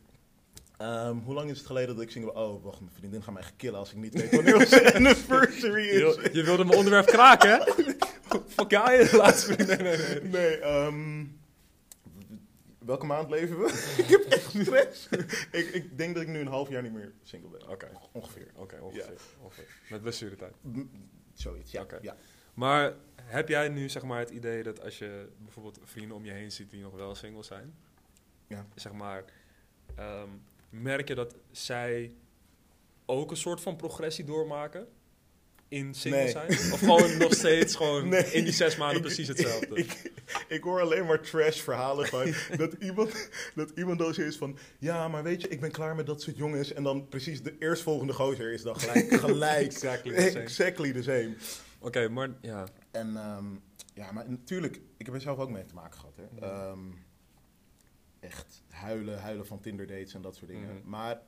Ehm, 0.77 1.17
hoe 1.17 1.33
lang 1.33 1.49
is 1.49 1.57
het 1.57 1.67
geleden 1.67 1.95
dat 1.95 2.03
ik 2.03 2.11
single... 2.11 2.33
Oh, 2.33 2.63
wacht, 2.63 2.79
mijn 2.79 2.91
vriendin 2.97 3.23
gaat 3.23 3.33
mij 3.33 3.43
echt 3.43 3.53
killen 3.57 3.79
als 3.79 3.91
ik 3.91 3.97
niet 3.97 4.13
weet 4.13 4.35
wanneer 4.35 4.55
onze 4.55 4.93
anniversary 4.95 5.87
is. 5.87 5.99
Je, 5.99 6.29
je 6.33 6.43
wilde 6.43 6.65
mijn 6.65 6.77
onderwerp 6.77 7.05
kraken, 7.05 7.49
hè? 7.49 7.59
Fuck 8.47 8.71
ja, 8.71 8.91
je 8.91 9.09
laatste. 9.15 9.53
Nee, 9.55 9.77
nee, 9.77 9.97
nee. 9.97 10.21
Nee, 10.21 10.57
ehm, 10.59 11.25
welke 12.85 13.05
maand 13.05 13.29
leven 13.29 13.59
we? 13.59 13.65
ik 14.03 14.07
heb 14.07 14.21
echt 14.21 14.49
stress. 14.49 15.07
ik, 15.51 15.67
ik 15.73 15.97
denk 15.97 16.13
dat 16.13 16.23
ik 16.23 16.29
nu 16.29 16.39
een 16.39 16.47
half 16.47 16.69
jaar 16.69 16.81
niet 16.81 16.93
meer 16.93 17.13
single 17.23 17.49
ben. 17.49 17.67
Oké, 17.67 17.91
Ongeveer. 18.11 18.51
oké, 18.55 18.79
ongeveer, 18.81 19.13
ongeveer. 19.41 19.77
Met 19.89 20.01
blessuretijd. 20.01 20.53
M- 20.61 20.81
Zoiets, 21.33 21.71
ja. 21.71 21.81
Oké. 21.81 21.99
ja. 22.01 22.15
Maar 22.53 22.93
heb 23.21 23.47
jij 23.49 23.69
nu 23.69 23.89
zeg 23.89 24.03
maar 24.03 24.19
het 24.19 24.29
idee 24.29 24.63
dat 24.63 24.81
als 24.81 24.97
je 24.97 25.29
bijvoorbeeld 25.37 25.79
vrienden 25.83 26.17
om 26.17 26.25
je 26.25 26.31
heen 26.31 26.51
ziet 26.51 26.69
die 26.69 26.81
nog 26.81 26.93
wel 26.93 27.15
single 27.15 27.43
zijn, 27.43 27.75
Ja. 28.47 28.65
zeg 28.75 28.91
maar, 28.93 29.23
ehm, 29.95 30.29
merk 30.69 31.07
je 31.07 31.15
dat 31.15 31.35
zij 31.51 32.15
ook 33.05 33.31
een 33.31 33.37
soort 33.37 33.61
van 33.61 33.75
progressie 33.75 34.25
doormaken 34.25 34.87
in 35.73 35.93
single 35.93 36.19
Nee. 36.21 36.31
zijn? 36.31 36.47
Of 36.49 36.79
gewoon 36.79 37.17
nog 37.17 37.33
steeds 37.33 37.75
gewoon 37.75 38.09
Nee. 38.09 38.23
in 38.31 38.43
die 38.43 38.53
zes 38.53 38.77
maanden 38.77 38.97
Ik- 38.97 39.03
precies 39.03 39.27
hetzelfde? 39.27 39.75
Ik, 39.75 40.11
ik 40.47 40.63
hoor 40.63 40.81
alleen 40.81 41.05
maar 41.05 41.21
trash 41.21 41.59
verhalen 41.61 42.07
van 42.07 42.33
dat 42.57 42.73
iemand, 42.79 43.29
dat 43.55 43.71
iemand 43.75 43.99
dan 43.99 44.15
is 44.15 44.37
van... 44.37 44.57
Ja, 44.79 45.07
maar 45.07 45.23
weet 45.23 45.41
je, 45.41 45.47
ik 45.47 45.59
ben 45.59 45.71
klaar 45.71 45.95
met 45.95 46.05
dat 46.05 46.21
soort 46.21 46.37
jongens. 46.37 46.73
En 46.73 46.83
dan 46.83 47.07
precies 47.07 47.41
de 47.43 47.55
eerstvolgende 47.59 48.13
gozer 48.13 48.53
is 48.53 48.61
dan 48.61 48.79
gelijk. 48.79 49.13
gelijk 49.29 49.65
Exactly 49.65 50.13
the 50.15 50.21
same. 50.21 50.39
exactly 50.39 50.91
the 50.93 51.03
same. 51.03 51.33
Oké, 51.79 52.09
maar 52.09 52.29
ja. 52.41 52.67
En 52.91 53.15
ehm, 53.17 53.45
ja, 53.93 54.11
maar 54.11 54.29
natuurlijk, 54.29 54.81
ik 54.97 55.05
heb 55.05 55.15
er 55.15 55.21
zelf 55.21 55.37
ook 55.37 55.49
mee 55.49 55.65
te 55.65 55.73
maken 55.73 55.99
gehad. 55.99 56.15
Hè. 56.15 56.45
Ehm, 56.47 56.79
echt 58.19 58.63
huilen, 58.69 59.19
huilen 59.19 59.45
van 59.47 59.59
Tinder 59.59 59.87
dates 59.87 60.13
en 60.13 60.21
dat 60.21 60.35
soort 60.35 60.49
dingen. 60.49 60.75
Mhm. 60.75 60.89
Maar 60.89 61.21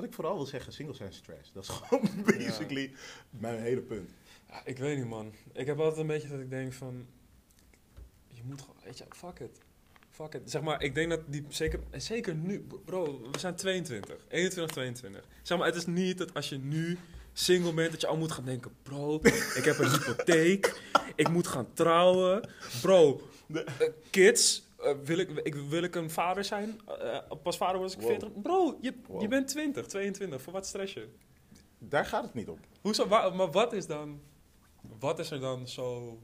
wat 0.00 0.06
ik 0.06 0.14
vooral 0.14 0.36
wil 0.36 0.46
zeggen, 0.46 0.72
single 0.72 0.94
zijn 0.94 1.12
stress. 1.12 1.52
Dat 1.52 1.62
is 1.62 1.68
gewoon 1.88 2.08
basically 2.24 2.92
mijn 3.30 3.58
hele 3.60 3.80
punt. 3.80 4.10
Ja, 4.48 4.62
ik 4.64 4.78
weet 4.78 4.96
niet, 4.96 5.06
man. 5.06 5.32
Ik 5.52 5.66
heb 5.66 5.78
altijd 5.78 6.00
een 6.00 6.06
beetje 6.06 6.28
dat 6.28 6.40
ik 6.40 6.50
denk 6.50 6.72
van... 6.72 7.06
Je 8.26 8.40
moet 8.44 8.60
gewoon... 8.60 8.76
Weet 8.84 8.98
je, 8.98 9.04
fuck 9.08 9.38
it. 9.38 9.58
Fuck 10.10 10.34
it. 10.34 10.50
Zeg 10.50 10.62
maar, 10.62 10.82
ik 10.82 10.94
denk 10.94 11.10
dat 11.10 11.20
die... 11.26 11.44
Zeker, 11.48 11.80
zeker 11.90 12.34
nu... 12.34 12.66
Bro, 12.84 13.30
we 13.30 13.38
zijn 13.38 13.54
22. 13.54 14.16
21, 14.28 14.74
22. 14.74 15.24
Zeg 15.42 15.58
maar, 15.58 15.66
het 15.66 15.76
is 15.76 15.86
niet 15.86 16.18
dat 16.18 16.34
als 16.34 16.48
je 16.48 16.58
nu 16.58 16.98
single 17.32 17.72
bent... 17.74 17.90
Dat 17.90 18.00
je 18.00 18.06
al 18.06 18.16
moet 18.16 18.32
gaan 18.32 18.44
denken... 18.44 18.70
Bro, 18.82 19.14
ik 19.54 19.62
heb 19.64 19.78
een 19.78 19.90
hypotheek. 19.90 20.80
Ik 21.14 21.28
moet 21.28 21.46
gaan 21.46 21.72
trouwen. 21.72 22.48
Bro, 22.82 23.28
eh, 23.54 23.62
kids... 24.10 24.66
eh, 24.82 24.92
wil, 25.04 25.18
ik, 25.18 25.30
ik, 25.30 25.54
wil 25.54 25.82
ik 25.82 25.94
een 25.94 26.10
vader 26.10 26.44
zijn? 26.44 26.80
Eh, 27.00 27.18
pas 27.42 27.56
vader 27.56 27.78
word 27.78 27.84
als 27.84 27.94
ik 27.94 28.00
Wow. 28.00 28.10
40... 28.10 28.42
Bro, 28.42 28.78
je, 28.80 28.94
Wow. 29.06 29.20
je 29.20 29.28
bent 29.28 29.48
20, 29.48 29.86
22. 29.86 30.42
Voor 30.42 30.52
wat 30.52 30.66
stress 30.66 30.92
je? 30.94 31.08
Daar 31.78 32.04
gaat 32.06 32.22
het 32.22 32.34
niet 32.34 32.48
om. 32.48 32.58
Hoezo, 32.80 33.06
maar 33.06 33.50
wat 33.50 33.72
is 33.72 33.86
dan... 33.86 34.20
Wat 34.98 35.18
is 35.18 35.30
er 35.30 35.40
dan 35.40 35.68
zo 35.68 36.18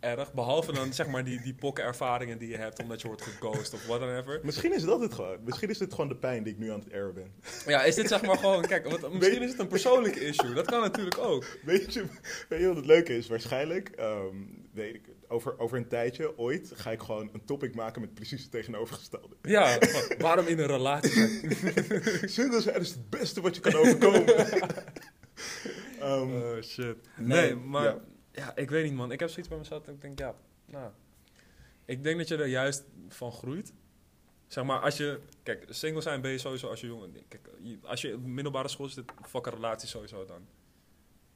erg? 0.00 0.32
Behalve 0.32 0.72
dan 0.72 0.92
zeg 0.92 1.06
maar 1.06 1.24
die, 1.24 1.40
die 1.40 1.54
pokkenervaringen 1.54 2.38
die 2.38 2.48
je 2.48 2.56
hebt 2.56 2.82
omdat 2.82 3.00
je 3.00 3.06
wordt 3.06 3.22
geghost 3.22 3.74
of 3.74 3.86
whatever. 3.86 4.40
Misschien 4.42 4.74
is 4.74 4.82
dat 4.84 5.00
het 5.00 5.14
gewoon. 5.14 5.38
Misschien 5.44 5.68
is 5.70 5.78
dit 5.78 5.90
gewoon 5.94 6.08
de 6.08 6.16
pijn 6.16 6.42
die 6.42 6.52
ik 6.52 6.58
nu 6.58 6.70
aan 6.70 6.78
het 6.78 6.92
airen 6.92 7.14
ben. 7.14 7.32
Ja, 7.66 7.82
is 7.82 7.94
dit 7.94 8.08
zeg 8.08 8.22
maar 8.22 8.38
gewoon... 8.38 8.62
Kijk, 8.66 8.90
want 8.90 9.12
misschien 9.12 9.42
is 9.42 9.50
het 9.50 9.58
een 9.60 9.68
persoonlijke 9.68 10.20
issue. 10.20 10.54
Dat 10.54 10.66
kan 10.66 10.80
natuurlijk 10.80 11.18
ook. 11.18 11.58
Weet 11.64 11.94
je, 11.94 12.06
weet 12.48 12.60
je 12.60 12.66
wat 12.66 12.76
het 12.76 12.86
leuke 12.86 13.16
is? 13.16 13.26
Waarschijnlijk, 13.28 13.88
ehm, 13.88 14.36
weet 14.72 14.94
ik, 14.94 15.08
over, 15.28 15.58
over 15.58 15.78
een 15.78 15.88
tijdje, 15.88 16.38
ooit, 16.38 16.72
ga 16.74 16.90
ik 16.90 17.00
gewoon 17.00 17.30
een 17.32 17.44
topic 17.44 17.74
maken 17.74 18.00
met 18.00 18.14
precies 18.14 18.42
het 18.42 18.50
tegenovergestelde. 18.50 19.36
Ja, 19.42 19.78
waarom 20.18 20.46
in 20.46 20.58
een 20.58 20.66
relatie? 20.66 21.12
Single 22.28 22.60
zijn 22.60 22.80
is 22.80 22.90
het 22.90 23.10
beste 23.10 23.40
wat 23.40 23.54
je 23.54 23.60
kan 23.60 23.74
overkomen. 23.74 24.24
Ehm, 26.00 26.32
Oh 26.32 26.62
shit. 26.62 26.96
Nee, 27.16 27.26
Nee, 27.26 27.54
maar 27.54 27.84
ja. 27.84 28.00
ja. 28.32 28.56
ik 28.56 28.70
weet 28.70 28.84
niet 28.84 28.94
man. 28.94 29.12
Ik 29.12 29.20
heb 29.20 29.28
zoiets 29.28 29.48
bij 29.48 29.58
mezelf 29.58 29.82
dat 29.82 29.94
ik 29.94 30.00
denk, 30.00 30.18
ja, 30.18 30.34
nou. 30.64 30.90
Ik 31.84 32.02
denk 32.02 32.18
dat 32.18 32.28
je 32.28 32.36
er 32.36 32.46
juist 32.46 32.84
van 33.08 33.32
groeit. 33.32 33.72
Zeg 34.46 34.64
maar, 34.64 34.80
als 34.80 34.96
je... 34.96 35.20
Kijk, 35.42 35.64
single 35.68 36.02
zijn 36.02 36.20
ben 36.20 36.30
je 36.30 36.38
sowieso 36.38 36.68
als 36.68 36.80
je 36.80 36.86
jong... 36.86 37.24
Kijk, 37.28 37.48
als 37.82 38.00
je 38.00 38.16
middelbare 38.16 38.68
school 38.68 38.88
zit, 38.88 39.04
fuck 39.22 39.46
een 39.46 39.52
relatie 39.52 39.88
sowieso 39.88 40.24
dan. 40.24 40.46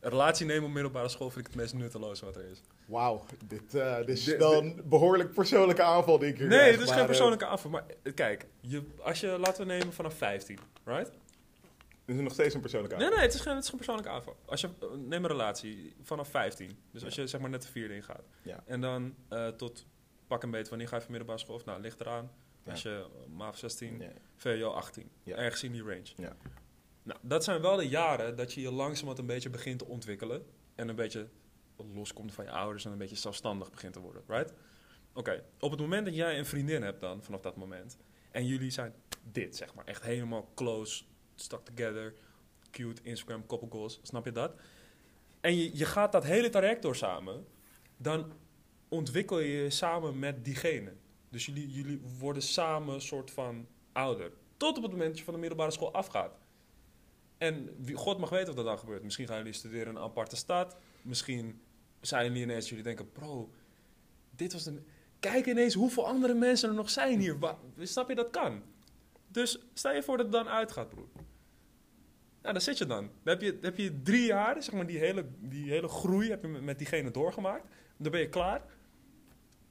Een 0.00 0.10
relatie 0.10 0.46
nemen 0.46 0.64
op 0.64 0.70
middelbare 0.72 1.08
school 1.08 1.30
vind 1.30 1.46
ik 1.46 1.52
het 1.52 1.60
meest 1.62 1.74
nutteloos 1.74 2.20
wat 2.20 2.36
er 2.36 2.44
is. 2.50 2.60
Wauw, 2.86 3.24
dit, 3.46 3.74
eh, 3.74 3.96
dit 3.96 4.08
is 4.18 4.36
wel 4.36 4.54
een 4.62 4.82
behoorlijk 4.84 5.32
persoonlijke 5.34 5.82
aanval, 5.82 6.18
denk 6.18 6.38
ik. 6.38 6.48
Nee, 6.48 6.70
het 6.70 6.80
is 6.80 6.90
geen 6.90 6.98
eh, 7.00 7.06
persoonlijke 7.06 7.46
afval. 7.46 7.70
Maar 7.70 7.84
eh, 8.02 8.14
kijk, 8.14 8.46
je, 8.60 8.82
als 9.00 9.20
je, 9.20 9.26
laten 9.38 9.66
we 9.66 9.72
nemen 9.72 9.92
vanaf 9.92 10.14
15, 10.14 10.58
right? 10.84 11.10
Dit 12.04 12.16
is 12.16 12.22
nog 12.22 12.32
steeds 12.32 12.54
een 12.54 12.60
persoonlijke 12.60 12.96
Nee, 12.96 13.04
aanval. 13.04 13.18
nee, 13.20 13.28
het 13.30 13.38
is 13.38 13.44
geen, 13.44 13.54
het 13.54 13.62
is 13.62 13.68
geen 13.68 13.78
persoonlijke 13.78 14.10
aanval. 14.10 14.36
Als 14.44 14.60
je, 14.60 14.68
neem 14.96 15.24
een 15.24 15.30
relatie 15.30 15.94
vanaf 16.02 16.28
15. 16.28 16.78
Dus 16.90 17.04
als 17.04 17.14
je 17.14 17.26
zeg 17.26 17.40
maar 17.40 17.50
net 17.50 17.62
de 17.62 17.68
vierde 17.68 17.94
ingaat. 17.94 18.22
Ja. 18.42 18.62
En 18.66 18.80
dan 18.80 19.14
eh, 19.28 19.48
tot 19.48 19.86
pak 20.26 20.42
een 20.42 20.50
beetje, 20.50 20.68
wanneer 20.70 20.88
ga 20.88 20.94
je 20.96 21.00
van 21.02 21.10
middelbare 21.10 21.40
school? 21.40 21.54
Of, 21.54 21.64
nou, 21.64 21.80
ligt 21.80 22.00
eraan. 22.00 22.30
Ja. 22.64 22.70
Als 22.70 22.82
je 22.82 23.06
MAV 23.36 23.56
16, 23.56 23.98
Ja. 24.00 24.08
VWO 24.36 24.70
18. 24.70 25.10
Ja. 25.22 25.36
Ergens 25.36 25.62
in 25.62 25.72
die 25.72 25.82
range. 25.82 26.34
Nou, 27.02 27.20
dat 27.22 27.44
zijn 27.44 27.60
wel 27.60 27.76
de 27.76 27.88
jaren 27.88 28.36
dat 28.36 28.52
je 28.52 28.60
je 28.60 28.72
langzamerhand 28.72 29.18
een 29.18 29.34
beetje 29.34 29.50
begint 29.50 29.78
te 29.78 29.86
ontwikkelen. 29.86 30.46
En 30.74 30.88
een 30.88 30.96
beetje 30.96 31.28
loskomt 31.94 32.32
van 32.32 32.44
je 32.44 32.50
ouders 32.50 32.84
en 32.84 32.92
een 32.92 32.98
beetje 32.98 33.16
zelfstandig 33.16 33.70
begint 33.70 33.92
te 33.92 34.00
worden, 34.00 34.22
right? 34.26 34.52
Oké, 35.12 35.44
op 35.58 35.70
het 35.70 35.80
moment 35.80 36.04
dat 36.04 36.14
jij 36.14 36.38
een 36.38 36.46
vriendin 36.46 36.82
hebt 36.82 37.00
dan, 37.00 37.22
vanaf 37.22 37.40
dat 37.40 37.56
moment... 37.56 37.96
en 38.30 38.46
jullie 38.46 38.70
zijn 38.70 38.94
dit, 39.32 39.56
zeg 39.56 39.74
maar, 39.74 39.84
echt 39.84 40.02
helemaal 40.02 40.50
close, 40.54 41.04
stuck 41.34 41.64
together... 41.64 42.14
cute, 42.70 43.02
Instagram, 43.02 43.46
couple 43.46 43.68
goals, 43.70 44.00
snap 44.02 44.24
je 44.24 44.32
dat? 44.32 44.54
En 45.40 45.56
je, 45.56 45.76
je 45.76 45.84
gaat 45.84 46.12
dat 46.12 46.24
hele 46.24 46.48
traject 46.48 46.82
door 46.82 46.96
samen... 46.96 47.46
dan 47.96 48.32
ontwikkel 48.88 49.38
je 49.38 49.62
je 49.62 49.70
samen 49.70 50.18
met 50.18 50.44
diegene. 50.44 50.92
Dus 51.28 51.46
jullie, 51.46 51.70
jullie 51.70 52.00
worden 52.18 52.42
samen 52.42 52.94
een 52.94 53.00
soort 53.00 53.30
van 53.30 53.66
ouder. 53.92 54.32
Tot 54.56 54.76
op 54.76 54.82
het 54.82 54.92
moment 54.92 55.08
dat 55.08 55.18
je 55.18 55.24
van 55.24 55.34
de 55.34 55.40
middelbare 55.40 55.70
school 55.70 55.92
afgaat. 55.92 56.38
En 57.40 57.74
wie, 57.78 57.94
God 57.94 58.18
mag 58.18 58.30
weten 58.30 58.46
wat 58.46 58.58
er 58.58 58.64
dan 58.64 58.78
gebeurt. 58.78 59.02
Misschien 59.02 59.26
gaan 59.26 59.36
jullie 59.36 59.52
studeren 59.52 59.88
in 59.88 59.96
een 59.96 60.02
aparte 60.02 60.36
stad. 60.36 60.76
Misschien 61.02 61.60
zijn 62.00 62.26
jullie 62.26 62.42
ineens, 62.42 62.68
jullie 62.68 62.84
denken, 62.84 63.12
bro, 63.12 63.52
dit 64.30 64.52
was 64.52 64.64
de... 64.64 64.82
Kijk 65.20 65.46
ineens 65.46 65.74
hoeveel 65.74 66.06
andere 66.06 66.34
mensen 66.34 66.68
er 66.68 66.74
nog 66.74 66.90
zijn 66.90 67.18
hier. 67.18 67.36
Snap 67.78 68.08
je, 68.08 68.14
dat 68.14 68.30
kan. 68.30 68.62
Dus 69.28 69.58
stel 69.74 69.94
je 69.94 70.02
voor 70.02 70.16
dat 70.16 70.26
het 70.26 70.34
dan 70.34 70.48
uitgaat, 70.48 70.88
broer. 70.88 71.08
Nou, 72.42 72.52
daar 72.52 72.60
zit 72.60 72.78
je 72.78 72.86
dan. 72.86 73.10
Dan 73.22 73.38
heb 73.38 73.40
je, 73.40 73.58
heb 73.60 73.76
je 73.76 74.02
drie 74.02 74.26
jaar, 74.26 74.62
zeg 74.62 74.74
maar, 74.74 74.86
die 74.86 74.98
hele, 74.98 75.26
die 75.38 75.70
hele 75.70 75.88
groei 75.88 76.30
heb 76.30 76.42
je 76.42 76.48
met, 76.48 76.62
met 76.62 76.78
diegene 76.78 77.10
doorgemaakt. 77.10 77.66
Dan 77.96 78.12
ben 78.12 78.20
je 78.20 78.28
klaar. 78.28 78.62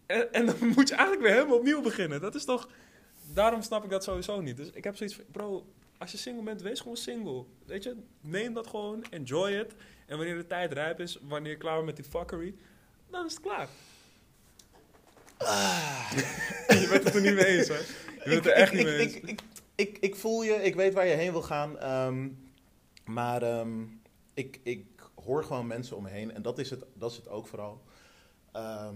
En, 0.06 0.34
en 0.34 0.46
dan 0.46 0.56
moet 0.76 0.90
je 0.90 0.96
eigenlijk 0.96 1.28
weer 1.28 1.34
helemaal 1.34 1.58
opnieuw 1.58 1.82
beginnen. 1.82 2.22
Dat 2.22 2.36
is 2.36 2.46
toch... 2.46 2.70
Daarom 3.34 3.62
snap 3.62 3.84
ik 3.84 3.90
dat 3.90 4.04
sowieso 4.04 4.42
niet. 4.42 4.58
Dus 4.58 4.70
ik 4.70 4.84
heb 4.84 4.96
zoiets 4.96 5.16
van, 5.16 5.26
bro, 5.32 5.74
als 6.00 6.12
je 6.12 6.18
single 6.18 6.44
bent, 6.44 6.62
wees 6.62 6.80
gewoon 6.80 6.98
single. 6.98 7.46
Weet 7.66 7.84
je, 7.84 7.96
neem 8.22 8.54
dat 8.54 8.68
gewoon, 8.68 9.04
enjoy 9.10 9.50
it. 9.52 9.76
En 10.08 10.18
wanneer 10.18 10.36
de 10.36 10.48
tijd 10.48 10.74
rijp 10.74 11.00
is, 11.00 11.20
wanneer 11.22 11.52
je 11.52 11.58
klaar 11.58 11.74
bent 11.74 11.86
met 11.86 11.96
die 11.96 12.06
fuckery, 12.06 12.56
dan 13.10 13.26
is 13.26 13.34
het 13.34 13.42
klaar. 13.42 13.70
je 16.82 16.88
bent 16.90 17.04
het 17.04 17.16
er 17.16 17.22
niet 17.22 17.34
mee 17.34 17.46
eens, 17.46 17.68
hè? 17.68 17.78
Je 17.78 18.22
bent 18.24 18.36
het 18.36 18.46
er 18.46 18.52
echt 18.52 18.74
niet 18.74 18.84
mee 18.84 18.98
eens. 18.98 19.14
Ik, 19.14 19.24
ik, 19.30 19.42
ik, 19.76 19.98
ik 19.98 20.16
voel 20.16 20.44
je, 20.44 20.54
ik 20.54 20.76
weet 20.76 20.94
waar 20.94 21.08
je 21.08 21.14
heen 21.16 21.32
wil 21.32 21.42
gaan. 21.42 21.80
ehm, 21.80 22.30
maar 23.06 23.42
ehm, 23.44 23.84
ik, 24.34 24.60
ik 24.64 24.86
hoor 25.16 25.44
gewoon 25.44 25.68
mensen 25.68 25.98
om 25.98 26.04
me 26.04 26.10
heen. 26.10 26.32
En 26.32 26.42
dat 26.42 26.60
is 26.60 26.70
het, 26.70 26.86
dat 26.94 27.12
is 27.12 27.18
het 27.18 27.28
ook 27.28 27.48
vooral. 27.48 27.82
ehm, 28.52 28.96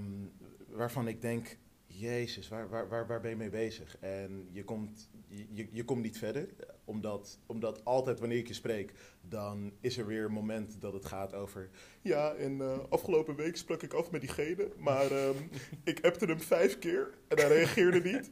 waarvan 0.68 1.08
ik 1.08 1.22
denk, 1.22 1.58
jezus, 2.00 2.48
waar, 2.48 2.70
waar, 2.70 2.88
waar, 2.88 3.08
waar 3.08 3.22
ben 3.22 3.30
je 3.30 3.36
mee 3.36 3.50
bezig? 3.50 3.98
En 4.00 4.48
je 4.52 4.64
komt, 4.64 5.10
je, 5.28 5.68
je, 5.72 5.86
komt 5.86 6.02
niet 6.02 6.18
verder. 6.18 6.48
Omdat, 6.86 7.40
omdat 7.46 7.86
altijd 7.86 8.20
wanneer 8.20 8.38
ik 8.38 8.48
je 8.48 8.54
spreek, 8.54 8.94
dan 9.22 9.74
is 9.80 9.98
er 9.98 10.06
weer 10.06 10.26
een 10.26 10.32
moment 10.32 10.82
dat 10.82 10.94
het 10.94 11.06
gaat 11.06 11.34
over... 11.34 11.70
Ja, 12.02 12.34
en 12.34 12.62
eh, 12.62 12.80
afgelopen 12.90 13.36
week 13.36 13.58
sprak 13.58 13.84
ik 13.84 13.94
af 13.94 14.12
met 14.12 14.22
diegene. 14.22 14.72
Maar 14.78 15.12
ehm, 15.12 15.36
ik 15.84 16.06
appte 16.06 16.26
hem 16.26 16.40
vijf 16.40 16.80
keer 16.80 17.14
en 17.28 17.38
hij 17.38 17.48
reageerde 17.48 18.02
niet. 18.02 18.32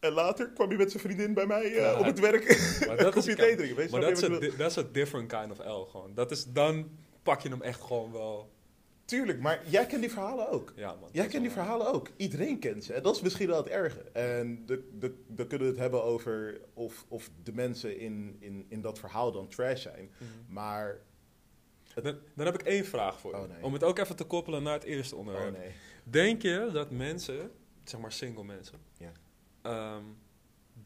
En 0.00 0.12
later 0.12 0.50
kwam 0.50 0.68
hij 0.68 0.76
met 0.76 0.90
zijn 0.90 1.02
vriendin 1.02 1.34
bij 1.34 1.46
mij 1.46 1.64
eh, 1.64 1.74
Ja. 1.74 1.98
op 1.98 2.04
het 2.04 2.20
werk. 2.20 2.76
Maar 2.86 2.96
dat 2.96 3.16
is, 3.16 3.24
drinken. 3.24 3.66
Je 3.66 3.88
maar 3.90 4.00
dat 4.00 4.22
is, 4.22 4.56
dat 4.56 4.78
a 4.78 4.82
different 4.92 5.32
kind 5.32 5.50
of 5.50 5.58
L 5.58 5.90
gewoon. 5.90 6.14
Dat 6.14 6.30
is, 6.30 6.44
dan 6.44 6.90
pak 7.22 7.40
je 7.40 7.48
hem 7.48 7.62
echt 7.62 7.80
gewoon 7.80 8.12
wel. 8.12 8.50
Tuurlijk, 9.10 9.40
maar 9.40 9.68
jij 9.68 9.86
kent 9.86 10.00
die 10.00 10.10
verhalen 10.10 10.48
ook. 10.50 10.72
Ja, 10.76 10.94
man. 11.00 11.08
Jij 11.12 11.26
kent 11.26 11.42
die 11.42 11.50
verhalen 11.52 11.92
ook. 11.92 12.08
Iedereen 12.16 12.58
kent 12.58 12.84
ze. 12.84 12.92
En 12.94 13.02
dat 13.02 13.14
is 13.16 13.22
misschien 13.22 13.46
wel 13.48 13.56
het 13.56 13.68
erge. 13.68 14.00
En 14.00 14.66
dan 14.66 15.46
kunnen 15.46 15.58
we 15.58 15.64
het 15.72 15.76
hebben 15.76 16.02
over 16.04 16.60
of, 16.74 17.04
of 17.08 17.30
de 17.42 17.52
mensen 17.52 17.98
in, 17.98 18.36
in, 18.40 18.66
in 18.68 18.80
dat 18.80 18.98
verhaal 18.98 19.32
dan 19.32 19.48
trash 19.48 19.82
zijn. 19.82 20.10
Mhm. 20.18 20.52
Maar, 20.52 20.98
Dan, 21.94 22.18
dan 22.34 22.46
heb 22.46 22.54
ik 22.54 22.62
één 22.62 22.84
vraag 22.84 23.20
voor 23.20 23.30
je. 23.36 23.40
Oh, 23.42 23.48
nee. 23.48 23.62
Om 23.62 23.72
het 23.72 23.84
ook 23.84 23.98
even 23.98 24.16
te 24.16 24.24
koppelen 24.24 24.62
naar 24.62 24.74
het 24.74 24.84
eerste 24.84 25.16
onderwerp. 25.16 25.54
oh 25.54 25.60
nee. 25.60 25.70
Denk 26.04 26.42
je 26.42 26.68
dat 26.72 26.90
mensen, 26.90 27.50
zeg 27.84 28.00
maar 28.00 28.12
single 28.12 28.44
mensen, 28.44 28.78
Ja. 28.98 29.12
ehm, 29.62 30.04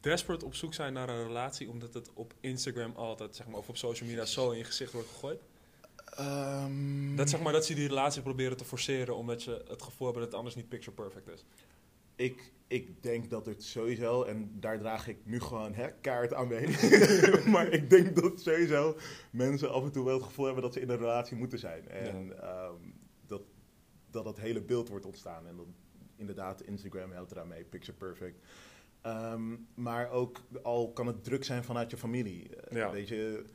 desperate 0.01 0.45
op 0.45 0.55
zoek 0.55 0.73
zijn 0.73 0.93
naar 0.93 1.09
een 1.09 1.23
relatie 1.27 1.69
omdat 1.69 1.93
het 1.93 2.13
op 2.13 2.33
Instagram 2.39 2.95
altijd, 2.95 3.35
zeg 3.35 3.47
maar, 3.47 3.57
of 3.57 3.69
op 3.69 3.77
social 3.77 4.09
media 4.09 4.25
zo 4.25 4.51
in 4.51 4.57
je 4.57 4.63
gezicht 4.63 4.91
wordt 4.91 5.07
gegooid? 5.09 5.41
Ehm, 6.15 7.15
Dat 7.15 7.29
zeg 7.29 7.41
maar 7.41 7.53
dat 7.53 7.65
ze 7.65 7.73
die 7.73 7.87
relatie 7.87 8.21
proberen 8.21 8.57
te 8.57 8.65
forceren 8.65 9.15
omdat 9.15 9.43
je 9.43 9.63
het 9.67 9.81
gevoel 9.81 10.07
hebt 10.07 10.19
dat 10.19 10.27
het 10.27 10.37
anders 10.37 10.55
niet 10.55 10.69
picture 10.69 10.91
perfect 10.95 11.27
is. 11.27 11.45
ik, 12.15 12.51
ik 12.67 13.03
denk 13.03 13.29
dat 13.29 13.45
het 13.45 13.63
sowieso, 13.63 14.23
en 14.23 14.51
daar 14.59 14.79
draag 14.79 15.07
ik 15.07 15.17
nu 15.23 15.39
gewoon 15.39 15.73
hè, 15.73 15.87
kaart 16.01 16.33
aan 16.33 16.47
mee. 16.47 16.67
maar 17.53 17.67
ik 17.67 17.89
denk 17.89 18.15
dat 18.15 18.41
sowieso 18.41 18.97
mensen 19.31 19.71
af 19.71 19.83
en 19.83 19.91
toe 19.91 20.05
wel 20.05 20.13
het 20.15 20.23
gevoel 20.23 20.45
hebben 20.45 20.63
dat 20.63 20.73
ze 20.73 20.79
in 20.79 20.89
een 20.89 20.97
relatie 20.97 21.37
moeten 21.37 21.59
zijn. 21.59 21.87
En 21.89 22.41
ehm, 22.41 22.73
dat, 23.27 23.41
dat 24.09 24.23
dat 24.23 24.39
hele 24.39 24.61
beeld 24.61 24.89
wordt 24.89 25.05
ontstaan. 25.05 25.47
En 25.47 25.55
dat 25.57 25.65
inderdaad, 26.17 26.61
Instagram 26.61 27.11
helpt 27.11 27.31
eraan 27.31 27.47
mee, 27.47 27.63
picture 27.63 27.97
perfect. 27.97 28.39
Ehm, 29.01 29.55
maar 29.73 30.09
ook 30.09 30.41
al 30.63 30.91
kan 30.93 31.07
het 31.07 31.23
druk 31.23 31.43
zijn 31.43 31.63
vanuit 31.63 31.91
je 31.91 31.97
familie. 31.97 32.55
Eh, 32.55 32.77
Ja. 32.77 32.91
Weet 32.91 33.07
je, 33.07 33.45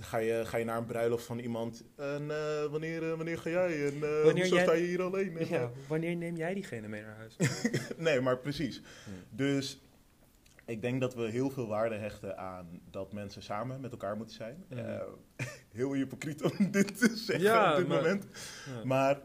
ga 0.00 0.16
je, 0.18 0.42
ga 0.46 0.56
je 0.56 0.64
naar 0.64 0.78
een 0.78 0.84
bruiloft 0.86 1.24
van 1.24 1.38
iemand 1.38 1.84
en 1.96 2.30
eh, 2.30 2.64
wanneer, 2.70 3.10
eh, 3.10 3.16
wanneer 3.16 3.38
ga 3.38 3.50
jij? 3.50 3.86
En 3.86 3.94
uh, 3.94 4.00
Wanneer 4.00 4.32
hoezo 4.34 4.54
jij- 4.54 4.64
sta 4.64 4.72
je 4.72 4.84
hier 4.84 5.02
alleen? 5.02 5.36
En, 5.38 5.48
eh, 5.48 5.68
wanneer 5.88 6.16
neem 6.16 6.36
jij 6.36 6.54
diegene 6.54 6.88
mee 6.88 7.02
naar 7.02 7.16
huis? 7.16 7.36
Nee, 7.96 8.20
maar 8.20 8.38
precies. 8.38 8.82
Dus 9.30 9.80
ik 10.64 10.82
denk 10.82 11.00
dat 11.00 11.14
we 11.14 11.22
heel 11.30 11.50
veel 11.50 11.66
waarde 11.66 11.94
hechten 11.94 12.38
aan 12.38 12.80
dat 12.90 13.12
mensen 13.12 13.42
samen 13.42 13.80
met 13.80 13.90
elkaar 13.92 14.16
moeten 14.16 14.34
zijn. 14.36 14.64
Mhm. 14.68 14.78
Eh, 14.78 15.02
heel 15.72 15.92
hypocriet 15.92 16.42
om 16.42 16.70
dit 16.70 16.98
te 16.98 17.16
zeggen 17.16 17.44
Ja, 17.44 17.70
op 17.72 17.76
dit 17.78 17.88
maar- 17.88 17.96
moment. 17.96 18.26
Ja. 18.66 18.84
Maar 18.84 19.20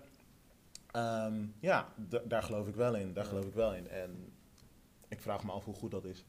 ehm, 0.92 1.46
ja, 1.60 1.88
da- 1.96 2.22
daar 2.28 2.44
geloof 2.44 2.68
ik 2.68 2.76
wel 2.76 2.96
in. 2.96 3.14
Daar 3.14 3.26
geloof 3.26 3.46
ik 3.46 3.54
wel 3.54 3.76
in. 3.76 3.88
En 3.90 4.34
ik 5.08 5.22
vraag 5.22 5.44
me 5.44 5.52
af 5.52 5.66
hoe 5.66 5.74
goed 5.76 5.92
dat 5.92 6.06
is. 6.06 6.26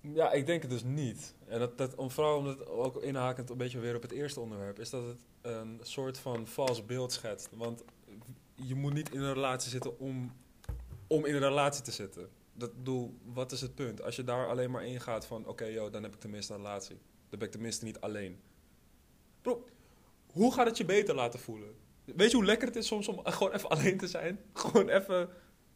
Ja, 0.00 0.32
ik 0.32 0.46
denk 0.46 0.62
het 0.62 0.70
dus 0.70 0.84
niet. 0.84 1.34
En 1.46 1.58
dat, 1.58 1.78
dat, 1.78 1.94
om, 1.94 2.10
vooral 2.10 2.38
omdat 2.38 2.58
het 2.58 2.68
ook 2.68 3.02
inhakend 3.02 3.50
een 3.50 3.56
beetje 3.56 3.78
weer 3.78 3.96
op 3.96 4.02
het 4.02 4.10
eerste 4.10 4.40
onderwerp, 4.40 4.78
is 4.78 4.90
dat 4.90 5.06
het 5.06 5.24
een 5.40 5.78
soort 5.82 6.18
van 6.18 6.46
vals 6.46 6.86
beeld 6.86 7.12
schetst. 7.12 7.48
Want 7.52 7.84
je 8.54 8.74
moet 8.74 8.92
niet 8.92 9.12
in 9.12 9.20
een 9.20 9.34
relatie 9.34 9.70
zitten 9.70 9.98
om, 9.98 10.32
om 11.06 11.26
in 11.26 11.34
een 11.34 11.40
relatie 11.40 11.82
te 11.82 11.92
zitten. 11.92 12.28
Dat 12.52 12.76
bedoel, 12.76 13.18
wat 13.24 13.52
is 13.52 13.60
het 13.60 13.74
punt? 13.74 14.02
Als 14.02 14.16
je 14.16 14.24
daar 14.24 14.48
alleen 14.48 14.70
maar 14.70 14.86
in 14.86 15.00
gaat 15.00 15.26
van, 15.26 15.46
oké, 15.46 15.64
joh, 15.64 15.92
dan 15.92 16.02
heb 16.02 16.14
ik 16.14 16.20
tenminste 16.20 16.52
een 16.52 16.58
relatie. 16.58 16.96
Dan 17.28 17.38
ben 17.38 17.48
ik 17.48 17.54
tenminste 17.54 17.84
niet 17.84 18.00
alleen. 18.00 18.40
Bro, 19.42 19.64
hoe 20.32 20.52
gaat 20.52 20.66
het 20.66 20.76
je 20.76 20.84
beter 20.84 21.14
laten 21.14 21.38
voelen? 21.38 21.74
Weet 22.04 22.30
je 22.30 22.36
hoe 22.36 22.44
lekker 22.46 22.66
het 22.66 22.76
is 22.76 22.86
soms 22.86 23.08
om 23.08 23.20
gewoon 23.24 23.52
even 23.52 23.68
alleen 23.68 23.98
te 23.98 24.06
zijn? 24.06 24.40
Gewoon 24.52 24.88
even, 24.88 25.28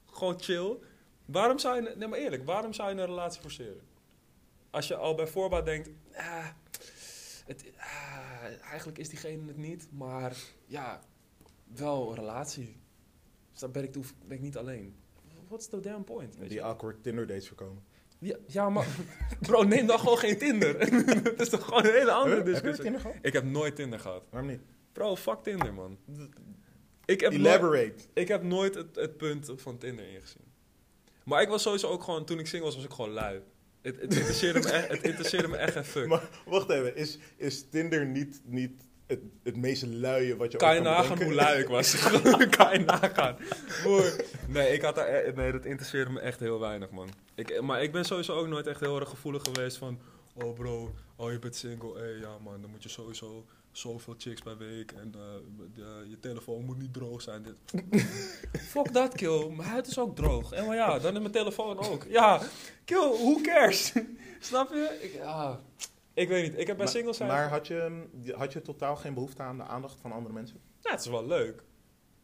gewoon 0.06 0.40
chill. 0.40 0.76
Waarom 1.24 1.58
zou 1.58 1.82
je, 1.82 1.94
nee 1.96 2.08
maar 2.08 2.18
eerlijk, 2.18 2.46
waarom 2.46 2.72
zou 2.72 2.94
je 2.94 3.00
een 3.00 3.06
relatie 3.06 3.40
forceren? 3.40 3.90
Als 4.72 4.88
je 4.88 4.96
al 4.96 5.14
bij 5.14 5.26
voorbaat 5.26 5.64
denkt, 5.64 5.90
ah, 6.14 6.46
het, 7.46 7.64
ah, 7.76 8.42
eigenlijk 8.70 8.98
is 8.98 9.08
diegene 9.08 9.46
het 9.46 9.56
niet, 9.56 9.88
maar 9.92 10.36
ja, 10.66 11.00
wel 11.74 12.08
een 12.08 12.14
relatie. 12.14 12.76
Dus 13.50 13.60
dan 13.60 13.72
ben 13.72 13.82
ik, 13.82 13.94
hoef- 13.94 14.14
ben 14.26 14.36
ik 14.36 14.42
niet 14.42 14.56
alleen. 14.56 14.96
What's 15.48 15.68
the 15.68 15.80
damn 15.80 16.04
point? 16.04 16.36
Die 16.38 16.52
je? 16.52 16.62
awkward 16.62 17.02
Tinder 17.02 17.26
dates 17.26 17.48
voorkomen. 17.48 17.82
Ja, 18.18 18.36
ja, 18.46 18.70
maar 18.70 18.86
bro, 19.40 19.62
neem 19.62 19.86
dan 19.86 19.98
gewoon 19.98 20.18
geen 20.18 20.38
Tinder. 20.38 20.78
dat 21.24 21.40
is 21.40 21.48
toch 21.48 21.64
gewoon 21.64 21.84
een 21.86 21.92
hele 21.92 22.12
andere 22.12 22.34
Huh? 22.36 22.44
Heb 22.44 22.46
je 22.46 22.52
discussie. 22.52 22.82
Tinder 22.84 23.00
gehad? 23.00 23.16
Ik 23.22 23.32
heb 23.32 23.44
nooit 23.44 23.76
Tinder 23.76 23.98
gehad. 24.00 24.24
Waarom 24.30 24.50
niet? 24.50 24.60
Bro, 24.92 25.16
fuck 25.16 25.42
Tinder, 25.42 25.74
man. 25.74 25.98
Ik 27.04 27.20
heb, 27.20 27.32
nooit, 27.32 27.44
Elaborate. 27.44 28.04
ik 28.12 28.28
heb 28.28 28.42
nooit 28.42 28.74
het, 28.74 28.96
het 28.96 29.16
punt 29.16 29.50
van 29.56 29.78
Tinder 29.78 30.08
ingezien. 30.08 30.44
Maar 31.24 31.42
ik 31.42 31.48
was 31.48 31.62
sowieso 31.62 31.88
ook 31.88 32.02
gewoon, 32.02 32.24
toen 32.24 32.38
ik 32.38 32.46
single 32.46 32.66
was, 32.66 32.76
was 32.76 32.84
ik 32.84 32.90
gewoon 32.92 33.10
lui. 33.10 33.42
Het, 33.82 34.00
het, 34.00 34.14
interesseerde, 34.14 34.60
me 34.60 34.70
echt, 34.70 34.88
het 34.88 35.02
interesseerde 35.02 35.48
me 35.48 35.56
echt 35.56 35.72
geen 35.72 35.84
fuck. 35.84 36.06
Maar 36.06 36.28
wacht 36.44 36.70
even, 36.70 36.96
is, 36.96 37.18
is 37.36 37.68
Tinder 37.68 38.06
niet, 38.06 38.40
niet 38.44 38.72
het, 39.06 39.20
het 39.42 39.56
meest 39.56 39.82
luie 39.82 40.36
wat 40.36 40.52
je 40.52 40.58
kan 40.58 40.74
je 40.74 40.80
nagaan 40.80 41.22
hoe 41.22 41.34
lui 41.34 41.60
ik 41.60 41.68
was? 41.68 41.94
kan 42.56 42.72
je 42.72 42.82
nagaan. 42.86 43.36
Broer. 43.82 44.24
Nee, 44.48 44.72
ik 44.72 44.82
had 44.82 44.94
daar, 44.94 45.08
e- 45.08 45.32
nee, 45.32 45.52
dat 45.52 45.64
interesseerde 45.64 46.10
me 46.10 46.20
echt 46.20 46.40
heel 46.40 46.60
weinig, 46.60 46.90
man. 46.90 47.08
Ik, 47.34 47.60
maar 47.60 47.82
ik 47.82 47.92
ben 47.92 48.04
sowieso 48.04 48.34
ook 48.34 48.48
nooit 48.48 48.66
echt 48.66 48.80
heel 48.80 49.00
erg 49.00 49.08
gevoelig 49.08 49.42
geweest 49.42 49.76
van... 49.76 49.98
Oh 50.34 50.54
bro, 50.54 50.94
oh 51.16 51.32
je 51.32 51.38
bent 51.38 51.56
single, 51.56 51.98
hé 51.98 52.06
ja 52.06 52.38
man, 52.38 52.60
dan 52.60 52.70
moet 52.70 52.82
je 52.82 52.88
sowieso 52.88 53.46
zoveel 53.72 54.14
chicks 54.18 54.40
per 54.40 54.56
week 54.58 54.92
en 54.92 55.14
eh, 55.14 55.20
de- 55.74 56.06
je 56.08 56.20
telefoon 56.20 56.64
moet 56.64 56.78
niet 56.78 56.92
droog 56.92 57.22
zijn. 57.22 57.42
Dit. 57.42 57.82
Fuck 58.72 58.92
dat, 58.92 59.14
kill. 59.14 59.46
Mijn 59.48 59.68
huid 59.68 59.86
is 59.86 59.98
ook 59.98 60.16
droog. 60.16 60.52
En 60.52 60.66
maar 60.66 60.76
ja, 60.76 60.98
dan 60.98 61.12
is 61.14 61.20
mijn 61.20 61.32
telefoon 61.32 61.78
ook. 61.78 62.04
Ja, 62.08 62.40
kill, 62.84 63.10
who 63.12 63.40
cares? 63.42 63.92
Snap 64.40 64.68
je? 64.72 64.98
Ik, 65.02 65.12
ja, 65.14 65.60
ik 66.14 66.28
weet 66.28 66.42
niet. 66.42 66.52
Ik 66.60 66.66
heb 66.66 66.76
bij 66.76 66.84
Maar- 66.84 66.88
singles 66.88 67.16
zijn... 67.16 67.28
Maar 67.28 67.48
had 67.48 67.66
je, 67.66 68.04
had 68.36 68.52
je 68.52 68.62
totaal 68.62 68.96
geen 68.96 69.14
behoefte 69.14 69.42
aan 69.42 69.56
de 69.56 69.64
aandacht 69.64 70.00
van 70.00 70.12
andere 70.12 70.34
mensen? 70.34 70.60
Ja, 70.80 70.90
het 70.90 71.00
is 71.00 71.06
wel 71.06 71.26
leuk. 71.26 71.62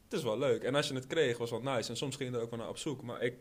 Het 0.05 0.18
is 0.18 0.22
wel 0.24 0.38
leuk. 0.38 0.62
En 0.62 0.74
als 0.74 0.88
je 0.88 0.94
het 0.94 1.07
kreeg, 1.07 1.38
was 1.38 1.51
wel 1.51 1.62
nice. 1.62 1.90
En 1.90 1.96
soms 1.96 2.16
ging 2.16 2.30
je 2.30 2.36
er 2.36 2.42
ook 2.42 2.51
wel 2.51 2.59
naar 2.59 2.68
op 2.68 2.78
zoek. 2.78 3.03
Maar 3.03 3.22
ik, 3.22 3.34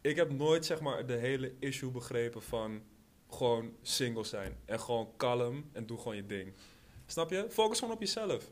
ik 0.00 0.16
heb 0.16 0.30
nooit 0.32 0.66
zeg 0.66 0.80
maar 0.80 1.06
de 1.06 1.12
hele 1.16 1.52
issue 1.58 1.90
begrepen 1.90 2.42
van 2.42 2.82
gewoon 3.30 3.72
single 3.82 4.24
zijn. 4.24 4.56
En 4.64 4.80
gewoon 4.80 5.08
kalm 5.16 5.64
en 5.72 5.86
doe 5.86 5.98
gewoon 5.98 6.16
je 6.16 6.26
ding. 6.26 6.52
Snap 7.06 7.30
je? 7.30 7.46
Focus 7.50 7.78
gewoon 7.78 7.94
op 7.94 8.00
jezelf. 8.00 8.50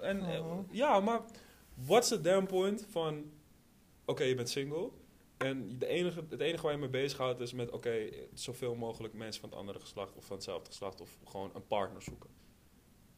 En 0.00 0.24
eh, 0.32 0.40
Mhm. 0.40 0.60
ja, 0.70 1.00
maar 1.00 1.20
what's 1.74 2.08
the 2.08 2.20
damn 2.20 2.46
point 2.46 2.86
van... 2.90 3.30
Oké, 4.04 4.24
je 4.24 4.34
bent 4.34 4.48
single. 4.48 4.90
En 5.36 5.78
de 5.78 5.86
enige, 5.86 6.24
het 6.28 6.40
enige 6.40 6.62
waar 6.62 6.72
je 6.72 6.78
mee 6.78 6.88
bezighoudt 6.88 7.40
is 7.40 7.52
met... 7.52 7.70
Oké, 7.70 8.08
zoveel 8.34 8.74
mogelijk 8.74 9.14
mensen 9.14 9.40
van 9.40 9.50
het 9.50 9.58
andere 9.58 9.80
geslacht 9.80 10.16
of 10.16 10.24
van 10.24 10.36
hetzelfde 10.36 10.66
geslacht... 10.66 11.00
of 11.00 11.18
gewoon 11.24 11.50
een 11.54 11.66
partner 11.66 12.02
zoeken. 12.02 12.30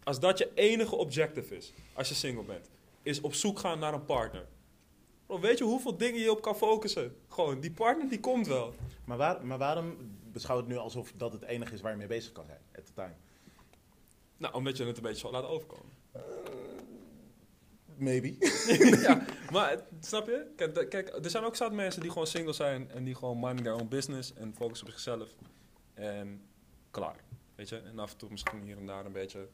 Als 0.05 0.21
dat 0.21 0.39
je 0.39 0.51
enige 0.55 0.97
objective 0.97 1.57
is, 1.57 1.73
als 1.93 2.09
je 2.09 2.15
single 2.15 2.45
bent... 2.45 2.71
is 3.03 3.21
op 3.21 3.35
zoek 3.35 3.59
gaan 3.59 3.79
naar 3.79 3.95
een 3.95 4.05
partner. 4.05 4.47
Bro, 5.27 5.41
weet 5.41 5.59
je 5.59 5.65
hoeveel 5.65 5.97
dingen 5.97 6.21
je 6.21 6.31
op 6.31 6.43
kan 6.43 6.57
focussen? 6.57 7.17
Gewoon, 7.29 7.61
die 7.61 7.73
partner 7.73 8.09
die 8.09 8.21
komt 8.21 8.47
wel. 8.47 8.75
Maar, 9.05 9.17
waar, 9.17 9.47
maar 9.47 9.59
waarom 9.59 9.97
beschouw 10.33 10.57
het 10.57 10.67
nu 10.67 10.77
alsof 10.77 11.13
dat 11.13 11.33
het 11.33 11.43
enige 11.43 11.75
is 11.75 11.81
waar 11.81 11.91
je 11.91 11.99
mee 11.99 12.07
bezig 12.07 12.33
kan 12.33 12.47
zijn? 12.47 12.61
At 12.75 12.87
the 12.87 12.93
time. 12.93 13.15
Nou, 14.37 14.55
omdat 14.55 14.77
je 14.77 14.85
het 14.85 14.97
een 14.97 15.03
beetje 15.03 15.19
zo 15.19 15.31
laat 15.31 15.45
overkomen. 15.45 15.93
Maybe. 17.97 18.37
ja, 19.07 19.25
maar 19.53 19.85
snap 20.01 20.27
je? 20.27 20.47
Kijk, 20.89 21.25
er 21.25 21.31
zijn 21.31 21.45
ook 21.45 21.57
zat 21.57 21.73
mensen 21.73 22.01
die 22.01 22.11
gewoon 22.11 22.27
single 22.27 22.53
zijn 22.53 22.91
en 22.91 23.05
die 23.05 23.15
gewoon 23.15 23.41
minding 23.41 23.61
their 23.61 23.75
own 23.75 23.89
business 23.89 24.35
en 24.35 24.55
focussen 24.55 24.87
op 24.87 24.93
zichzelf. 24.93 25.35
En 25.95 26.43
klaar. 26.91 27.25
Weet 27.55 27.69
je? 27.69 27.77
En 27.77 27.99
af 27.99 28.13
en 28.13 28.17
toe 28.17 28.31
misschien 28.31 28.63
hier 28.63 28.77
en 28.77 28.87
daar 28.87 29.07
een 29.07 29.13
beetje, 29.13 29.49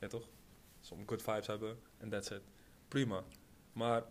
ja 0.00 0.06
toch? 0.06 0.28
Some 0.80 1.02
good 1.06 1.22
vibes 1.22 1.46
hebben 1.46 1.78
en 1.98 2.08
that's 2.08 2.30
it. 2.30 2.42
Prima. 2.88 3.22
Maar 3.72 4.04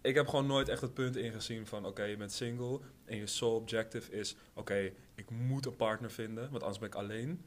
ik 0.00 0.14
heb 0.14 0.28
gewoon 0.28 0.46
nooit 0.46 0.68
echt 0.68 0.80
het 0.80 0.94
punt 0.94 1.16
ingezien 1.16 1.66
van, 1.66 1.86
oké, 1.86 2.02
je 2.02 2.16
bent 2.16 2.32
single 2.32 2.80
en 3.04 3.16
je 3.16 3.26
sole 3.26 3.60
objective 3.60 4.12
is, 4.12 4.36
oké, 4.54 4.92
ik 5.14 5.30
moet 5.30 5.66
een 5.66 5.76
partner 5.76 6.10
vinden, 6.10 6.50
want 6.50 6.62
anders 6.62 6.78
ben 6.78 6.88
ik 6.88 6.94
alleen. 6.94 7.44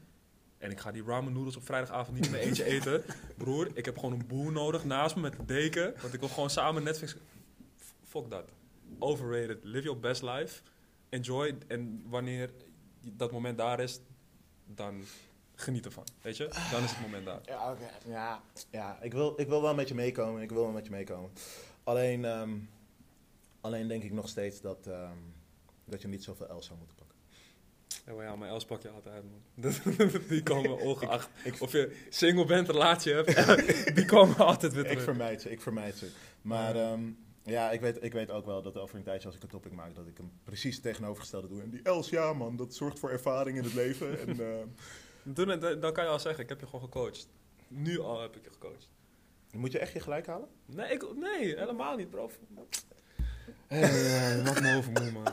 En 0.58 0.70
ik 0.70 0.80
ga 0.80 0.92
die 0.92 1.04
ramen 1.04 1.32
noodles 1.32 1.56
op 1.56 1.64
vrijdagavond 1.64 2.16
niet 2.16 2.26
in 2.26 2.30
mijn 2.30 2.42
eentje 2.42 2.64
eten. 2.64 3.04
Broer, 3.36 3.68
ik 3.74 3.84
heb 3.84 3.98
gewoon 3.98 4.12
een 4.12 4.26
boer 4.26 4.52
nodig 4.52 4.84
naast 4.84 5.14
me 5.14 5.20
met 5.20 5.32
de 5.32 5.44
deken. 5.44 5.94
Want 6.00 6.14
ik 6.14 6.20
wil 6.20 6.28
gewoon 6.28 6.50
samen 6.50 6.82
Netflix... 6.82 7.16
Fuck 8.02 8.30
dat. 8.30 8.50
Overrated. 8.98 9.58
Live 9.64 9.82
your 9.82 10.00
best 10.00 10.22
life. 10.22 10.62
Enjoy. 11.08 11.58
En 11.66 12.02
wanneer 12.06 12.50
dat 13.00 13.32
moment 13.32 13.58
daar 13.58 13.80
is, 13.80 14.00
dan 14.66 15.04
geniet 15.54 15.84
ervan. 15.84 16.04
Weet 16.22 16.36
je? 16.36 16.48
Dan 16.70 16.82
is 16.82 16.90
het 16.90 17.00
moment 17.00 17.24
daar. 17.24 17.40
Ja, 17.44 17.70
oké. 17.70 17.90
Ja, 18.06 18.42
ja 18.70 18.98
ik, 19.02 19.12
wil, 19.12 19.34
ik 19.36 19.48
wil 19.48 19.62
wel 19.62 19.74
met 19.74 19.88
je 19.88 19.94
meekomen. 19.94 20.42
Ik 20.42 20.50
wil 20.50 20.62
wel 20.62 20.72
met 20.72 20.84
je 20.84 20.90
meekomen. 20.90 21.30
Alleen, 21.84 22.24
ehm, 22.24 22.58
alleen 23.60 23.88
denk 23.88 24.02
ik 24.02 24.12
nog 24.12 24.28
steeds 24.28 24.60
dat, 24.60 24.86
ehm, 24.86 25.16
dat 25.84 26.02
je 26.02 26.08
niet 26.08 26.24
zoveel 26.24 26.46
L 26.56 26.62
zou 26.62 26.78
moeten 26.78 26.96
pakken. 26.96 27.12
Ja, 28.06 28.12
maar 28.12 28.24
ja, 28.24 28.36
maar 28.36 28.48
Els 28.48 28.64
pak 28.64 28.82
je 28.82 28.88
altijd, 28.90 29.22
man. 29.30 29.72
die 30.28 30.42
komen 30.42 30.78
ongeacht. 30.80 31.28
ik- 31.44 31.60
of 31.60 31.72
je 31.72 32.04
single 32.10 32.44
bent, 32.44 32.68
relatie 32.68 33.12
hebt. 33.12 33.34
die 33.96 34.04
komen 34.04 34.36
altijd 34.36 34.72
weer 34.72 34.82
Ik 34.84 34.88
terug. 34.90 35.04
vermijd 35.04 35.40
ze, 35.42 35.50
ik 35.50 35.60
vermijd 35.60 35.96
ze. 35.96 36.10
Maar 36.42 36.76
ehm, 36.76 37.02
ja, 37.42 37.70
ik 37.70 37.80
weet, 37.80 38.02
ik 38.02 38.12
weet 38.12 38.30
ook 38.30 38.46
wel 38.46 38.62
dat 38.62 38.76
over 38.76 38.96
een 38.96 39.02
tijdje 39.02 39.26
als 39.26 39.36
ik 39.36 39.42
een 39.42 39.48
topic 39.48 39.72
maak, 39.72 39.94
dat 39.94 40.06
ik 40.06 40.16
hem 40.16 40.32
precies 40.44 40.80
tegenovergestelde 40.80 41.48
doe. 41.48 41.62
En 41.62 41.70
die 41.70 41.82
Els, 41.82 42.08
ja 42.08 42.32
man, 42.32 42.56
dat 42.56 42.74
zorgt 42.74 42.98
voor 42.98 43.10
ervaring 43.10 43.56
in 43.58 43.64
het 43.64 43.74
leven. 43.74 44.18
en, 44.20 44.36
Toen, 45.34 45.46
dan 45.60 45.80
dan 45.80 45.92
kan 45.92 46.04
je 46.04 46.10
al 46.10 46.20
zeggen, 46.20 46.42
ik 46.42 46.48
heb 46.48 46.60
je 46.60 46.66
gewoon 46.66 46.80
gecoacht. 46.84 47.28
Nu 47.68 48.00
al 48.00 48.20
heb 48.20 48.36
ik 48.36 48.44
je 48.44 48.50
gecoacht. 48.50 48.88
Moet 49.54 49.72
je 49.72 49.78
echt 49.78 49.92
je 49.92 50.00
gelijk 50.00 50.26
halen? 50.26 50.48
Nee, 50.66 50.92
ik, 50.92 51.16
nee 51.16 51.58
helemaal 51.58 51.96
niet, 51.96 52.10
bro. 52.10 52.30
Hey, 53.66 54.42
maak 54.44 54.60
me 54.60 54.76
overmoe, 54.76 55.10
man. 55.10 55.32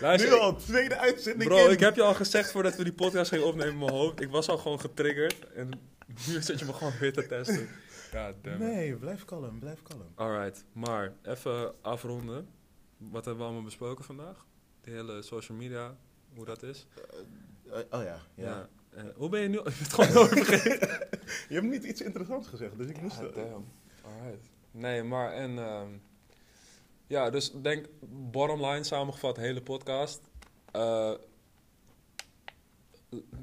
Luister, 0.00 0.30
nu 0.30 0.36
al, 0.36 0.56
tweede 0.56 0.96
uitzending 0.96 1.50
bro, 1.50 1.64
in. 1.64 1.70
ik 1.70 1.80
heb 1.80 1.94
je 1.94 2.02
al 2.02 2.14
gezegd 2.14 2.50
voordat 2.50 2.76
we 2.76 2.84
die 2.84 2.92
podcast 2.92 3.28
gingen 3.30 3.46
opnemen 3.46 3.72
in 3.72 3.78
mijn 3.78 3.90
hoofd. 3.90 4.20
Ik 4.20 4.30
was 4.30 4.48
al 4.48 4.58
gewoon 4.58 4.80
getriggerd. 4.80 5.52
En 5.52 5.68
nu 6.26 6.42
zit 6.42 6.58
je 6.58 6.64
me 6.64 6.72
gewoon 6.72 6.92
weer 7.00 7.12
te 7.12 7.26
testen. 7.26 7.68
Ja. 8.12 8.34
Nee, 8.58 8.96
blijf 8.96 9.24
kalm, 9.24 9.58
blijf 9.58 9.82
kalm. 9.82 10.12
Alright, 10.14 10.64
maar 10.72 11.12
even 11.22 11.82
afronden. 11.82 12.48
Wat 12.96 13.24
hebben 13.24 13.36
we 13.36 13.44
allemaal 13.44 13.64
besproken 13.64 14.04
vandaag? 14.04 14.46
De 14.80 14.90
hele 14.90 15.22
social 15.22 15.58
media, 15.58 15.96
hoe 16.34 16.44
dat 16.44 16.62
is. 16.62 16.86
Eh, 17.70 17.78
oh 17.90 18.02
ja, 18.02 18.20
ja. 18.34 18.68
Eh, 18.94 19.02
hoe 19.14 19.28
ben 19.28 19.40
je 19.40 19.48
nu? 19.48 19.58
Ik 19.58 19.64
het 19.64 19.92
gewoon. 19.92 20.28
Je 21.48 21.54
hebt 21.54 21.66
niet 21.66 21.84
iets 21.84 22.00
interessants 22.00 22.48
gezegd, 22.48 22.76
dus 22.78 22.86
ik 22.88 23.00
moest... 23.00 23.18
Ah, 23.18 23.34
damn. 23.34 23.64
Alright. 24.04 24.48
Nee, 24.70 25.02
maar 25.02 25.32
en... 25.32 25.58
ehm, 25.58 25.88
ja, 27.06 27.30
dus 27.30 27.52
denk, 27.62 27.86
bottom 28.30 28.64
line 28.66 28.84
samengevat, 28.84 29.36
hele 29.36 29.62
podcast. 29.62 30.20
Eh, 30.72 31.12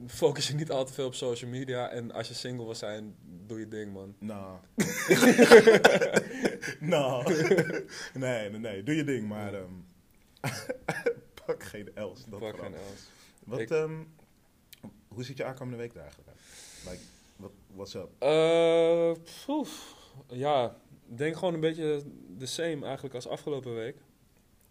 focus 0.07 0.47
je 0.47 0.53
niet 0.53 0.71
al 0.71 0.85
te 0.85 0.93
veel 0.93 1.05
op 1.05 1.13
social 1.15 1.51
media. 1.51 1.89
En 1.89 2.11
als 2.11 2.27
je 2.27 2.33
single 2.33 2.65
wil 2.65 2.75
zijn, 2.75 3.15
doe 3.45 3.59
je 3.59 3.67
ding, 3.67 3.93
man. 3.93 4.15
Nou. 4.19 4.57
nou. 6.79 7.33
nee, 8.13 8.49
nee, 8.49 8.59
nee. 8.59 8.83
Doe 8.83 8.95
je 8.95 9.03
ding, 9.03 9.27
maar... 9.27 9.53
ehm, 9.53 9.71
pak 11.45 11.63
geen 11.63 11.89
Els. 11.95 12.25
Dat 12.27 12.39
vooral. 12.39 12.59
geen 12.59 12.73
else. 12.73 13.03
Wat, 13.45 13.59
Ik- 13.59 13.69
ehm, 13.69 13.93
hoe 15.19 15.27
ziet 15.27 15.37
je 15.37 15.45
aankomende 15.45 15.77
week 15.77 15.93
er 15.93 16.01
eigenlijk 16.01 16.29
uit? 16.29 16.39
Like, 16.89 17.03
what, 17.35 17.51
what's 17.75 17.93
up? 17.93 18.09
Eh, 18.19 19.15
ja, 20.27 20.77
denk 21.05 21.35
gewoon 21.35 21.53
een 21.53 21.59
beetje 21.59 22.03
the 22.37 22.45
same 22.45 22.85
eigenlijk 22.85 23.15
als 23.15 23.27
afgelopen 23.27 23.75
week. 23.75 23.97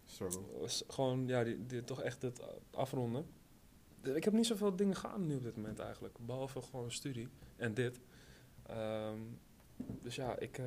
Struggle. 0.05 0.41
Gewoon, 0.87 1.27
ja, 1.27 1.43
die, 1.43 1.65
die, 1.65 1.83
toch 1.83 2.01
echt 2.01 2.21
het 2.21 2.41
afronden. 2.71 3.25
Ik 4.03 4.23
heb 4.23 4.33
niet 4.33 4.45
zoveel 4.45 4.75
dingen 4.75 4.95
gaan 4.95 5.27
nu 5.27 5.35
op 5.35 5.43
dit 5.43 5.55
moment 5.55 5.79
eigenlijk. 5.79 6.17
Behalve 6.19 6.61
gewoon 6.61 6.91
studie 6.91 7.27
en 7.55 7.73
dit. 7.73 7.99
Ehm, 8.65 9.19
dus 10.01 10.15
ja, 10.15 10.37
ik, 10.39 10.57
eh, 10.57 10.65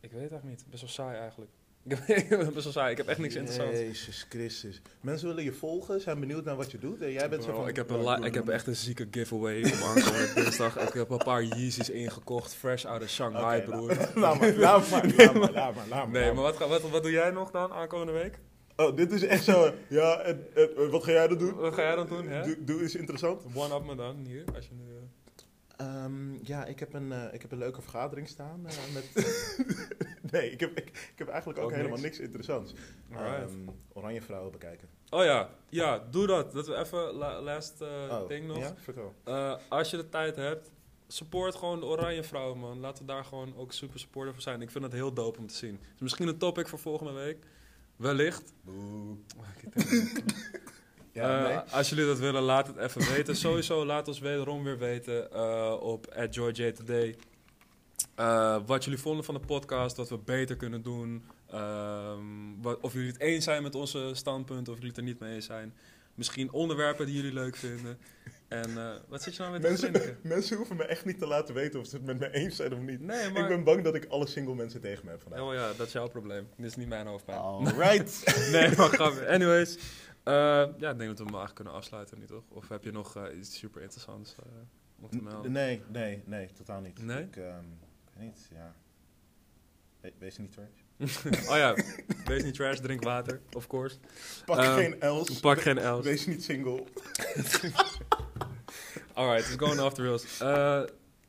ik 0.00 0.10
weet 0.10 0.30
eigenlijk 0.30 0.44
niet. 0.44 0.64
Best 0.70 0.82
wel 0.82 0.90
saai 0.90 1.18
eigenlijk. 1.18 1.50
Ik 2.06 2.28
ben 2.28 2.56
ik 2.56 2.60
saai. 2.60 2.94
Heb 2.94 3.06
echt 3.06 3.18
niks 3.18 3.34
interessants. 3.34 3.78
Jezus 3.78 4.26
Christus. 4.28 4.80
Mensen 5.00 5.28
willen 5.28 5.44
je 5.44 5.52
volgen, 5.52 6.00
zijn 6.00 6.20
benieuwd 6.20 6.44
naar 6.44 6.56
wat 6.56 6.70
je 6.70 6.78
doet. 6.78 7.00
En 7.00 7.12
jij 7.12 7.28
bent 7.28 7.44
zo 7.44 7.54
van... 7.54 7.68
ik, 7.68 7.76
heb 7.76 7.90
een 7.90 8.02
"Nou, 8.02 8.24
ik 8.24 8.34
heb 8.34 8.48
echt 8.48 8.66
een 8.66 8.76
zieke 8.76 9.08
giveaway 9.10 9.64
op 9.72 9.72
aankomende 9.72 10.30
dinsdag. 10.34 10.78
Ik 10.78 10.92
heb 10.92 11.10
een 11.10 11.18
paar 11.18 11.42
Yeezys 11.42 11.90
ingekocht, 11.90 12.54
fresh 12.54 12.84
out 12.84 13.02
of 13.02 13.08
Shanghai, 13.08 13.62
broer. 13.62 13.96
Laat 14.14 14.14
laat 14.14 14.40
maar, 14.40 14.54
laat 14.54 14.90
maar, 14.90 15.14
laat 15.16 15.34
maar, 15.34 15.52
laat 15.52 15.74
maar, 15.74 15.88
laat 15.88 16.08
maar. 16.08 16.08
Nee, 16.08 16.32
maar 16.32 16.42
wat, 16.42 16.58
wat, 16.58 16.90
wat 16.90 17.02
doe 17.02 17.12
jij 17.12 17.30
nog 17.30 17.50
dan 17.50 17.72
aankomende 17.72 18.12
week? 18.12 18.38
Oh, 18.76 18.96
dit 18.96 19.12
is 19.12 19.22
echt 19.22 19.44
zo... 19.44 19.72
Ja, 19.88 20.20
en, 20.20 20.46
wat 20.90 21.04
ga 21.04 21.10
jij 21.10 21.28
dan 21.28 21.38
doen? 21.38 21.54
Wat 21.54 21.74
ga 21.74 21.82
jij 21.82 21.94
dan 21.94 22.06
doen, 22.06 22.28
hè? 22.28 22.42
Doe, 22.42 22.64
doe 22.64 22.82
eens 22.82 22.94
interessant. 22.94 23.42
One-up 23.54 23.84
me 23.84 23.94
dan, 23.94 24.24
hier, 24.26 24.44
als 24.54 24.66
je 24.66 24.74
nu... 24.74 24.84
eh, 25.76 25.86
Ehm, 26.04 26.34
ja, 26.44 26.64
ik 26.64 26.78
heb, 26.80 26.92
een, 26.94 27.12
eh, 27.12 27.34
ik 27.34 27.42
heb 27.42 27.52
een 27.52 27.58
leuke 27.58 27.82
vergadering 27.82 28.28
staan. 28.28 28.66
eh, 28.66 28.74
met 28.94 29.10
nee, 30.32 30.50
ik 30.50 30.60
heb, 30.60 30.70
ik, 30.78 30.86
ik 30.88 31.12
heb 31.18 31.28
eigenlijk 31.28 31.58
ook, 31.58 31.64
Ook 31.64 31.70
helemaal 31.70 31.90
niks? 31.98 32.02
niks 32.02 32.18
interessants. 32.18 32.74
Ehm, 33.12 33.50
oranje 33.92 34.22
vrouwen 34.22 34.52
bekijken. 34.52 34.88
Oh 35.10 35.24
ja, 35.24 35.50
ja, 35.68 35.98
doe 36.10 36.26
dat. 36.26 36.52
Dat 36.52 36.66
we 36.66 36.76
even, 36.76 36.98
la- 37.12 37.40
last 37.40 37.80
eh, 37.80 37.88
oh, 38.10 38.28
ding 38.28 38.46
nog. 38.46 38.58
Ja, 38.58 38.74
vertel. 38.76 39.14
Eh, 39.24 39.54
als 39.68 39.90
je 39.90 39.96
de 39.96 40.08
tijd 40.08 40.36
hebt, 40.36 40.70
support 41.08 41.54
gewoon 41.54 41.80
de 41.80 41.86
oranje 41.86 42.22
vrouwen, 42.22 42.58
man. 42.58 42.78
Laten 42.80 43.06
we 43.06 43.12
daar 43.12 43.24
gewoon 43.24 43.56
ook 43.56 43.72
super 43.72 43.98
supporter 44.00 44.32
voor 44.32 44.42
zijn. 44.42 44.62
Ik 44.62 44.70
vind 44.70 44.84
het 44.84 44.92
heel 44.92 45.12
dope 45.12 45.38
om 45.38 45.46
te 45.46 45.54
zien. 45.54 45.78
Dus 45.92 46.00
misschien 46.00 46.28
een 46.28 46.38
topic 46.38 46.68
voor 46.68 46.78
volgende 46.78 47.12
week. 47.12 47.38
Wellicht. 47.96 48.52
Boe. 48.64 49.16
Eh, 51.14 51.42
nee. 51.42 51.56
Als 51.56 51.88
jullie 51.88 52.06
dat 52.06 52.18
willen, 52.18 52.42
laat 52.42 52.66
het 52.66 52.76
even 52.76 53.12
weten. 53.14 53.36
Sowieso 53.36 53.84
laat 53.86 54.08
ons 54.08 54.18
wederom 54.18 54.64
weer 54.64 54.78
weten 54.78 55.32
eh, 55.32 55.76
op 55.80 56.26
@joyjtoday. 56.30 57.16
eh, 58.14 58.56
wat 58.66 58.84
jullie 58.84 58.98
vonden 59.00 59.24
van 59.24 59.34
de 59.34 59.40
podcast, 59.40 59.96
wat 59.96 60.08
we 60.08 60.18
beter 60.18 60.56
kunnen 60.56 60.82
doen. 60.82 61.24
Ehm, 61.50 62.20
wat, 62.62 62.80
of 62.80 62.92
jullie 62.92 63.08
het 63.12 63.20
eens 63.20 63.44
zijn 63.44 63.62
met 63.62 63.74
onze 63.74 64.10
standpunten, 64.12 64.72
of 64.72 64.78
jullie 64.78 64.92
het 64.92 64.98
er 64.98 65.04
niet 65.04 65.20
mee 65.20 65.34
eens 65.34 65.46
zijn. 65.46 65.74
Misschien 66.14 66.52
onderwerpen 66.52 67.06
die 67.06 67.14
jullie 67.14 67.32
leuk 67.32 67.56
vinden. 67.56 67.98
En 68.48 68.68
wat 69.08 69.22
zit 69.22 69.34
je 69.36 69.40
nou 69.40 69.52
met 69.52 69.62
Mensen, 69.62 69.92
mensen 70.22 70.56
hoeven 70.56 70.76
me 70.76 70.84
echt 70.84 71.04
niet 71.04 71.18
te 71.18 71.26
laten 71.26 71.54
weten 71.54 71.80
of 71.80 71.86
ze 71.86 71.96
het 71.96 72.04
met 72.04 72.18
me 72.18 72.30
eens 72.32 72.56
zijn 72.56 72.72
of 72.72 72.78
niet. 72.78 73.00
Nee, 73.00 73.30
maar... 73.30 73.42
Ik 73.42 73.48
ben 73.48 73.64
bang 73.64 73.84
dat 73.84 73.94
ik 73.94 74.04
alle 74.08 74.26
single 74.26 74.54
mensen 74.54 74.80
tegen 74.80 75.04
me 75.04 75.10
heb 75.10 75.22
vandaag. 75.22 75.40
Oh 75.40 75.54
ja, 75.54 75.72
dat 75.76 75.86
is 75.86 75.92
jouw 75.92 76.08
probleem. 76.08 76.48
Dit 76.56 76.66
is 76.66 76.76
niet 76.76 76.88
mijn 76.88 77.06
hoofdpijn. 77.06 77.38
Alright. 77.38 78.22
Nee, 78.52 78.76
maar 78.76 78.88
grapje. 78.88 79.28
Anyways. 79.28 79.78
Eh, 80.24 80.34
ja, 80.78 80.90
ik 80.90 80.98
denk 80.98 80.98
dat 80.98 81.18
we 81.18 81.24
hem 81.24 81.34
eigenlijk 81.34 81.54
kunnen 81.54 81.72
afsluiten 81.72 82.18
nu, 82.18 82.26
toch? 82.26 82.42
Of 82.48 82.68
heb 82.68 82.84
je 82.84 82.90
nog 82.92 83.16
eh, 83.16 83.38
iets 83.38 83.58
super 83.58 83.82
interessants 83.82 84.34
eh, 84.38 84.44
om 85.00 85.10
te 85.10 85.22
melden? 85.22 85.52
nee, 85.52 85.82
nee, 85.88 86.22
nee, 86.26 86.52
totaal 86.52 86.80
niet. 86.80 87.02
Nee? 87.02 87.22
Ik, 87.22 87.36
ik 87.36 87.42
weet 88.14 88.24
niet, 88.24 88.48
ja. 88.52 88.74
We- 90.00 90.12
wees 90.18 90.38
niet 90.38 90.52
trash. 90.52 91.46
oh 91.50 91.56
ja, 91.56 91.74
wees 92.24 92.42
niet 92.42 92.54
trash, 92.54 92.78
drink 92.78 93.02
water, 93.02 93.40
of 93.52 93.66
course. 93.66 93.96
Pak 94.44 94.58
Ehm, 94.58 94.74
geen 94.74 94.96
L's. 95.00 95.40
Pak 95.40 95.60
geen 95.60 95.78
L's. 95.80 96.04
Wees 96.04 96.26
niet 96.26 96.44
single. 96.44 96.84
Alright, 99.14 99.46
it's 99.48 99.56
going 99.56 99.80
off 99.80 99.94
the 99.94 100.02
rails. 100.02 100.40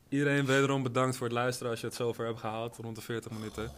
Iedereen 0.08 0.46
wederom 0.46 0.82
bedankt 0.82 1.16
voor 1.16 1.26
het 1.26 1.34
luisteren 1.36 1.70
als 1.70 1.80
je 1.80 1.86
het 1.86 1.94
zover 1.96 2.26
hebt 2.26 2.38
gehaald, 2.38 2.76
rond 2.76 2.96
de 2.96 3.02
40 3.02 3.32
minuten. 3.32 3.70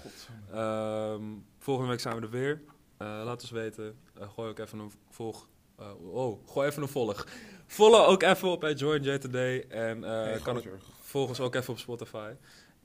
Ehm, 0.53 1.23
volgende 1.59 1.91
week 1.91 2.01
zijn 2.01 2.17
we 2.17 2.23
er 2.23 2.31
weer. 2.31 2.61
Eh, 2.99 3.07
laat 3.25 3.43
ons 3.43 3.51
weten. 3.51 3.99
Eh, 4.21 4.29
gooi 4.35 4.49
ook 4.51 4.59
even 4.59 4.79
een 4.79 4.93
volg. 5.11 5.49
eh, 5.79 6.15
oh, 6.15 6.49
gooi 6.49 6.69
even 6.69 6.83
een 6.83 6.89
volg. 6.89 7.27
Follow 7.67 8.09
ook 8.09 8.23
even 8.23 8.49
op 8.49 8.65
at 8.65 8.79
Join 8.79 9.03
J 9.03 9.19
Today. 9.19 9.65
En 9.69 10.03
Hey, 10.03 10.39
kan 10.39 10.55
gozer, 10.57 10.81
volg 11.01 11.29
ons 11.29 11.41
ook 11.41 11.55
even 11.55 11.73
op 11.73 11.79
Spotify. 11.79 12.33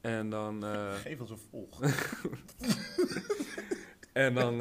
En 0.01 0.29
dan, 0.29 0.63
Geef 1.03 1.19
ons 1.19 1.29
een 1.29 1.39
volg. 1.49 1.79
en 4.13 4.33
dan 4.33 4.57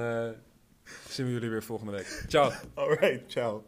zien 1.09 1.27
we 1.27 1.33
jullie 1.33 1.51
weer 1.51 1.63
volgende 1.63 1.93
week. 1.93 2.25
Ciao. 2.29 2.53
Alright, 2.75 3.31
ciao. 3.31 3.65